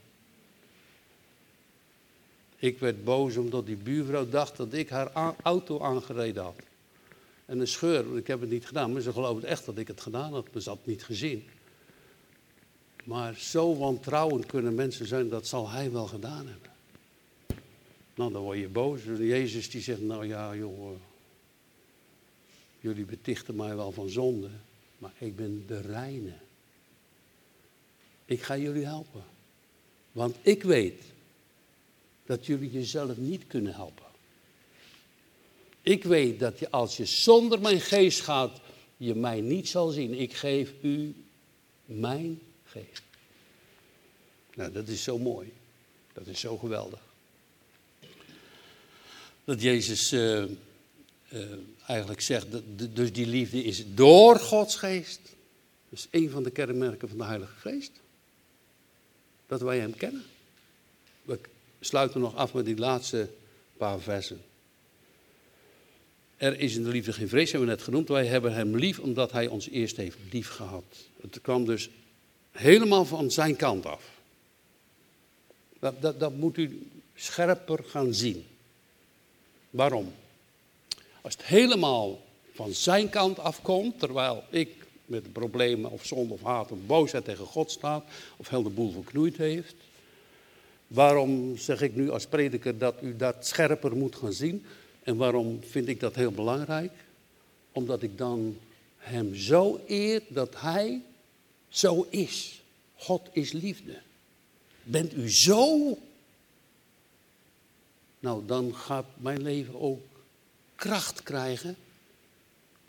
Ik 2.59 2.79
werd 2.79 3.03
boos 3.03 3.37
omdat 3.37 3.65
die 3.65 3.75
buurvrouw 3.75 4.29
dacht 4.29 4.57
dat 4.57 4.73
ik 4.73 4.89
haar 4.89 5.35
auto 5.43 5.79
aangereden 5.79 6.43
had. 6.43 6.55
En 7.45 7.59
een 7.59 7.67
scheur, 7.67 8.17
ik 8.17 8.27
heb 8.27 8.41
het 8.41 8.49
niet 8.49 8.65
gedaan, 8.65 8.91
maar 8.91 9.01
ze 9.01 9.11
geloofde 9.11 9.47
echt 9.47 9.65
dat 9.65 9.77
ik 9.77 9.87
het 9.87 10.01
gedaan 10.01 10.33
had, 10.33 10.53
maar 10.53 10.61
ze 10.61 10.69
had 10.69 10.85
niet 10.85 11.03
gezien. 11.03 11.43
Maar 13.03 13.35
zo 13.35 13.77
wantrouwend 13.77 14.45
kunnen 14.45 14.75
mensen 14.75 15.07
zijn, 15.07 15.29
dat 15.29 15.47
zal 15.47 15.69
hij 15.69 15.91
wel 15.91 16.07
gedaan 16.07 16.47
hebben. 16.47 16.71
Nou, 18.15 18.31
dan 18.31 18.41
word 18.41 18.59
je 18.59 18.67
boos. 18.67 18.99
Jezus 19.03 19.69
die 19.69 19.81
zegt, 19.81 20.01
nou 20.01 20.27
ja, 20.27 20.55
joh, 20.55 20.95
jullie 22.79 23.05
betichten 23.05 23.55
mij 23.55 23.75
wel 23.75 23.91
van 23.91 24.09
zonde, 24.09 24.49
maar 24.97 25.13
ik 25.17 25.35
ben 25.35 25.63
de 25.67 25.81
reine. 25.81 26.33
Ik 28.25 28.41
ga 28.41 28.57
jullie 28.57 28.85
helpen. 28.85 29.23
Want 30.11 30.35
ik 30.41 30.63
weet 30.63 31.03
dat 32.27 32.45
jullie 32.45 32.71
jezelf 32.71 33.17
niet 33.17 33.47
kunnen 33.47 33.73
helpen. 33.73 34.05
Ik 35.81 36.03
weet 36.03 36.39
dat 36.39 36.59
je, 36.59 36.71
als 36.71 36.97
je 36.97 37.05
zonder 37.05 37.61
mijn 37.61 37.81
geest 37.81 38.21
gaat, 38.21 38.59
je 38.97 39.15
mij 39.15 39.41
niet 39.41 39.67
zal 39.67 39.89
zien. 39.89 40.13
Ik 40.13 40.33
geef 40.33 40.73
u 40.81 41.15
mijn 41.85 42.41
geest. 42.63 43.01
Nou, 44.55 44.71
dat 44.71 44.87
is 44.87 45.03
zo 45.03 45.17
mooi. 45.17 45.53
Dat 46.13 46.27
is 46.27 46.39
zo 46.39 46.57
geweldig. 46.57 46.99
Dat 49.43 49.61
Jezus 49.61 50.13
uh, 50.13 50.43
uh, 51.29 51.45
eigenlijk 51.87 52.21
zegt, 52.21 52.51
dat, 52.51 52.63
dus 52.95 53.13
die 53.13 53.27
liefde 53.27 53.63
is 53.63 53.83
door 53.93 54.39
Gods 54.39 54.75
geest. 54.75 55.19
Dat 55.89 55.99
is 55.99 56.07
een 56.11 56.29
van 56.29 56.43
de 56.43 56.51
kenmerken 56.51 57.09
van 57.09 57.17
de 57.17 57.23
Heilige 57.23 57.55
Geest. 57.59 57.91
Dat 59.47 59.61
wij 59.61 59.79
Hem 59.79 59.95
kennen. 59.95 60.23
We 61.21 61.39
sluiten 61.87 62.19
nog 62.19 62.35
af 62.35 62.53
met 62.53 62.65
die 62.65 62.77
laatste 62.77 63.29
paar 63.77 63.99
versen. 63.99 64.41
Er 66.37 66.59
is 66.59 66.75
in 66.75 66.83
de 66.83 66.89
liefde 66.89 67.13
geen 67.13 67.29
vrees, 67.29 67.51
hebben 67.51 67.69
we 67.69 67.75
net 67.75 67.83
genoemd. 67.83 68.07
Wij 68.07 68.25
hebben 68.25 68.53
hem 68.53 68.75
lief 68.75 68.99
omdat 68.99 69.31
hij 69.31 69.47
ons 69.47 69.69
eerst 69.69 69.97
heeft 69.97 70.17
lief 70.31 70.49
gehad. 70.49 70.83
Het 71.21 71.41
kwam 71.41 71.65
dus 71.65 71.89
helemaal 72.51 73.05
van 73.05 73.31
zijn 73.31 73.55
kant 73.55 73.85
af. 73.85 74.03
Dat, 75.79 76.01
dat, 76.01 76.19
dat 76.19 76.35
moet 76.35 76.57
u 76.57 76.87
scherper 77.15 77.83
gaan 77.83 78.13
zien. 78.13 78.45
Waarom? 79.69 80.13
Als 81.21 81.33
het 81.33 81.45
helemaal 81.45 82.25
van 82.53 82.73
zijn 82.73 83.09
kant 83.09 83.39
afkomt, 83.39 83.99
terwijl 83.99 84.43
ik 84.49 84.85
met 85.05 85.33
problemen 85.33 85.91
of 85.91 86.05
zonde 86.05 86.33
of 86.33 86.41
haat 86.41 86.71
of 86.71 86.77
boosheid 86.85 87.25
tegen 87.25 87.45
God 87.45 87.71
staat, 87.71 88.05
of 88.37 88.49
heel 88.49 88.63
de 88.63 88.69
boel 88.69 88.91
verknoeid 88.91 89.37
heeft, 89.37 89.75
Waarom 90.87 91.57
zeg 91.57 91.81
ik 91.81 91.95
nu 91.95 92.09
als 92.09 92.25
prediker 92.25 92.77
dat 92.77 92.95
u 93.01 93.15
dat 93.15 93.47
scherper 93.47 93.95
moet 93.95 94.15
gaan 94.15 94.33
zien? 94.33 94.65
En 95.03 95.17
waarom 95.17 95.63
vind 95.63 95.87
ik 95.87 95.99
dat 95.99 96.15
heel 96.15 96.31
belangrijk? 96.31 96.91
Omdat 97.71 98.01
ik 98.01 98.17
dan 98.17 98.57
hem 98.97 99.35
zo 99.35 99.81
eer 99.87 100.21
dat 100.27 100.59
hij 100.59 101.01
zo 101.69 102.07
is. 102.09 102.61
God 102.95 103.29
is 103.31 103.51
liefde. 103.51 103.99
Bent 104.83 105.13
u 105.13 105.31
zo? 105.31 105.97
Nou, 108.19 108.45
dan 108.45 108.75
gaat 108.75 109.05
mijn 109.15 109.41
leven 109.41 109.79
ook 109.79 110.01
kracht 110.75 111.23
krijgen, 111.23 111.75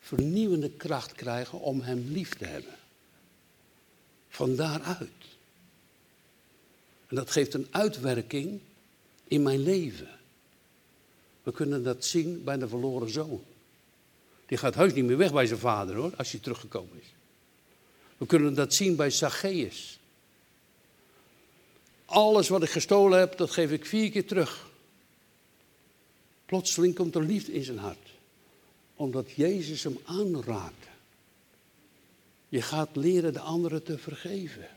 vernieuwende 0.01 0.71
kracht 0.71 1.13
krijgen 1.13 1.61
om 1.61 1.81
hem 1.81 2.05
lief 2.09 2.35
te 2.35 2.45
hebben. 2.45 2.77
Van 4.29 4.57
daaruit. 4.57 5.38
En 7.09 7.17
dat 7.17 7.31
geeft 7.31 7.55
een 7.55 7.67
uitwerking 7.71 8.61
in 9.25 9.43
mijn 9.43 9.63
leven. 9.63 10.09
We 11.43 11.53
kunnen 11.53 11.83
dat 11.83 12.05
zien 12.05 12.45
bij 12.45 12.57
de 12.57 12.69
verloren 12.69 13.11
zoon. 13.11 13.43
Die 14.47 14.59
gaat 14.59 14.75
heus 14.75 14.95
niet 14.95 15.05
meer 15.05 15.17
weg 15.17 15.33
bij 15.33 15.47
zijn 15.47 15.59
vader 15.59 15.97
hoor, 15.97 16.13
als 16.17 16.31
hij 16.31 16.41
teruggekomen 16.41 17.01
is. 17.01 17.13
We 18.17 18.27
kunnen 18.27 18.55
dat 18.55 18.75
zien 18.75 18.97
bij 18.97 19.11
Zacchaeus. 19.11 19.99
Alles 22.05 22.49
wat 22.49 22.63
ik 22.63 22.71
gestolen 22.71 23.19
heb, 23.19 23.37
dat 23.37 23.51
geef 23.51 23.71
ik 23.71 23.87
vier 23.87 24.11
keer 24.11 24.27
terug. 24.27 24.67
Plotseling 26.47 26.95
komt 26.95 27.15
er 27.15 27.23
liefde 27.23 27.53
in 27.53 27.65
zijn 27.65 27.79
hart. 27.79 28.09
Omdat 28.95 29.31
Jezus 29.31 29.83
hem 29.83 29.99
aanraakte. 30.05 30.89
Je 32.49 32.63
gaat 32.63 32.97
leren 32.97 33.33
de 33.33 33.41
anderen 33.41 33.83
te 33.83 33.99
vergeven. 33.99 34.69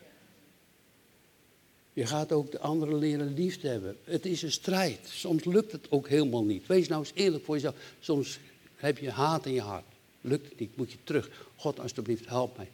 Je 1.94 2.06
gaat 2.06 2.32
ook 2.32 2.52
de 2.52 2.60
anderen 2.60 2.98
leren 2.98 3.34
lief 3.34 3.62
hebben. 3.62 3.98
Het 4.04 4.26
is 4.26 4.42
een 4.42 4.52
strijd. 4.52 5.00
Soms 5.08 5.44
lukt 5.44 5.72
het 5.72 5.92
ook 5.92 6.08
helemaal 6.08 6.44
niet. 6.44 6.68
Wees 6.68 6.88
nou 6.88 7.02
eens 7.02 7.12
eerlijk 7.14 7.46
voor 7.46 7.56
jezelf. 7.56 7.76
Soms 8.00 8.40
heb 8.76 8.98
je 8.98 9.12
haat 9.12 9.46
in 9.46 9.54
je 9.54 9.62
hart. 9.62 9.86
Lukt 10.22 10.50
het 10.50 10.60
niet, 10.60 10.76
moet 10.76 10.92
je 10.92 10.98
terug. 11.04 11.30
God, 11.56 11.80
alsjeblieft, 11.80 12.26
help 12.26 12.58
mij. 12.58 12.70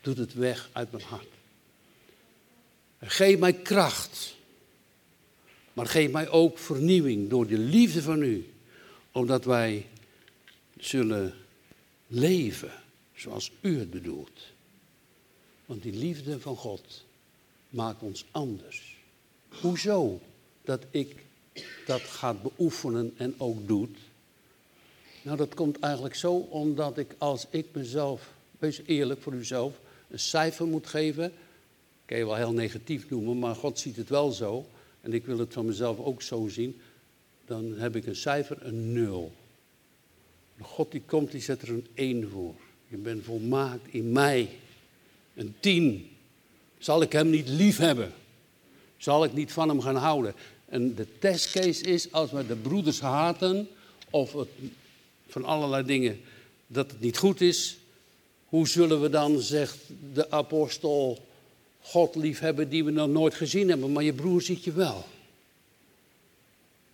Doe 0.00 0.14
het 0.14 0.34
weg 0.34 0.68
uit 0.72 0.92
mijn 0.92 1.04
hart. 1.04 1.28
Geef 3.00 3.38
mij 3.38 3.52
kracht. 3.52 4.36
Maar 5.72 5.86
geef 5.86 6.10
mij 6.10 6.28
ook 6.28 6.58
vernieuwing 6.58 7.28
door 7.28 7.46
de 7.46 7.58
liefde 7.58 8.02
van 8.02 8.22
u. 8.22 8.52
Omdat 9.12 9.44
wij 9.44 9.86
zullen 10.76 11.34
leven 12.06 12.72
zoals 13.14 13.50
u 13.60 13.78
het 13.78 13.90
bedoelt. 13.90 14.40
Want 15.66 15.82
die 15.82 15.92
liefde 15.92 16.40
van 16.40 16.56
God 16.56 17.04
maakt 17.68 18.02
ons 18.02 18.24
anders. 18.30 18.96
Hoezo 19.60 20.20
dat 20.62 20.84
ik 20.90 21.16
dat 21.86 22.00
ga 22.00 22.34
beoefenen 22.34 23.14
en 23.16 23.34
ook 23.38 23.68
doet? 23.68 23.98
Nou, 25.22 25.36
dat 25.36 25.54
komt 25.54 25.78
eigenlijk 25.78 26.14
zo 26.14 26.34
omdat 26.34 26.98
ik 26.98 27.14
als 27.18 27.46
ik 27.50 27.66
mezelf, 27.72 28.32
wees 28.58 28.80
eerlijk 28.86 29.22
voor 29.22 29.32
uzelf, 29.32 29.80
een 30.08 30.18
cijfer 30.18 30.66
moet 30.66 30.86
geven. 30.86 31.32
Kan 32.04 32.18
je 32.18 32.26
wel 32.26 32.36
heel 32.36 32.52
negatief 32.52 33.10
noemen, 33.10 33.38
maar 33.38 33.54
God 33.54 33.78
ziet 33.78 33.96
het 33.96 34.08
wel 34.08 34.30
zo. 34.30 34.66
En 35.00 35.12
ik 35.12 35.26
wil 35.26 35.38
het 35.38 35.52
van 35.52 35.66
mezelf 35.66 35.98
ook 35.98 36.22
zo 36.22 36.48
zien. 36.48 36.80
Dan 37.46 37.74
heb 37.76 37.96
ik 37.96 38.06
een 38.06 38.16
cijfer, 38.16 38.66
een 38.66 38.92
nul. 38.92 39.32
God 40.60 40.90
die 40.90 41.02
komt, 41.06 41.30
die 41.30 41.40
zet 41.40 41.62
er 41.62 41.68
een 41.68 41.86
1 41.94 42.30
voor. 42.30 42.54
Je 42.88 42.96
bent 42.96 43.24
volmaakt 43.24 43.88
in 43.90 44.12
mij. 44.12 44.48
Een 45.34 45.54
10. 45.60 46.10
Zal 46.78 47.02
ik 47.02 47.12
hem 47.12 47.30
niet 47.30 47.48
lief 47.48 47.76
hebben? 47.76 48.12
Zal 48.96 49.24
ik 49.24 49.32
niet 49.32 49.52
van 49.52 49.68
hem 49.68 49.80
gaan 49.80 49.96
houden? 49.96 50.34
En 50.68 50.94
de 50.94 51.06
testcase 51.18 51.82
is 51.82 52.12
als 52.12 52.30
we 52.30 52.46
de 52.46 52.56
broeders 52.56 53.00
haten 53.00 53.68
of 54.10 54.32
het, 54.32 54.48
van 55.28 55.44
allerlei 55.44 55.84
dingen 55.84 56.20
dat 56.66 56.90
het 56.90 57.00
niet 57.00 57.18
goed 57.18 57.40
is. 57.40 57.78
Hoe 58.44 58.68
zullen 58.68 59.00
we 59.00 59.10
dan, 59.10 59.40
zegt 59.40 59.78
de 60.12 60.30
apostel, 60.30 61.26
God 61.80 62.14
liefhebben 62.14 62.68
die 62.68 62.84
we 62.84 62.90
nog 62.90 63.08
nooit 63.08 63.34
gezien 63.34 63.68
hebben, 63.68 63.92
maar 63.92 64.02
je 64.02 64.12
broer 64.12 64.42
ziet 64.42 64.64
je 64.64 64.72
wel. 64.72 65.04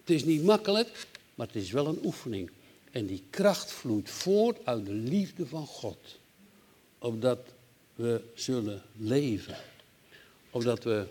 Het 0.01 0.11
is 0.11 0.25
niet 0.25 0.45
makkelijk, 0.45 1.07
maar 1.35 1.47
het 1.47 1.57
is 1.57 1.71
wel 1.71 1.87
een 1.87 2.01
oefening. 2.05 2.51
En 2.91 3.07
die 3.07 3.23
kracht 3.31 3.73
vloeit 3.73 4.11
voort 4.11 4.59
uit 4.65 4.87
de 4.87 4.93
liefde 4.93 5.47
van 5.47 5.67
God. 5.67 5.99
Opdat 6.99 7.39
we 7.95 8.21
zullen 8.35 8.83
leven. 8.97 9.57
Opdat 10.55 10.85
we 10.85 11.07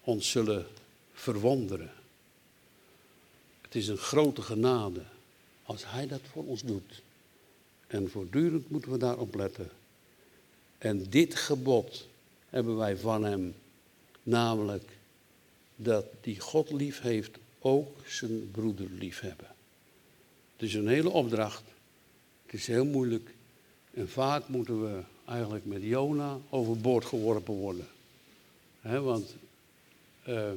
ons 0.00 0.30
zullen 0.30 0.66
verwonderen. 1.12 1.90
Het 3.60 3.74
is 3.74 3.88
een 3.88 3.96
grote 3.96 4.42
genade 4.42 5.02
als 5.62 5.82
Hij 5.86 6.06
dat 6.06 6.20
voor 6.32 6.44
ons 6.44 6.62
doet. 6.62 7.02
En 7.86 8.10
voortdurend 8.10 8.70
moeten 8.70 8.90
we 8.90 8.98
daarop 8.98 9.34
letten. 9.34 9.70
En 10.78 11.10
dit 11.10 11.34
gebod 11.34 12.06
hebben 12.48 12.76
wij 12.76 12.96
van 12.96 13.24
Hem, 13.24 13.54
namelijk 14.22 14.88
dat 15.76 16.04
die 16.20 16.40
God 16.40 16.70
lief 16.70 17.00
heeft, 17.00 17.38
ook 17.58 17.96
zijn 18.06 18.50
broeder 18.50 18.86
lief 18.90 19.20
hebben. 19.20 19.48
Het 20.52 20.68
is 20.68 20.74
een 20.74 20.88
hele 20.88 21.10
opdracht. 21.10 21.64
Het 22.46 22.54
is 22.54 22.66
heel 22.66 22.84
moeilijk. 22.84 23.34
En 23.90 24.08
vaak 24.08 24.48
moeten 24.48 24.82
we 24.82 25.02
eigenlijk 25.24 25.64
met 25.64 25.82
Jona 25.82 26.38
overboord 26.50 27.04
geworpen 27.04 27.54
worden. 27.54 27.88
Want 28.80 29.34
uh, 30.28 30.50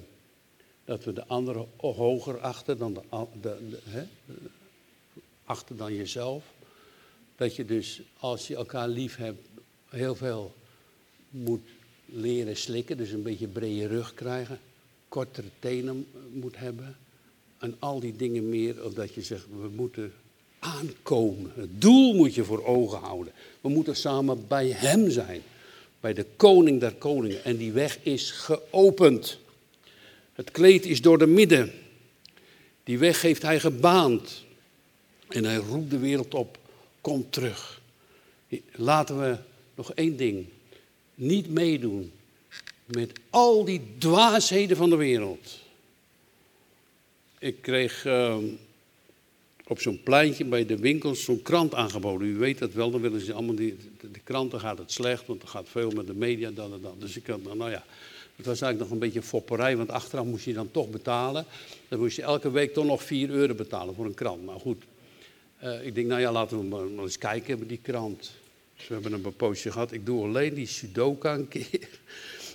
dat 0.86 1.03
we 1.03 1.13
de 1.13 1.26
anderen 1.26 1.67
hoger 1.78 2.39
achten 2.39 2.78
dan, 2.78 2.93
de, 2.93 3.01
de, 3.41 4.05
achter 5.45 5.78
dan 5.78 5.93
jezelf. 5.93 6.43
Dat 7.36 7.55
je 7.55 7.65
dus, 7.65 8.01
als 8.19 8.47
je 8.47 8.55
elkaar 8.55 8.88
lief 8.88 9.15
hebt, 9.15 9.47
heel 9.89 10.15
veel 10.15 10.53
moet 11.30 11.63
leren 12.05 12.57
slikken. 12.57 12.97
Dus 12.97 13.11
een 13.11 13.24
beetje 13.24 13.47
brede 13.47 13.88
rug 13.88 14.13
krijgen. 14.13 14.59
Kortere 15.07 15.49
tenen 15.59 16.07
moet 16.32 16.57
hebben. 16.57 16.95
En 17.57 17.76
al 17.80 17.99
die 17.99 18.15
dingen 18.15 18.49
meer, 18.49 18.86
of 18.86 18.93
dat 18.93 19.13
je 19.13 19.21
zegt, 19.21 19.45
we 19.61 19.69
moeten 19.76 20.13
aankomen. 20.59 21.51
Het 21.55 21.82
doel 21.82 22.13
moet 22.13 22.36
je 22.36 22.43
voor 22.43 22.65
ogen 22.65 22.99
houden. 22.99 23.34
We 23.61 23.69
moeten 23.69 23.95
samen 23.95 24.47
bij 24.47 24.69
Hem 24.69 25.09
zijn. 25.09 25.41
Bij 26.04 26.14
de 26.14 26.26
koning 26.36 26.80
der 26.80 26.93
koningen. 26.93 27.43
En 27.43 27.58
die 27.58 27.72
weg 27.72 27.99
is 28.01 28.32
geopend. 28.32 29.39
Het 30.34 30.51
kleed 30.51 30.86
is 30.86 31.01
door 31.01 31.18
de 31.18 31.28
midden. 31.28 31.72
Die 32.84 32.97
weg 32.97 33.22
heeft 33.22 33.41
hij 33.41 33.60
gebaand. 33.60 34.43
En 35.28 35.43
hij 35.43 35.56
roept 35.56 35.91
de 35.91 35.97
wereld 35.97 36.34
op, 36.34 36.58
kom 37.01 37.30
terug. 37.30 37.82
Laten 38.72 39.20
we 39.20 39.38
nog 39.76 39.93
één 39.93 40.18
ding. 40.18 40.45
Niet 41.16 41.49
meedoen 41.49 42.12
met 42.86 43.12
al 43.30 43.66
die 43.66 43.82
dwaasheden 43.97 44.78
van 44.78 44.89
de 44.89 44.95
wereld. 44.95 45.60
Ik 47.39 47.62
kreeg 47.62 48.06
ehm, 48.06 48.45
op 49.68 49.82
zo'n 49.82 50.03
pleintje 50.03 50.45
bij 50.45 50.66
de 50.66 50.78
winkels 50.78 51.24
zo'n 51.24 51.41
krant 51.41 51.74
aangeboden. 51.74 52.28
U 52.28 52.38
weet 52.38 52.59
dat 52.59 52.74
wel, 52.74 52.91
dan 52.91 53.01
willen 53.01 53.22
ze 53.22 53.34
allemaal 53.34 53.55
die, 53.55 53.78
de, 54.11 54.20
kranten 54.24 54.59
gaat 54.59 54.78
het 54.78 54.91
slecht, 54.91 55.28
want 55.28 55.41
er 55.41 55.47
gaat 55.47 55.70
veel 55.70 55.91
met 55.91 56.07
de 56.07 56.14
media, 56.14 56.51
dan 56.51 56.74
en 56.74 56.82
dan. 56.82 56.95
Dus 56.99 57.18
ik 57.18 57.28
had, 57.28 57.43
nou 57.43 57.72
ja, 57.72 57.84
het 58.36 58.45
was 58.45 58.61
eigenlijk 58.61 58.80
nog 58.80 58.89
een 58.89 59.07
beetje 59.07 59.22
fopperij, 59.22 59.78
want 59.78 59.89
achteraf 59.89 60.26
moest 60.26 60.45
je 60.45 60.53
dan 60.53 60.72
toch 60.72 60.89
betalen. 60.89 61.45
Dan 61.88 61.99
moest 61.99 62.16
je 62.16 62.22
elke 62.22 62.51
week 62.51 62.74
toch 62.74 62.86
nog 62.86 63.03
4 63.03 63.30
euro 63.30 63.53
betalen 63.53 63.95
voor 63.95 64.05
een 64.05 64.14
krant. 64.14 64.45
Nou 64.45 64.59
goed, 64.59 64.84
uh, 65.64 65.86
ik 65.86 65.95
denk, 65.95 66.07
nou 66.07 66.22
ja, 66.22 66.32
laten 66.32 66.57
we 66.57 66.64
maar, 66.64 67.03
eens 67.03 67.18
kijken 67.18 67.57
bij 67.57 67.68
die 67.68 67.80
krant. 67.82 68.32
Dus 68.78 68.88
we 68.88 68.93
hebben 68.93 69.14
een 69.14 69.36
poosje 69.36 69.72
gehad. 69.72 69.91
Ik 69.91 70.05
doe 70.05 70.24
alleen 70.24 70.53
die 70.53 70.66
Sudoka 70.66 71.34
een 71.34 71.47
keer. 71.47 71.70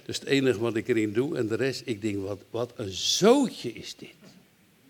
Dat 0.07 0.17
is 0.17 0.19
het 0.19 0.29
enige 0.29 0.59
wat 0.59 0.77
ik 0.77 0.89
erin 0.89 1.13
doe. 1.13 1.37
En 1.37 1.49
de 1.49 1.55
rest, 1.55 1.83
ik 1.85 2.03
denk, 2.03 2.27
wat, 2.27 2.41
wat 2.51 2.73
een 2.77 2.93
zootje 2.93 3.73
is 3.73 3.97
dit. 3.97 4.18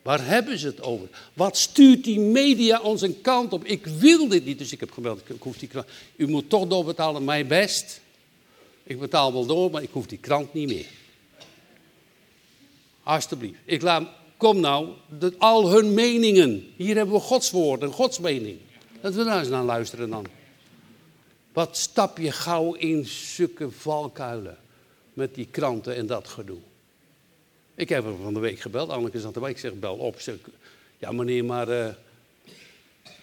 Waar 0.09 0.27
hebben 0.27 0.59
ze 0.59 0.67
het 0.67 0.83
over? 0.83 1.09
Wat 1.33 1.57
stuurt 1.57 2.05
die 2.05 2.21
media 2.21 2.81
ons 2.81 3.03
een 3.03 3.21
kant 3.21 3.53
op? 3.53 3.65
Ik 3.65 3.87
wil 3.87 4.29
dit 4.29 4.45
niet, 4.45 4.59
dus 4.59 4.73
ik 4.73 4.81
heb 4.81 4.91
gebeld. 4.91 5.21
Ik 5.25 5.43
hoef 5.43 5.59
die 5.59 5.69
krant. 5.69 5.87
U 6.17 6.29
moet 6.29 6.51
toch 6.51 6.67
doorbetalen, 6.67 7.25
mij 7.25 7.47
best. 7.47 8.01
Ik 8.83 8.99
betaal 8.99 9.33
wel 9.33 9.47
door, 9.47 9.71
maar 9.71 9.83
ik 9.83 9.89
hoef 9.93 10.07
die 10.07 10.19
krant 10.19 10.55
niet 10.55 10.69
meer. 10.69 10.87
Alsjeblieft. 13.03 13.59
Ik 13.65 13.83
laat, 13.83 14.09
kom 14.37 14.61
nou, 14.61 14.89
al 15.39 15.71
hun 15.71 15.95
meningen. 15.95 16.73
Hier 16.77 16.97
hebben 16.97 17.15
we 17.15 17.21
Gods 17.21 17.51
woord 17.51 17.83
en 17.83 17.93
Gods 17.93 18.19
mening. 18.19 18.59
Dat 19.01 19.15
we 19.15 19.25
daar 19.25 19.39
eens 19.39 19.49
naar 19.49 19.65
luisteren 19.65 20.11
dan. 20.11 20.27
Wat 21.53 21.77
stap 21.77 22.19
je 22.19 22.33
gauw 22.33 22.75
in 22.75 23.07
zulke 23.07 23.71
valkuilen 23.71 24.59
met 25.13 25.35
die 25.35 25.49
kranten 25.51 25.95
en 25.95 26.07
dat 26.07 26.29
gedoe. 26.29 26.61
Ik 27.79 27.89
heb 27.89 28.05
hem 28.05 28.17
van 28.23 28.35
de 28.35 28.41
week 28.41 28.61
gebeld, 28.61 28.91
Anneke 28.91 29.21
zat 29.21 29.35
erbij. 29.35 29.51
Ik 29.51 29.59
zeg, 29.59 29.75
bel 29.75 29.95
op. 29.95 30.21
zeg, 30.21 30.35
ja 30.99 31.13
meneer, 31.13 31.45
maar 31.45 31.69
uh, 31.69 31.89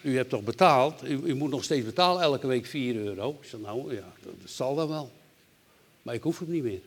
u 0.02 0.16
hebt 0.16 0.30
toch 0.30 0.42
betaald? 0.42 1.04
U, 1.04 1.20
u, 1.24 1.34
moet 1.34 1.50
nog 1.50 1.64
steeds 1.64 1.84
betalen 1.84 2.22
elke 2.22 2.46
week 2.46 2.66
4 2.66 2.96
euro. 2.96 3.38
Ik 3.40 3.48
zeg, 3.48 3.60
nou 3.60 3.94
ja, 3.94 4.12
dat, 4.22 4.32
dat 4.40 4.50
zal 4.50 4.74
dan 4.74 4.88
wel. 4.88 5.10
Maar 6.02 6.14
ik 6.14 6.22
hoef 6.22 6.38
het 6.38 6.48
niet 6.48 6.62
meer. 6.62 6.80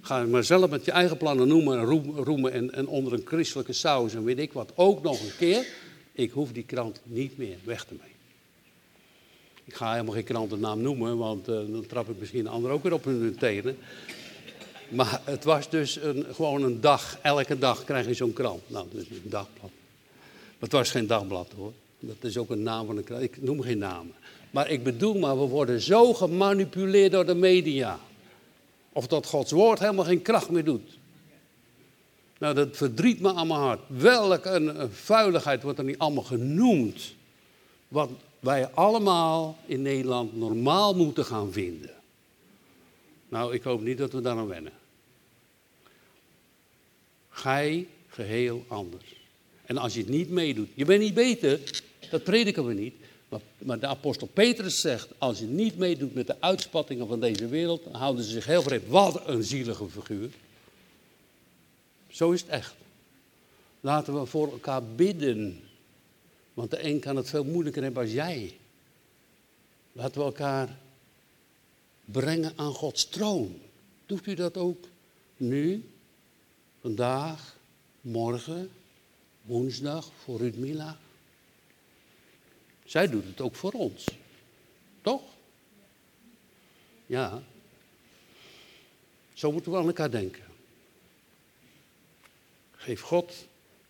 Ga 0.00 0.24
maar 0.24 0.44
zelf 0.44 0.70
met 0.70 0.84
je 0.84 0.90
eigen 0.90 1.16
plannen 1.16 1.48
noemen 1.48 1.78
en 1.78 1.84
roemen 2.24 2.52
en, 2.52 2.74
en 2.74 2.86
onder 2.86 3.12
een 3.12 3.24
christelijke 3.24 3.72
saus 3.72 4.14
en 4.14 4.24
weet 4.24 4.38
ik 4.38 4.52
wat. 4.52 4.72
Ook 4.74 5.02
nog 5.02 5.20
een 5.20 5.36
keer. 5.38 5.66
Ik 6.12 6.30
hoef 6.30 6.52
die 6.52 6.64
krant 6.64 7.00
niet 7.02 7.38
meer 7.38 7.56
weg 7.64 7.84
te 7.84 7.94
mee. 8.00 8.12
Ik 9.64 9.74
ga 9.74 9.92
helemaal 9.92 10.14
geen 10.14 10.24
krantennaam 10.24 10.80
noemen, 10.80 11.16
want 11.16 11.48
uh, 11.48 11.54
dan 11.54 11.86
trap 11.86 12.08
ik 12.08 12.18
misschien 12.18 12.40
een 12.40 12.52
ander 12.52 12.70
ook 12.70 12.82
weer 12.82 12.92
op 12.92 13.04
hun 13.04 13.36
tenen. 13.38 13.76
Maar 14.88 15.20
het 15.24 15.44
was 15.44 15.70
dus 15.70 15.96
een, 16.02 16.26
gewoon 16.32 16.62
een 16.62 16.80
dag, 16.80 17.18
elke 17.22 17.58
dag 17.58 17.84
krijg 17.84 18.06
je 18.06 18.14
zo'n 18.14 18.32
krant. 18.32 18.62
Nou, 18.66 18.86
dus 18.90 19.08
een 19.08 19.30
dagblad. 19.30 19.70
Maar 20.30 20.68
het 20.68 20.72
was 20.72 20.90
geen 20.90 21.06
dagblad 21.06 21.52
hoor. 21.56 21.72
Dat 21.98 22.16
is 22.20 22.38
ook 22.38 22.50
een 22.50 22.62
naam 22.62 22.86
van 22.86 22.96
een 22.96 23.04
krant. 23.04 23.22
Ik 23.22 23.42
noem 23.42 23.62
geen 23.62 23.78
namen. 23.78 24.14
Maar 24.50 24.70
ik 24.70 24.82
bedoel 24.82 25.18
maar, 25.18 25.38
we 25.38 25.46
worden 25.46 25.80
zo 25.80 26.14
gemanipuleerd 26.14 27.12
door 27.12 27.26
de 27.26 27.34
media. 27.34 27.98
Of 28.92 29.06
dat 29.06 29.26
Gods 29.26 29.52
woord 29.52 29.78
helemaal 29.78 30.04
geen 30.04 30.22
kracht 30.22 30.50
meer 30.50 30.64
doet. 30.64 30.98
Nou, 32.38 32.54
dat 32.54 32.76
verdriet 32.76 33.20
me 33.20 33.34
aan 33.34 33.46
mijn 33.46 33.60
hart. 33.60 33.80
Welke 33.86 34.50
een, 34.50 34.80
een 34.80 34.92
vuiligheid 34.92 35.62
wordt 35.62 35.78
er 35.78 35.84
niet 35.84 35.98
allemaal 35.98 36.24
genoemd. 36.24 37.14
Wat 37.88 38.10
wij 38.40 38.68
allemaal 38.68 39.58
in 39.66 39.82
Nederland 39.82 40.36
normaal 40.36 40.94
moeten 40.94 41.24
gaan 41.24 41.52
vinden. 41.52 41.90
Nou, 43.28 43.54
ik 43.54 43.62
hoop 43.62 43.80
niet 43.80 43.98
dat 43.98 44.12
we 44.12 44.20
daar 44.20 44.36
aan 44.36 44.46
wennen. 44.46 44.72
Gij 47.28 47.86
geheel 48.08 48.64
anders. 48.68 49.16
En 49.64 49.76
als 49.76 49.94
je 49.94 50.00
het 50.00 50.08
niet 50.08 50.30
meedoet, 50.30 50.68
je 50.74 50.84
bent 50.84 51.00
niet 51.00 51.14
beter, 51.14 51.82
dat 52.10 52.24
prediken 52.24 52.66
we 52.66 52.74
niet. 52.74 52.94
Maar, 53.28 53.40
maar, 53.58 53.78
de 53.78 53.86
apostel 53.86 54.26
Petrus 54.26 54.80
zegt, 54.80 55.08
als 55.18 55.38
je 55.38 55.44
niet 55.44 55.76
meedoet 55.76 56.14
met 56.14 56.26
de 56.26 56.40
uitspattingen 56.40 57.06
van 57.06 57.20
deze 57.20 57.48
wereld, 57.48 57.84
dan 57.84 57.94
houden 57.94 58.24
ze 58.24 58.30
zich 58.30 58.46
heel 58.46 58.62
vreemd. 58.62 58.86
Wat 58.86 59.26
een 59.26 59.42
zielige 59.42 59.88
figuur. 59.88 60.30
Zo 62.10 62.30
is 62.30 62.40
het 62.40 62.50
echt. 62.50 62.74
Laten 63.80 64.20
we 64.20 64.26
voor 64.26 64.52
elkaar 64.52 64.82
bidden. 64.84 65.60
Want 66.54 66.70
de 66.70 66.84
een 66.84 67.00
kan 67.00 67.16
het 67.16 67.28
veel 67.28 67.44
moeilijker 67.44 67.82
hebben 67.82 68.02
als 68.02 68.12
jij. 68.12 68.56
Laten 69.92 70.20
we 70.20 70.26
elkaar 70.26 70.76
brengen 72.12 72.52
aan 72.56 72.72
Gods 72.72 73.08
troon. 73.08 73.60
Doet 74.06 74.26
u 74.26 74.34
dat 74.34 74.56
ook 74.56 74.88
nu, 75.36 75.84
vandaag, 76.80 77.56
morgen, 78.00 78.70
woensdag 79.42 80.10
voor 80.24 80.38
Rudmila? 80.38 80.98
Zij 82.84 83.08
doet 83.08 83.24
het 83.24 83.40
ook 83.40 83.54
voor 83.54 83.72
ons. 83.72 84.04
Toch? 85.02 85.22
Ja. 87.06 87.42
Zo 89.34 89.52
moeten 89.52 89.72
we 89.72 89.78
aan 89.78 89.86
elkaar 89.86 90.10
denken. 90.10 90.42
geef 92.76 93.00
God 93.00 93.34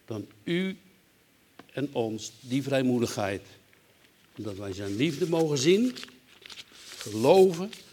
dan 0.05 0.27
u 0.45 0.79
en 1.73 1.95
ons 1.95 2.33
die 2.41 2.62
vrijmoedigheid. 2.62 3.47
Dat 4.37 4.57
wij 4.57 4.73
zijn 4.73 4.97
liefde 4.97 5.29
mogen 5.29 5.59
zien, 5.59 5.97
geloven 6.97 7.71
en 7.71 7.88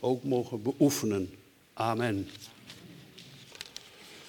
ook 0.00 0.24
mogen 0.24 0.62
beoefenen. 0.62 1.30
Amen. 1.72 2.28